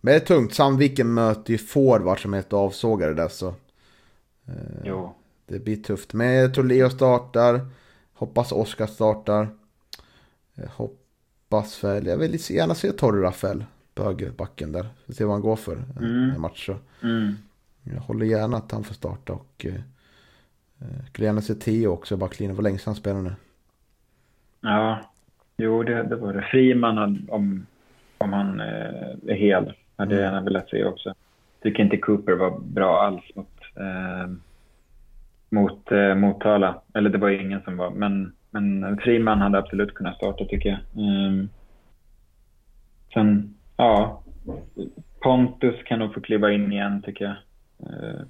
Men 0.01 0.13
det 0.13 0.16
är 0.16 0.20
tungt, 0.20 0.53
Sandviken 0.53 1.13
möter 1.13 1.51
ju 1.51 1.57
forward 1.57 2.22
som 2.22 2.34
är 2.34 2.38
helt 2.38 2.53
avsågade 2.53 3.13
där 3.13 3.28
så. 3.28 3.53
Jo. 4.84 5.16
Det 5.47 5.59
blir 5.59 5.76
tufft. 5.76 6.13
Men 6.13 6.28
jag 6.34 6.53
tror 6.53 6.63
Leo 6.63 6.89
startar. 6.89 7.68
Hoppas 8.13 8.51
Oskar 8.51 8.88
startar. 8.88 9.49
Jag 10.53 10.68
hoppas 10.68 11.84
väl. 11.84 12.05
Jag 12.05 12.18
vill 12.18 12.51
gärna 12.51 12.76
se 12.76 12.91
Torre 12.91 13.22
Rafael 13.22 13.66
på 13.95 14.03
högerbacken 14.03 14.71
där. 14.71 14.85
Får 15.05 15.13
se 15.13 15.23
vad 15.23 15.33
han 15.33 15.41
går 15.41 15.55
för 15.55 15.75
en, 15.75 16.05
Mm. 16.05 16.29
en 16.35 16.41
match. 16.41 16.65
Så. 16.65 16.75
Mm. 17.07 17.33
Jag 17.83 18.01
håller 18.01 18.25
gärna 18.25 18.57
att 18.57 18.71
han 18.71 18.83
får 18.83 18.93
starta 18.93 19.33
och 19.33 19.65
eh, 19.65 19.75
eh, 20.81 21.05
skulle 21.09 21.27
gärna 21.27 21.41
se 21.41 21.53
Theo 21.55 21.87
också 21.87 22.17
backlinjen. 22.17 22.55
Vad 22.55 22.63
länge 22.63 22.77
sedan 22.77 22.91
han 22.91 22.95
spelade 22.95 23.21
nu. 23.23 23.33
Ja, 24.61 24.99
jo 25.57 25.83
det, 25.83 26.03
det 26.03 26.15
var 26.15 26.33
det. 26.33 26.41
Friman, 26.41 26.97
hade- 26.97 27.31
om, 27.31 27.65
om 28.17 28.33
han 28.33 28.59
eh, 28.59 28.65
är 29.27 29.35
hel, 29.35 29.73
hade 29.97 30.15
jag 30.15 30.23
gärna 30.23 30.41
velat 30.41 30.69
se 30.69 30.85
också. 30.85 31.13
Tycker 31.61 31.83
inte 31.83 31.97
Cooper 31.97 32.33
var 32.33 32.59
bra 32.59 33.01
alls 33.01 33.24
mot, 33.36 33.59
eh, 33.75 34.32
mot 35.49 35.91
eh, 35.91 36.15
Motala. 36.15 36.82
Eller 36.93 37.09
det 37.09 37.17
var 37.17 37.29
ingen 37.29 37.61
som 37.61 37.78
var, 37.78 37.89
men, 37.91 38.33
men 38.51 38.97
Friman 38.97 39.41
hade 39.41 39.57
absolut 39.57 39.93
kunnat 39.93 40.15
starta 40.15 40.45
tycker 40.45 40.70
jag. 40.70 40.79
Mm. 41.07 41.49
Sen, 43.13 43.54
ja, 43.77 44.23
Pontus 45.19 45.83
kan 45.83 45.99
nog 45.99 46.13
få 46.13 46.21
kliva 46.21 46.51
in 46.51 46.71
igen 46.71 47.01
tycker 47.01 47.25
jag. 47.25 47.35
Eh, 47.89 48.21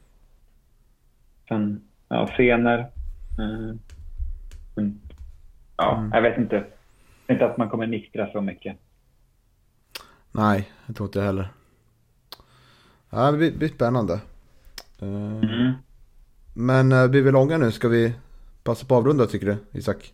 sen, 1.48 1.82
ja, 2.08 2.28
Fener. 2.28 2.80
Eh, 3.40 3.76
mm. 4.78 5.00
Ja, 5.78 6.10
jag 6.14 6.22
vet 6.22 6.38
inte. 6.38 6.66
Inte 7.28 7.46
att 7.46 7.58
man 7.58 7.70
kommer 7.70 7.88
nyktra 7.88 8.32
så 8.32 8.42
mycket. 8.42 8.78
Nej, 10.32 10.70
jag 10.86 10.96
tror 10.96 11.08
inte 11.08 11.20
jag 11.20 11.26
heller. 11.26 11.48
Ja, 13.10 13.32
det 13.32 13.38
blir, 13.38 13.58
blir 13.58 13.68
spännande. 13.70 14.14
Eh, 15.02 15.42
Mm. 15.42 15.74
Men 16.54 16.92
eh, 16.92 17.08
blir 17.08 17.22
vi 17.22 17.32
långa 17.32 17.58
nu? 17.58 17.72
Ska 17.72 17.88
vi 17.88 18.14
passa 18.64 18.86
på 18.86 18.96
att 18.96 19.00
avrunda 19.02 19.26
tycker 19.26 19.46
du, 19.46 19.80
Isak? 19.80 20.14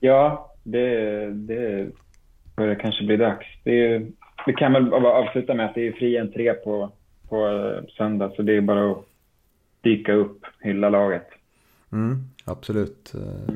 Ja, 0.00 0.54
det, 0.62 1.30
det 1.30 1.90
börjar 2.56 2.74
kanske 2.74 3.04
bli 3.04 3.16
dags. 3.16 3.46
Det, 3.64 3.94
är, 3.94 4.06
vi 4.46 4.52
kan 4.52 4.72
väl 4.72 4.92
avsluta 4.94 5.54
med 5.54 5.66
att 5.66 5.74
det 5.74 5.88
är 5.88 5.92
fri 5.92 6.18
entré 6.18 6.52
på, 6.54 6.92
på 7.28 7.46
eh, 7.48 7.84
söndag, 7.96 8.32
så 8.36 8.42
det 8.42 8.56
är 8.56 8.60
bara 8.60 8.90
att 8.92 9.04
dyka 9.80 10.12
upp, 10.12 10.46
hylla 10.60 10.88
laget. 10.88 11.26
Mm, 11.92 12.18
absolut. 12.44 13.14
Eh, 13.14 13.54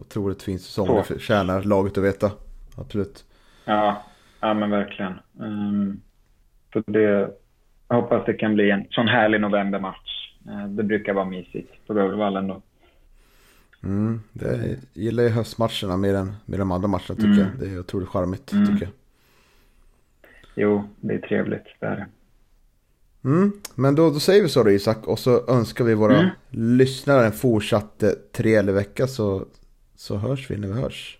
Otroligt 0.00 0.42
fin 0.42 0.58
säsong. 0.58 0.96
Det 0.96 1.02
förtjänar 1.02 1.62
laget 1.62 1.98
att 1.98 2.04
veta. 2.04 2.30
Absolut. 2.76 3.24
Ja, 3.64 4.02
ja 4.40 4.54
men 4.54 4.70
verkligen. 4.70 5.12
Um, 5.38 6.00
så 6.72 6.82
det, 6.86 7.30
jag 7.88 7.96
hoppas 7.96 8.26
det 8.26 8.34
kan 8.34 8.54
bli 8.54 8.70
en 8.70 8.84
sån 8.90 9.08
härlig 9.08 9.40
novembermatch. 9.40 10.32
Eh, 10.48 10.68
det 10.68 10.82
brukar 10.82 11.12
vara 11.12 11.24
mysigt 11.24 11.86
på 11.86 11.94
Gaulevallen 11.94 12.46
då. 12.48 12.62
Mm, 13.82 14.20
det 14.32 14.56
jag 14.66 14.76
gillar 15.04 15.22
ju 15.22 15.28
höstmatcherna 15.28 15.96
mer 15.96 16.14
än 16.14 16.32
med 16.46 16.58
de 16.58 16.72
andra 16.72 16.88
matcherna 16.88 17.14
tycker 17.14 17.24
Mm. 17.26 17.38
jag. 17.38 17.48
Det 17.60 17.74
är 17.74 17.80
otroligt 17.80 18.08
charmigt 18.08 18.52
Mm. 18.52 18.66
tycker 18.66 18.86
jag. 18.86 18.92
Jo, 20.60 20.84
det 21.00 21.14
är 21.14 21.18
trevligt. 21.18 21.64
Det 21.80 21.86
är 21.86 21.96
det. 21.96 22.06
Mm, 23.28 23.52
men 23.74 23.94
då, 23.94 24.10
då 24.10 24.20
säger 24.20 24.42
vi 24.42 24.48
så 24.48 24.62
då 24.62 24.70
Isak 24.70 25.06
och 25.06 25.18
så 25.18 25.50
önskar 25.50 25.84
vi 25.84 25.94
våra 25.94 26.18
Mm. 26.18 26.30
lyssnare 26.50 27.26
en 27.26 27.32
fortsatt 27.32 28.02
eh, 28.02 28.10
trevlig 28.32 28.72
vecka 28.72 29.06
så, 29.06 29.44
så 29.96 30.16
hörs 30.16 30.50
vi 30.50 30.56
när 30.56 30.68
vi 30.68 30.74
hörs. 30.74 31.18